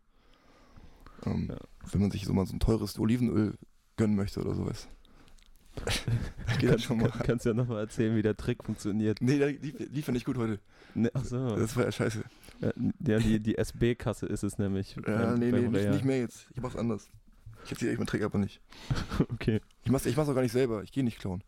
Ähm, 1.25 1.49
Ja. 1.51 1.57
Wenn 1.93 2.01
man 2.01 2.11
sich 2.11 2.25
so 2.25 2.33
mal 2.33 2.47
so 2.47 2.55
ein 2.55 2.61
teures 2.61 2.99
Olivenöl 2.99 3.55
gönnen 3.97 4.17
möchte 4.17 4.41
oder 4.41 4.55
sowas. 4.55 4.89
Geht 6.59 6.71
das 6.71 6.83
schon 6.83 6.99
mal. 6.99 7.11
Kann, 7.11 7.23
kannst 7.23 7.45
ja 7.45 7.53
nochmal 7.53 7.81
erzählen, 7.81 8.17
wie 8.17 8.23
der 8.23 8.37
Trick 8.37 8.65
funktioniert. 8.65 9.21
Nee, 9.21 9.39
der 9.39 9.53
lief, 9.53 9.75
lief 9.91 10.07
ja 10.07 10.13
nicht 10.13 10.25
gut 10.25 10.39
heute. 10.39 10.59
Ne, 10.95 11.11
achso. 11.15 11.55
Das 11.57 11.77
war 11.77 11.85
ja 11.85 11.93
scheiße. 11.93 12.25
Ja, 12.61 13.19
die, 13.19 13.41
die 13.41 13.59
SB-Kasse 13.59 14.25
ist 14.27 14.43
es 14.43 14.57
nämlich. 14.59 14.97
Ja, 14.97 15.03
beim- 15.03 15.39
nee, 15.39 15.51
beim 15.51 15.71
nee, 15.71 15.79
nicht, 15.79 15.91
nicht 15.91 16.05
mehr 16.07 16.21
jetzt. 16.21 16.47
Ich 16.55 16.63
mach's 16.63 16.77
anders. 16.77 17.11
Ich 17.67 17.73
erzähle 17.73 17.93
euch 17.93 17.99
meinen 17.99 18.07
Trick 18.07 18.23
aber 18.23 18.39
nicht. 18.39 18.61
Okay. 19.35 19.61
Ich 19.85 19.91
mach's, 19.91 20.07
ich 20.07 20.17
mach's 20.17 20.29
auch 20.31 20.35
gar 20.35 20.43
nicht 20.43 20.53
selber. 20.53 20.83
Ich 20.83 20.93
gehe 20.93 21.05
nicht 21.05 21.19
klauen. 21.19 21.45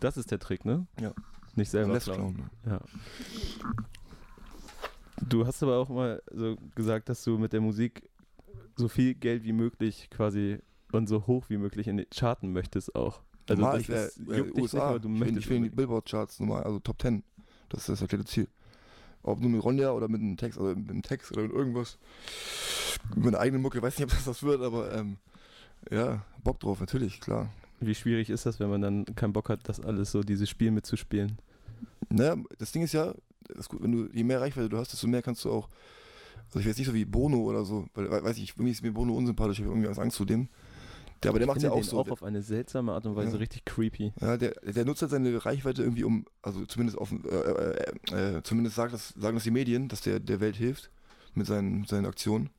Das 0.00 0.16
ist 0.16 0.30
der 0.30 0.38
Trick, 0.38 0.64
ne? 0.64 0.86
Ja. 1.00 1.12
Nicht 1.56 1.70
selber 1.70 1.98
klauen. 1.98 2.50
Ja. 2.66 2.80
Du 5.28 5.46
hast 5.46 5.62
aber 5.62 5.78
auch 5.78 5.88
mal 5.88 6.22
so 6.30 6.56
gesagt, 6.74 7.08
dass 7.08 7.24
du 7.24 7.38
mit 7.38 7.52
der 7.52 7.60
Musik 7.60 8.08
so 8.76 8.88
viel 8.88 9.14
Geld 9.14 9.44
wie 9.44 9.52
möglich 9.52 10.08
quasi 10.10 10.58
und 10.92 11.08
so 11.08 11.26
hoch 11.26 11.46
wie 11.48 11.56
möglich 11.56 11.88
in 11.88 11.96
den 11.96 12.06
Charten 12.14 12.52
möchtest 12.52 12.94
auch. 12.94 13.22
Also 13.48 13.62
Normal, 13.62 13.78
das, 13.78 13.80
ich 13.82 13.86
das 13.86 14.28
äh, 14.28 14.38
juckt 14.38 14.56
dich 14.56 14.62
USA. 14.62 14.92
nicht, 14.92 15.04
du 15.04 15.08
ich 15.08 15.14
will, 15.14 15.18
möchtest 15.20 15.38
ich 15.38 15.50
will 15.50 15.56
in 15.56 15.62
die. 15.64 15.70
Billboard-Charts 15.70 16.40
normal, 16.40 16.64
also 16.64 16.78
Top 16.80 17.00
10. 17.00 17.22
Das 17.68 17.80
ist 17.80 17.88
das 17.88 18.02
erklärte 18.02 18.26
Ziel. 18.26 18.48
Ob 19.22 19.40
nur 19.40 19.50
mit 19.50 19.64
Ronja 19.64 19.90
oder 19.92 20.08
mit 20.08 20.20
einem 20.20 20.36
Text, 20.36 20.58
oder 20.58 20.74
mit 20.74 20.90
einem 20.90 21.02
Text 21.02 21.32
oder 21.32 21.42
mit 21.42 21.52
irgendwas. 21.52 21.98
Mit 23.14 23.24
meiner 23.24 23.40
eigenen 23.40 23.62
Mucke, 23.62 23.80
weiß 23.80 23.98
nicht, 23.98 24.04
ob 24.04 24.10
das 24.10 24.26
was 24.26 24.42
wird, 24.42 24.62
aber 24.62 24.92
ähm, 24.92 25.16
ja, 25.90 26.24
Bock 26.44 26.60
drauf, 26.60 26.80
natürlich, 26.80 27.20
klar. 27.20 27.50
Wie 27.80 27.94
schwierig 27.94 28.30
ist 28.30 28.46
das, 28.46 28.58
wenn 28.60 28.70
man 28.70 28.80
dann 28.80 29.04
keinen 29.16 29.32
Bock 29.32 29.48
hat, 29.48 29.60
das 29.68 29.80
alles 29.80 30.10
so, 30.12 30.22
dieses 30.22 30.48
Spiel 30.48 30.70
mitzuspielen? 30.70 31.38
Naja, 32.08 32.36
das 32.58 32.72
Ding 32.72 32.82
ist 32.82 32.92
ja, 32.92 33.14
ist 33.48 33.68
gut, 33.68 33.82
wenn 33.82 33.92
du, 33.92 34.08
je 34.12 34.24
mehr 34.24 34.40
Reichweite 34.40 34.68
du 34.68 34.78
hast, 34.78 34.92
desto 34.92 35.06
mehr 35.06 35.22
kannst 35.22 35.44
du 35.44 35.50
auch, 35.50 35.68
also 36.46 36.60
ich 36.60 36.66
weiß 36.66 36.78
nicht 36.78 36.86
so 36.86 36.94
wie 36.94 37.04
Bono 37.04 37.38
oder 37.42 37.64
so, 37.64 37.86
weil, 37.94 38.10
we- 38.10 38.22
weiß 38.24 38.38
ich, 38.38 38.50
irgendwie 38.50 38.70
ist 38.70 38.82
mir 38.82 38.92
Bono 38.92 39.14
unsympathisch, 39.14 39.58
ich 39.58 39.64
habe 39.66 39.76
irgendwie 39.78 40.00
Angst 40.00 40.16
zu 40.16 40.24
dem. 40.24 40.48
Der, 41.22 41.30
aber 41.30 41.38
der 41.38 41.48
macht 41.48 41.62
ja 41.62 41.70
auch 41.70 41.82
so. 41.82 41.98
auch 41.98 42.08
auf 42.10 42.22
eine 42.22 42.42
seltsame 42.42 42.92
Art 42.92 43.06
und 43.06 43.16
Weise 43.16 43.32
Ja. 43.32 43.38
richtig 43.38 43.64
creepy. 43.64 44.12
Ja, 44.20 44.36
der, 44.36 44.50
der 44.62 44.84
nutzt 44.84 45.00
halt 45.02 45.10
seine 45.10 45.44
Reichweite 45.44 45.82
irgendwie 45.82 46.04
um, 46.04 46.26
also 46.42 46.64
zumindest 46.66 46.98
auf, 46.98 47.10
äh, 47.10 47.16
äh, 48.14 48.36
äh, 48.36 48.42
zumindest 48.42 48.76
sagt 48.76 48.92
das, 48.92 49.08
sagen 49.18 49.34
das 49.36 49.44
die 49.44 49.50
Medien, 49.50 49.88
dass 49.88 50.02
der 50.02 50.20
der 50.20 50.40
Welt 50.40 50.56
hilft 50.56 50.90
mit 51.34 51.46
seinen, 51.46 51.84
seinen 51.86 52.04
Aktionen. 52.06 52.50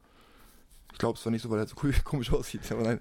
Ich 0.91 0.97
glaube 0.97 1.15
es 1.17 1.21
zwar 1.21 1.31
nicht 1.31 1.43
so, 1.43 1.49
weil 1.51 1.59
er 1.59 1.67
so 1.67 1.75
komisch 2.03 2.31
aussieht, 2.33 2.61
aber 2.71 2.81
nein. 2.83 2.99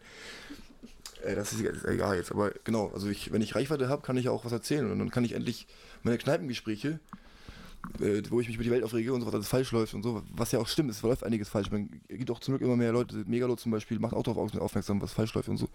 Äh, 1.27 1.35
das 1.35 1.53
ist 1.53 1.85
egal 1.85 2.17
jetzt, 2.17 2.31
aber 2.31 2.53
genau, 2.65 2.91
also 2.95 3.09
ich, 3.09 3.33
wenn 3.33 3.43
ich 3.43 3.55
Reichweite 3.55 3.89
habe, 3.89 4.03
kann 4.03 4.17
ich 4.17 4.29
auch 4.29 4.45
was 4.45 4.53
erzählen 4.53 4.91
und 4.91 4.99
dann 4.99 5.11
kann 5.11 5.25
ich 5.25 5.33
endlich 5.33 5.67
meine 6.03 6.19
Kneipengespräche, 6.19 7.01
äh, 8.01 8.23
wo 8.31 8.41
ich 8.41 8.47
mich 8.47 8.57
über 8.57 8.65
die 8.65 8.71
Welt 8.71 8.85
aufrege 8.85 9.12
und 9.12 9.21
so 9.21 9.27
was 9.27 9.35
alles 9.35 9.49
falsch 9.49 9.73
läuft 9.73 9.95
und 9.95 10.03
so, 10.03 10.23
was 10.31 10.53
ja 10.53 10.61
auch 10.61 10.69
stimmt, 10.69 10.91
es 10.91 11.03
läuft 11.03 11.25
einiges 11.25 11.49
falsch. 11.49 11.71
Man 11.71 12.01
gibt 12.09 12.31
auch 12.31 12.41
zum 12.41 12.53
Glück 12.53 12.62
immer 12.62 12.77
mehr 12.77 12.93
Leute, 12.93 13.25
Megalo 13.27 13.57
zum 13.57 13.73
Beispiel 13.73 13.99
macht 13.99 14.15
auch 14.15 14.23
darauf 14.23 14.55
aufmerksam, 14.57 15.03
was 15.03 15.12
falsch 15.12 15.35
läuft 15.35 15.49
und 15.49 15.57
so. 15.57 15.69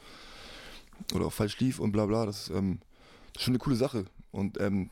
Oder 1.13 1.25
auch 1.25 1.33
falsch 1.33 1.59
lief 1.59 1.79
und 1.79 1.91
bla 1.91 2.05
bla, 2.05 2.25
das 2.25 2.49
ist, 2.49 2.55
ähm, 2.55 2.79
ist 3.35 3.43
schon 3.43 3.51
eine 3.51 3.59
coole 3.59 3.75
Sache. 3.75 4.05
Und 4.31 4.59
ähm, 4.61 4.89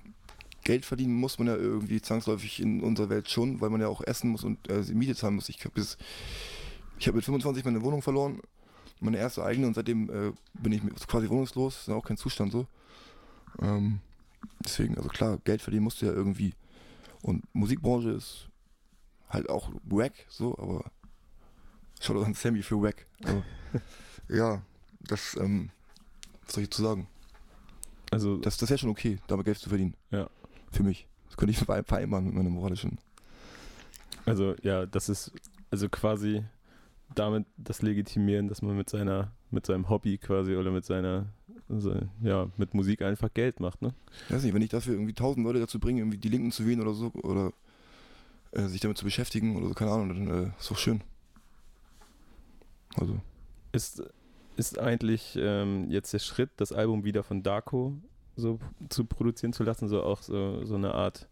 Geld 0.64 0.86
verdienen 0.86 1.14
muss 1.14 1.40
man 1.40 1.48
ja 1.48 1.56
irgendwie 1.56 2.02
zwangsläufig 2.02 2.60
in 2.60 2.82
unserer 2.82 3.10
Welt 3.10 3.30
schon, 3.30 3.62
weil 3.62 3.70
man 3.70 3.80
ja 3.80 3.88
auch 3.88 4.02
essen 4.02 4.30
muss 4.32 4.44
und 4.44 4.70
äh, 4.70 4.82
Miete 4.94 5.16
zahlen 5.16 5.36
muss. 5.36 5.50
Ich 5.50 5.64
habe 5.64 5.80
ich 7.00 7.08
habe 7.08 7.16
mit 7.16 7.24
25 7.24 7.64
meine 7.64 7.82
Wohnung 7.82 8.02
verloren, 8.02 8.42
meine 9.00 9.18
erste 9.18 9.44
eigene 9.44 9.68
und 9.68 9.74
seitdem 9.74 10.10
äh, 10.10 10.32
bin 10.54 10.72
ich 10.74 10.82
quasi 11.08 11.30
wohnungslos, 11.30 11.82
ist 11.82 11.88
ja 11.88 11.96
auch 11.96 12.06
kein 12.06 12.18
Zustand 12.18 12.52
so. 12.52 12.68
Ähm, 13.62 14.00
deswegen, 14.64 14.98
also 14.98 15.10
klar, 15.10 15.38
Geld 15.44 15.62
verdienen 15.62 15.84
musst 15.84 16.02
du 16.02 16.06
ja 16.06 16.12
irgendwie. 16.14 16.54
Und 17.22 17.44
Musikbranche 17.54 18.12
ist 18.12 18.48
halt 19.30 19.50
auch 19.50 19.72
wack, 19.84 20.14
so, 20.30 20.58
aber 20.58 20.90
schaut 22.00 22.16
doch 22.18 22.26
an 22.26 22.34
Sammy 22.34 22.62
für 22.62 22.82
wack. 22.82 23.06
Also, 23.24 23.44
ja, 24.30 24.62
das, 25.02 25.36
ähm, 25.40 25.70
was 26.46 26.54
soll 26.56 26.64
ich 26.64 26.70
dazu 26.70 26.84
sagen? 26.84 27.08
Also 28.12 28.38
Das, 28.38 28.58
das 28.58 28.70
wäre 28.70 28.78
schon 28.80 28.90
okay, 28.90 29.20
damit 29.28 29.46
Geld 29.46 29.58
zu 29.60 29.70
verdienen. 29.70 29.94
Ja. 30.12 30.30
Für 30.72 30.84
mich. 30.84 31.08
Das 31.28 31.38
könnte 31.38 31.52
ich 31.52 31.60
verein- 31.60 31.86
vereinbaren 31.86 32.26
mit 32.26 32.34
meiner 32.34 32.50
moralischen. 32.50 32.98
Also 34.26 34.56
ja, 34.64 34.86
das 34.86 35.10
ist 35.10 35.32
also 35.72 35.90
quasi 35.90 36.44
damit 37.16 37.46
das 37.58 37.82
Legitimieren, 37.82 38.48
dass 38.48 38.62
man 38.62 38.78
mit 38.78 38.90
seiner, 38.90 39.32
mit 39.52 39.66
seinem 39.66 39.90
Hobby 39.90 40.18
quasi 40.18 40.56
oder 40.56 40.72
mit 40.72 40.86
seiner, 40.86 41.26
so, 41.68 41.96
ja, 42.22 42.50
mit 42.58 42.74
Musik 42.74 43.02
einfach 43.02 43.34
Geld 43.34 43.60
macht, 43.60 43.82
ne? 43.82 43.94
Ich 44.28 44.36
weiß 44.36 44.44
nicht, 44.44 44.54
wenn 44.54 44.62
ich 44.62 44.70
dafür 44.70 44.94
irgendwie 44.94 45.14
tausend 45.14 45.46
Leute 45.46 45.60
dazu 45.60 45.80
bringe, 45.80 46.02
irgendwie 46.02 46.18
die 46.18 46.30
Linken 46.30 46.52
zu 46.52 46.66
wählen 46.66 46.82
oder 46.82 46.94
so, 46.94 47.12
oder 47.24 47.52
äh, 48.52 48.68
sich 48.68 48.82
damit 48.82 48.98
zu 48.98 49.06
beschäftigen 49.06 49.56
oder 49.58 49.68
so, 49.68 49.74
keine 49.74 49.92
Ahnung, 49.92 50.10
dann 50.10 50.46
äh, 50.46 50.52
ist 50.60 50.70
doch 50.70 50.78
schön. 50.78 51.02
Also, 52.96 53.20
Ist, 53.72 54.04
ist 54.56 54.80
eigentlich 54.80 55.38
ähm, 55.40 55.90
jetzt 55.90 56.14
der 56.14 56.20
Schritt, 56.20 56.50
das 56.58 56.72
Album 56.72 57.04
wieder 57.04 57.24
von 57.24 57.44
Darko 57.44 57.94
so 58.36 58.60
zu 58.90 59.06
produzieren 59.06 59.54
zu 59.54 59.64
lassen, 59.64 59.88
so 59.88 60.04
auch 60.04 60.22
so, 60.22 60.66
so 60.66 60.76
eine 60.76 60.94
Art, 60.94 61.28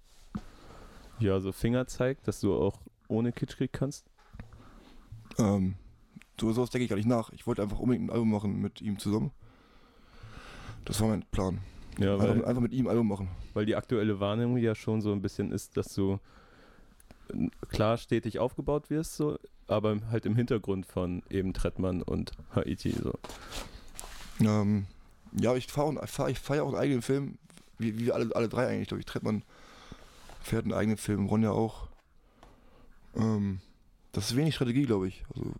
ja, 1.19 1.39
so 1.39 1.51
Fingerzeig, 1.51 2.23
dass 2.23 2.41
du 2.41 2.53
auch 2.53 2.79
ohne 3.07 3.31
Kitschkrieg 3.31 3.71
kannst? 3.73 4.05
Ähm, 5.37 5.75
so 6.39 6.51
sowas 6.53 6.69
denke 6.69 6.83
ich 6.83 6.89
gar 6.89 6.97
nicht 6.97 7.07
nach. 7.07 7.31
Ich 7.31 7.47
wollte 7.47 7.61
einfach 7.61 7.79
unbedingt 7.79 8.07
ein 8.07 8.13
Album 8.13 8.31
machen 8.31 8.61
mit 8.61 8.81
ihm 8.81 8.99
zusammen. 8.99 9.31
Das 10.85 11.01
war 11.01 11.09
mein 11.09 11.23
Plan. 11.31 11.59
Ja, 11.99 12.19
weil, 12.19 12.45
Einfach, 12.45 12.61
mit 12.61 12.73
ihm 12.73 12.85
ein 12.85 12.91
Album 12.91 13.07
machen. 13.07 13.29
weil 13.53 13.65
die 13.65 13.75
aktuelle 13.75 14.19
Wahrnehmung 14.19 14.57
ja 14.57 14.75
schon 14.75 15.01
so 15.01 15.11
ein 15.11 15.21
bisschen 15.21 15.51
ist, 15.51 15.77
dass 15.77 15.93
du 15.93 16.19
klar 17.69 17.97
stetig 17.97 18.39
aufgebaut 18.39 18.89
wirst, 18.89 19.15
so, 19.15 19.37
aber 19.67 19.97
halt 20.11 20.25
im 20.25 20.35
Hintergrund 20.35 20.85
von 20.85 21.23
eben 21.29 21.53
Trettmann 21.53 22.01
und 22.01 22.31
Haiti. 22.55 22.91
So. 22.91 23.13
Ähm, 24.39 24.85
ja, 25.33 25.55
ich 25.55 25.67
fahre 25.67 26.07
fahr, 26.07 26.29
ich 26.29 26.39
fahr 26.39 26.57
ja 26.57 26.63
auch 26.63 26.69
einen 26.69 26.77
eigenen 26.77 27.01
Film, 27.01 27.37
wie, 27.79 27.97
wie 27.97 28.05
wir 28.05 28.15
alle, 28.15 28.33
alle 28.35 28.47
drei 28.47 28.67
eigentlich, 28.67 28.87
glaube 28.87 28.99
ich. 28.99 29.05
Trettmann 29.05 29.43
fährt 30.41 30.63
einen 30.63 30.73
eigenen 30.73 30.97
Film, 30.97 31.25
Ronja 31.25 31.51
auch. 31.51 31.87
Ähm, 33.15 33.59
das 34.11 34.31
ist 34.31 34.35
wenig 34.35 34.55
Strategie, 34.55 34.83
glaube 34.83 35.07
ich. 35.07 35.23
Also, 35.35 35.53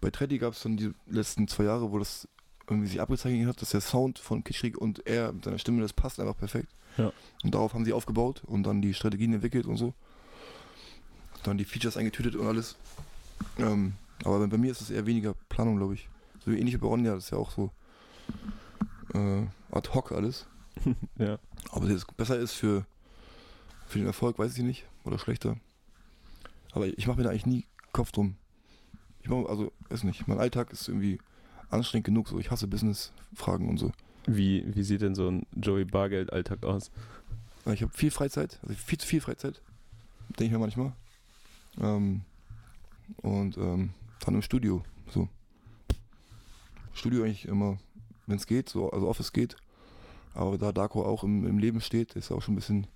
bei 0.00 0.10
Tretti 0.10 0.38
gab 0.38 0.54
es 0.54 0.62
dann 0.62 0.76
die 0.76 0.92
letzten 1.06 1.48
zwei 1.48 1.64
Jahre, 1.64 1.92
wo 1.92 1.98
das 1.98 2.28
irgendwie 2.68 2.88
sich 2.88 3.00
abgezeichnet 3.00 3.48
hat, 3.48 3.60
dass 3.60 3.70
der 3.70 3.80
Sound 3.80 4.18
von 4.18 4.44
Kitschrik 4.44 4.78
und 4.78 5.06
er 5.06 5.32
mit 5.32 5.44
seiner 5.44 5.58
Stimme, 5.58 5.82
das 5.82 5.92
passt 5.92 6.20
einfach 6.20 6.36
perfekt. 6.36 6.68
Ja. 6.96 7.12
Und 7.42 7.54
darauf 7.54 7.74
haben 7.74 7.84
sie 7.84 7.92
aufgebaut 7.92 8.42
und 8.46 8.64
dann 8.64 8.82
die 8.82 8.94
Strategien 8.94 9.32
entwickelt 9.32 9.66
und 9.66 9.76
so. 9.76 9.94
Dann 11.42 11.58
die 11.58 11.64
Features 11.64 11.96
eingetütet 11.96 12.36
und 12.36 12.46
alles. 12.46 12.76
Ähm, 13.58 13.94
aber 14.24 14.46
bei 14.46 14.58
mir 14.58 14.70
ist 14.70 14.80
es 14.80 14.90
eher 14.90 15.06
weniger 15.06 15.34
Planung, 15.48 15.76
glaube 15.76 15.94
ich. 15.94 16.08
So 16.44 16.50
ähnlich 16.50 16.74
wie 16.74 16.78
bei 16.78 16.86
Ronja, 16.86 17.14
das 17.14 17.24
ist 17.24 17.30
ja 17.30 17.38
auch 17.38 17.50
so 17.50 17.70
äh, 19.14 19.46
ad 19.70 19.90
hoc 19.94 20.12
alles. 20.12 20.46
ja. 21.18 21.38
Aber 21.70 21.86
dass 21.86 21.96
es 21.96 22.04
besser 22.04 22.38
ist 22.38 22.52
für, 22.52 22.84
für 23.86 23.98
den 23.98 24.06
Erfolg, 24.06 24.38
weiß 24.38 24.56
ich 24.56 24.64
nicht. 24.64 24.84
Oder 25.04 25.18
schlechter. 25.18 25.56
Aber 26.72 26.86
ich 26.86 27.06
mache 27.06 27.18
mir 27.18 27.24
da 27.24 27.30
eigentlich 27.30 27.46
nie 27.46 27.66
Kopf 27.92 28.12
drum. 28.12 28.36
Ich 29.20 29.28
mache, 29.28 29.48
also, 29.48 29.72
weiß 29.88 30.04
nicht, 30.04 30.26
mein 30.26 30.38
Alltag 30.38 30.72
ist 30.72 30.88
irgendwie 30.88 31.18
anstrengend 31.70 32.06
genug. 32.06 32.28
So, 32.28 32.38
ich 32.38 32.50
hasse 32.50 32.66
Business-Fragen 32.66 33.68
und 33.68 33.78
so. 33.78 33.92
Wie, 34.26 34.64
wie 34.74 34.82
sieht 34.82 35.02
denn 35.02 35.14
so 35.14 35.28
ein 35.28 35.46
Joey 35.54 35.84
Bargeld-Alltag 35.84 36.64
aus? 36.64 36.90
Ich 37.66 37.82
habe 37.82 37.92
viel 37.92 38.10
Freizeit, 38.10 38.58
also 38.62 38.74
viel 38.74 38.98
zu 38.98 39.06
viel 39.06 39.20
Freizeit. 39.20 39.60
Denke 40.30 40.44
ich 40.46 40.50
mir 40.52 40.58
manchmal. 40.58 40.92
Ähm, 41.80 42.22
und 43.18 43.56
ähm, 43.56 43.90
dann 44.20 44.34
im 44.34 44.42
Studio. 44.42 44.82
So. 45.08 45.28
Studio 46.94 47.24
eigentlich 47.24 47.46
immer, 47.46 47.78
wenn 48.26 48.36
es 48.36 48.46
geht, 48.46 48.68
so, 48.68 48.90
also 48.90 49.08
Office 49.08 49.32
geht. 49.32 49.56
Aber 50.34 50.58
da 50.58 50.72
Darko 50.72 51.04
auch 51.04 51.24
im, 51.24 51.46
im 51.46 51.58
Leben 51.58 51.80
steht, 51.80 52.14
ist 52.14 52.30
er 52.30 52.36
auch 52.36 52.42
schon 52.42 52.54
ein 52.54 52.56
bisschen, 52.56 52.86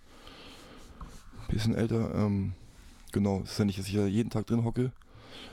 bisschen 1.49 1.75
älter. 1.75 2.15
Ähm, 2.15 2.55
genau, 3.13 3.41
es 3.43 3.53
ist 3.53 3.59
ja 3.59 3.65
nicht, 3.65 3.79
dass 3.79 3.89
ich 3.89 3.95
da 3.95 4.07
jeden 4.07 4.31
Tag 4.31 4.47
drin 4.47 4.65
hocke. 4.65 4.93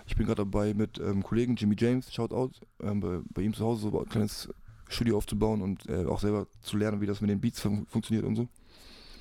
Ich 0.07 0.15
bin 0.15 0.25
gerade 0.25 0.43
dabei 0.43 0.73
mit 0.73 0.97
ähm, 0.99 1.23
Kollegen 1.23 1.55
Jimmy 1.55 1.75
James, 1.77 2.13
Shoutout, 2.13 2.51
ähm, 2.81 2.99
bei, 2.99 3.19
bei 3.33 3.41
ihm 3.41 3.53
zu 3.53 3.65
Hause 3.65 3.89
so 3.89 3.99
ein 3.99 4.09
kleines 4.09 4.49
Studio 4.87 5.17
aufzubauen 5.17 5.61
und 5.61 5.87
äh, 5.89 6.05
auch 6.05 6.19
selber 6.19 6.47
zu 6.61 6.77
lernen, 6.77 7.01
wie 7.01 7.05
das 7.05 7.21
mit 7.21 7.29
den 7.29 7.41
Beats 7.41 7.59
fun 7.59 7.85
funktioniert 7.87 8.25
und 8.25 8.35
so. 8.35 8.47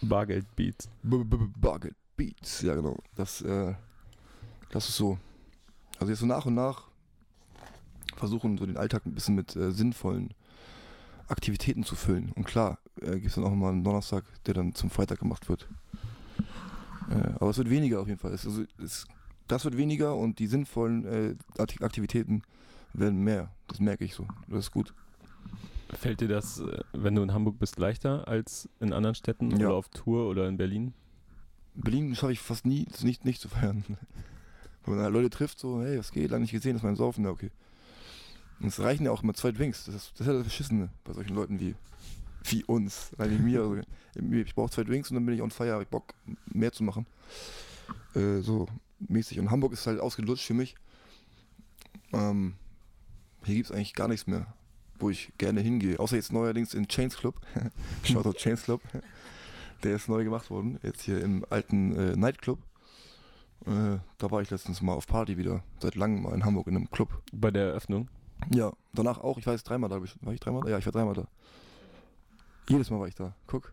Bargeld-Beats. 0.02 0.88
B- 1.02 1.24
B- 1.24 1.36
B- 1.36 1.46
Bargeld 1.56 1.96
Beats, 2.16 2.62
ja 2.62 2.74
genau. 2.74 2.96
Das, 3.14 3.42
äh, 3.42 3.74
das 4.70 4.88
ist 4.88 4.96
so. 4.96 5.18
Also 5.98 6.10
jetzt 6.10 6.20
so 6.20 6.26
nach 6.26 6.46
und 6.46 6.54
nach 6.54 6.88
versuchen, 8.16 8.58
so 8.58 8.66
den 8.66 8.76
Alltag 8.76 9.06
ein 9.06 9.14
bisschen 9.14 9.34
mit 9.34 9.56
äh, 9.56 9.72
sinnvollen 9.72 10.34
Aktivitäten 11.28 11.84
zu 11.84 11.94
füllen. 11.94 12.32
Und 12.32 12.44
klar, 12.44 12.78
äh, 13.00 13.12
gibt 13.12 13.26
es 13.26 13.34
dann 13.36 13.44
auch 13.44 13.54
mal 13.54 13.70
einen 13.70 13.84
Donnerstag, 13.84 14.24
der 14.44 14.54
dann 14.54 14.74
zum 14.74 14.90
Freitag 14.90 15.20
gemacht 15.20 15.48
wird. 15.48 15.68
Äh, 17.10 17.32
aber 17.40 17.50
es 17.50 17.58
wird 17.58 17.70
weniger 17.70 18.00
auf 18.00 18.08
jeden 18.08 18.18
Fall. 18.20 18.32
Es, 18.32 18.46
also, 18.46 18.62
es, 18.82 19.06
das 19.48 19.64
wird 19.64 19.76
weniger 19.76 20.16
und 20.16 20.38
die 20.38 20.46
sinnvollen 20.46 21.04
äh, 21.06 21.34
Akt- 21.58 21.82
Aktivitäten 21.82 22.42
werden 22.92 23.22
mehr. 23.22 23.50
Das 23.68 23.80
merke 23.80 24.04
ich 24.04 24.14
so. 24.14 24.26
Das 24.48 24.60
ist 24.66 24.70
gut. 24.70 24.94
Fällt 25.90 26.20
dir 26.20 26.28
das, 26.28 26.60
äh, 26.60 26.80
wenn 26.92 27.14
du 27.14 27.22
in 27.22 27.32
Hamburg 27.34 27.58
bist, 27.58 27.78
leichter 27.78 28.26
als 28.28 28.68
in 28.80 28.92
anderen 28.92 29.14
Städten 29.14 29.50
Ja. 29.52 29.66
oder 29.68 29.74
auf 29.76 29.88
Tour 29.88 30.28
oder 30.28 30.48
in 30.48 30.56
Berlin? 30.56 30.94
Berlin 31.74 32.14
schaffe 32.14 32.32
ich 32.32 32.40
fast 32.40 32.66
nie, 32.66 32.86
nicht, 33.02 33.24
nicht 33.24 33.40
zu 33.40 33.48
feiern. 33.48 33.84
Wenn 34.84 34.96
man 34.96 35.12
Leute 35.12 35.30
trifft, 35.30 35.58
so, 35.60 35.80
hey, 35.82 35.98
was 35.98 36.10
geht, 36.12 36.30
lange 36.30 36.42
nicht 36.42 36.50
gesehen, 36.52 36.72
das 36.74 36.80
ist 36.80 36.84
mein 36.84 36.96
Saufen, 36.96 37.24
ja, 37.24 37.30
okay. 37.30 37.50
Und 38.60 38.66
es 38.68 38.80
reichen 38.80 39.04
ja 39.04 39.10
auch 39.12 39.22
immer 39.22 39.32
zwei 39.34 39.52
Drinks. 39.52 39.84
Das 39.86 39.94
ist, 39.94 40.12
das 40.12 40.20
ist 40.20 40.26
ja 40.26 40.32
das 40.34 40.44
Beschissene 40.44 40.88
bei 41.04 41.12
solchen 41.12 41.34
Leuten 41.34 41.60
wie, 41.60 41.74
wie 42.44 42.64
uns. 42.64 43.12
Nein, 43.18 43.30
wie 43.30 43.42
mir. 43.42 43.60
Also, 43.60 43.80
ich 44.32 44.54
brauche 44.54 44.70
zwei 44.70 44.84
Drinks 44.84 45.10
und 45.10 45.16
dann 45.16 45.26
bin 45.26 45.34
ich 45.34 45.42
on 45.42 45.50
fire, 45.50 45.72
hab 45.72 45.82
ich 45.82 45.88
Bock, 45.88 46.14
mehr 46.46 46.72
zu 46.72 46.82
machen. 46.84 47.06
Äh, 48.14 48.40
so 48.40 48.66
mäßig. 49.08 49.38
Und 49.38 49.50
Hamburg 49.50 49.72
ist 49.72 49.86
halt 49.86 50.00
ausgelutscht 50.00 50.46
für 50.46 50.54
mich. 50.54 50.74
Ähm, 52.12 52.54
hier 53.44 53.56
gibt 53.56 53.70
es 53.70 53.72
eigentlich 53.72 53.94
gar 53.94 54.08
nichts 54.08 54.26
mehr, 54.26 54.46
wo 54.98 55.10
ich 55.10 55.32
gerne 55.38 55.60
hingehe. 55.60 55.98
Außer 55.98 56.16
jetzt 56.16 56.32
neuerdings 56.32 56.74
in 56.74 56.88
Chains 56.88 57.16
Club. 57.16 57.40
Shoutout 58.04 58.34
Chains 58.34 58.62
Club. 58.62 58.82
Der 59.82 59.96
ist 59.96 60.08
neu 60.08 60.24
gemacht 60.24 60.50
worden. 60.50 60.78
Jetzt 60.82 61.02
hier 61.02 61.20
im 61.22 61.44
alten 61.50 61.96
äh, 61.96 62.16
Nightclub. 62.16 62.58
Äh, 63.66 63.98
da 64.18 64.30
war 64.30 64.42
ich 64.42 64.50
letztens 64.50 64.82
mal 64.82 64.94
auf 64.94 65.06
Party 65.06 65.36
wieder. 65.38 65.62
Seit 65.80 65.94
langem 65.94 66.22
mal 66.22 66.34
in 66.34 66.44
Hamburg 66.44 66.66
in 66.68 66.76
einem 66.76 66.90
Club. 66.90 67.22
Bei 67.32 67.50
der 67.50 67.68
Eröffnung? 67.68 68.08
Ja, 68.50 68.72
danach 68.92 69.18
auch. 69.18 69.38
Ich 69.38 69.46
war 69.46 69.54
jetzt 69.54 69.64
dreimal 69.64 69.90
da. 69.90 70.00
ich. 70.02 70.16
War 70.20 70.32
ich 70.32 70.40
dreimal 70.40 70.62
da? 70.62 70.70
Ja, 70.70 70.78
ich 70.78 70.86
war 70.86 70.92
dreimal 70.92 71.14
da. 71.14 71.26
Jedes 72.68 72.90
Mal 72.90 73.00
war 73.00 73.08
ich 73.08 73.14
da. 73.14 73.34
Guck. 73.46 73.72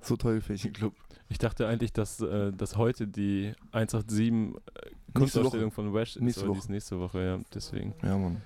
So 0.00 0.16
toll 0.16 0.40
finde 0.40 0.54
ich 0.54 0.62
den 0.62 0.72
Club. 0.72 0.94
Ich 1.28 1.38
dachte 1.38 1.66
eigentlich, 1.66 1.92
dass, 1.92 2.20
äh, 2.20 2.52
dass 2.52 2.76
heute 2.76 3.06
die 3.06 3.52
187 3.72 4.54
äh, 4.54 4.90
Kunstausstellung 5.14 5.70
von 5.70 5.92
Wesh 5.94 6.16
ist, 6.16 6.22
Nächste 6.22 6.42
aber 6.42 6.48
die 6.48 6.56
Woche. 6.56 6.58
ist 6.64 6.68
nächste 6.70 6.98
Woche, 7.00 7.22
ja, 7.24 7.40
deswegen. 7.54 7.94
Ja, 8.02 8.16
Mann. 8.18 8.40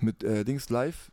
Mit 0.00 0.22
äh, 0.24 0.44
Dings 0.44 0.68
live. 0.70 1.10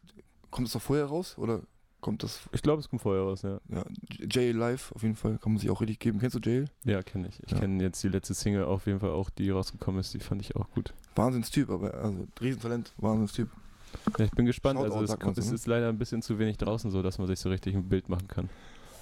Kommt 0.51 0.67
das 0.67 0.73
noch 0.73 0.81
vorher 0.81 1.05
raus? 1.05 1.37
Oder 1.37 1.61
kommt 2.01 2.21
das. 2.23 2.41
Ich 2.51 2.61
glaube, 2.61 2.79
es 2.81 2.89
kommt 2.89 3.01
vorher 3.01 3.23
raus, 3.23 3.41
ja. 3.41 3.59
Ja, 3.69 3.83
Jail 4.29 4.55
live 4.55 4.91
auf 4.93 5.03
jeden 5.03 5.15
Fall. 5.15 5.37
Kann 5.39 5.53
man 5.53 5.59
sich 5.59 5.69
auch 5.69 5.81
richtig 5.81 5.99
geben. 5.99 6.19
Kennst 6.19 6.35
du 6.35 6.39
Jail? 6.39 6.65
Ja, 6.83 7.01
kenne 7.01 7.27
ich. 7.29 7.41
Ich 7.43 7.51
Ja. 7.51 7.59
kenne 7.59 7.81
jetzt 7.83 8.03
die 8.03 8.09
letzte 8.09 8.33
Single 8.33 8.65
auf 8.65 8.85
jeden 8.87 8.99
Fall 8.99 9.11
auch, 9.11 9.29
die 9.29 9.49
rausgekommen 9.49 9.99
ist, 10.01 10.13
die 10.13 10.19
fand 10.19 10.41
ich 10.41 10.55
auch 10.55 10.69
gut. 10.71 10.93
Wahnsinnstyp, 11.15 11.69
aber 11.69 11.93
also 11.95 12.27
Riesentalent, 12.39 12.93
Wahnsinnstyp. 12.97 13.49
Ja, 14.17 14.25
ich 14.25 14.31
bin 14.31 14.45
gespannt, 14.45 14.79
Shoutout, 14.79 14.93
also 14.95 15.13
es, 15.13 15.37
es 15.37 15.45
so, 15.45 15.49
ne? 15.51 15.55
ist 15.55 15.67
leider 15.67 15.89
ein 15.89 15.97
bisschen 15.97 16.21
zu 16.21 16.39
wenig 16.39 16.57
draußen 16.57 16.91
so, 16.91 17.01
dass 17.01 17.17
man 17.17 17.27
sich 17.27 17.39
so 17.39 17.49
richtig 17.49 17.75
ein 17.75 17.87
Bild 17.89 18.09
machen 18.09 18.27
kann. 18.27 18.49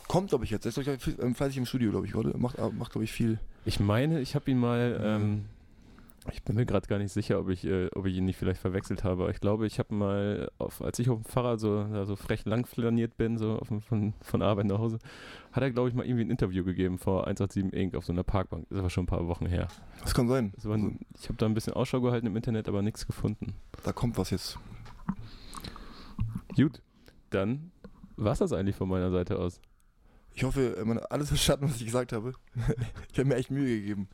Kommt, 0.08 0.30
glaube 0.30 0.44
ich, 0.44 0.52
jetzt. 0.52 0.66
Er 0.66 0.70
ist, 0.70 0.82
glaub 0.84 0.96
ich, 1.08 1.20
ähm, 1.20 1.34
fleißig 1.36 1.58
im 1.58 1.66
Studio, 1.66 1.92
glaube 1.92 2.06
ich, 2.06 2.16
oder? 2.16 2.38
Macht, 2.38 2.58
macht 2.74 2.92
glaube 2.92 3.04
ich, 3.06 3.12
viel. 3.12 3.40
Ich 3.66 3.80
meine, 3.80 4.20
ich 4.20 4.36
habe 4.36 4.52
ihn 4.52 4.60
mal, 4.60 5.00
Mhm. 5.00 5.06
ähm, 5.06 5.46
ich 6.32 6.42
bin 6.44 6.56
mir 6.56 6.66
gerade 6.66 6.88
gar 6.88 7.00
nicht 7.00 7.12
sicher, 7.12 7.38
ob 7.40 7.50
ich, 7.50 7.66
äh, 7.66 7.90
ob 7.96 8.06
ich 8.06 8.16
ihn 8.16 8.24
nicht 8.26 8.38
vielleicht 8.38 8.62
verwechselt 8.62 9.04
habe, 9.04 9.24
aber 9.24 9.32
ich 9.32 9.42
glaube, 9.42 9.66
ich 9.68 9.78
habe 9.80 9.94
mal, 9.94 10.50
auf, 10.58 10.82
als 10.82 10.98
ich 11.00 11.10
auf 11.10 11.22
dem 11.22 11.26
Fahrrad 11.26 11.60
so, 11.60 11.84
da 11.84 12.06
so 12.06 12.16
frech 12.16 12.46
lang 12.46 12.66
flaniert 12.66 13.18
bin, 13.18 13.38
so 13.38 13.58
auf, 13.60 13.68
von, 13.88 14.14
von 14.22 14.42
Arbeit 14.42 14.68
nach 14.68 14.78
Hause, 14.80 15.00
hat 15.52 15.64
er, 15.64 15.72
glaube 15.72 15.90
ich, 15.90 15.96
mal 15.96 16.06
irgendwie 16.06 16.24
ein 16.26 16.30
Interview 16.30 16.64
gegeben 16.64 16.98
vor 16.98 17.28
187 17.28 17.74
Inc. 17.74 17.96
auf 17.96 18.06
so 18.06 18.14
einer 18.14 18.24
Parkbank. 18.24 18.68
Ist 18.70 18.78
aber 18.80 18.90
schon 18.90 19.04
ein 19.04 19.08
paar 19.08 19.28
Wochen 19.28 19.46
her. 19.48 19.68
Das 20.02 20.14
kann 20.14 20.28
sein. 20.30 20.52
Das 20.56 20.66
war 20.66 20.76
Also, 20.76 20.92
ich 21.20 21.24
habe 21.26 21.36
da 21.38 21.46
ein 21.46 21.54
bisschen 21.54 21.74
Ausschau 21.74 22.00
gehalten 22.02 22.28
im 22.28 22.36
Internet, 22.38 22.68
aber 22.70 22.82
nichts 22.82 23.06
gefunden. 23.06 23.54
da 23.84 23.92
kommt 23.92 24.18
was 24.18 24.30
jetzt. 24.30 24.58
Gut, 26.56 26.82
dann 27.30 27.72
war 28.16 28.34
es 28.34 28.40
das 28.40 28.54
eigentlich 28.54 28.76
von 28.76 28.90
meiner 28.90 29.12
Seite 29.12 29.40
aus. 29.40 29.60
Ich 30.36 30.44
hoffe, 30.44 30.82
man 30.86 30.98
hat 30.98 31.12
alles 31.12 31.28
verstanden, 31.30 31.66
was 31.70 31.78
ich 31.78 31.86
gesagt 31.86 32.12
habe. 32.14 32.34
ich 33.12 33.20
habe 33.20 33.30
mir 33.30 33.36
echt 33.36 33.52
Mühe 33.52 33.80
gegeben. 33.80 34.08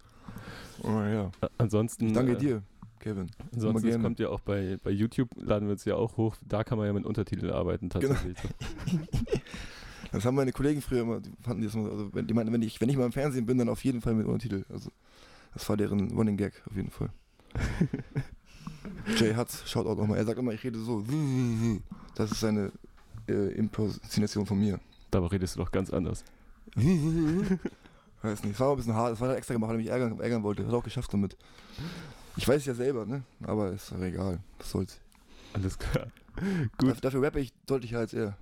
Oh, 0.84 0.90
ja. 1.02 1.32
Ansonsten, 1.58 2.08
Ich 2.08 2.14
danke 2.14 2.34
äh, 2.34 2.38
dir, 2.38 2.64
Kevin. 3.00 3.30
ansonsten 3.54 4.02
kommt 4.02 4.20
ja 4.20 4.30
auch 4.30 4.42
bei, 4.42 4.78
bei 4.84 4.92
YouTube, 4.92 5.30
laden 5.36 5.68
wir 5.68 5.76
es 5.76 5.86
ja 5.86 5.96
auch 5.96 6.18
hoch. 6.18 6.36
Da 6.46 6.64
kann 6.64 6.78
man 6.78 6.88
ja 6.88 6.94
mit 6.94 7.06
Untertiteln 7.06 7.52
arbeiten 7.52 7.90
Genau. 7.90 8.14
tatsächlich. 8.14 8.38
Das 10.12 10.26
haben 10.26 10.34
meine 10.34 10.52
Kollegen 10.52 10.82
früher 10.82 11.02
immer, 11.02 11.20
die 11.20 11.30
fanden 11.44 11.62
die 11.62 11.68
das 11.68 11.76
immer, 11.76 11.92
also 11.92 12.12
wenn, 12.16 12.26
die 12.26 12.34
meinten, 12.34 12.52
wenn 12.52 12.64
ich, 12.64 12.82
wenn 12.82 12.90
ich 12.90 12.98
mal 12.98 13.06
im 13.06 13.12
Fernsehen 13.12 13.46
bin, 13.46 13.60
dann 13.60 13.70
auf 13.70 13.84
jeden 13.84 14.02
Fall 14.02 14.16
mit 14.16 14.26
Untertitel. 14.26 14.66
Also 14.74 14.90
das 15.54 15.70
war 15.70 15.78
deren 15.78 16.12
Running 16.14 16.36
Gag 16.36 16.64
auf 16.66 16.76
jeden 16.76 16.90
Fall. 16.90 17.10
Jay 19.18 19.36
Hutz, 19.36 19.64
schaut 19.70 19.86
auch 19.88 19.96
mal. 20.08 20.18
Er 20.18 20.26
sagt 20.26 20.40
immer, 20.40 20.52
ich 20.54 20.64
rede 20.64 20.80
so. 20.80 21.04
Das 22.16 22.32
ist 22.32 22.40
seine 22.40 22.72
äh, 23.28 23.52
Impersonation 23.54 24.46
von 24.46 24.60
mir. 24.60 24.80
Dabei 25.12 25.28
redest 25.28 25.56
du 25.56 25.60
doch 25.60 25.72
ganz 25.72 25.90
anders. 25.92 26.24
Weiß 28.22 28.44
nicht, 28.44 28.54
es 28.54 28.60
war 28.60 28.72
ein 28.72 28.78
bisschen 28.78 28.94
hart, 28.94 29.14
es 29.14 29.22
war 29.22 29.36
extra 29.36 29.54
gemacht, 29.54 29.70
weil 29.70 29.78
er 29.78 29.82
mich 29.82 29.88
ärgern, 29.90 30.20
ärgern 30.20 30.44
wollte. 30.44 30.66
Hat 30.66 30.74
auch 30.74 30.84
geschafft 30.84 31.12
damit. 31.14 31.38
Ich 32.36 32.48
weiß 32.48 32.58
es 32.58 32.66
ja 32.66 32.74
selber, 32.74 33.06
ne? 33.06 33.24
Aber 33.44 33.72
ist 33.72 33.92
doch 33.92 34.00
egal. 34.02 34.40
Was 34.58 34.72
soll's. 34.72 35.00
Alles 35.54 35.78
klar. 35.80 36.08
Gut. 36.78 36.90
Dafür, 36.90 37.02
dafür 37.02 37.24
rappe 37.24 37.40
ich 37.40 37.54
deutlicher 37.66 38.00
als 38.00 38.14
er. 38.14 38.38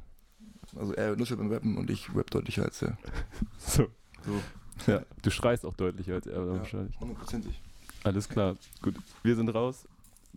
Also 0.76 0.94
er 0.94 1.16
nuschelt 1.16 1.40
beim 1.40 1.52
Rappen 1.52 1.78
und 1.78 1.90
ich 1.90 2.14
rap 2.14 2.30
deutlicher 2.32 2.64
als 2.64 2.82
er. 2.82 2.98
So. 3.60 3.88
So. 4.26 4.92
Ja, 4.92 5.02
du 5.22 5.30
schreist 5.32 5.66
auch 5.66 5.74
deutlicher 5.76 6.16
als 6.16 6.28
er 6.28 6.42
Ja. 6.44 6.60
wahrscheinlich. 6.60 7.00
Hundertprozentig. 7.00 7.62
Alles 8.04 8.28
klar. 8.28 8.56
Gut. 8.82 8.96
Wir 9.24 9.36
sind 9.36 9.50
raus. 9.50 9.88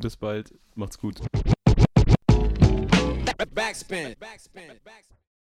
Bis 0.00 0.16
bald. 0.16 0.54
Macht's 0.76 0.98
gut. 0.98 1.20
Backspin. 3.54 4.16
Backspin. 4.18 4.80
Backspin. 4.82 5.29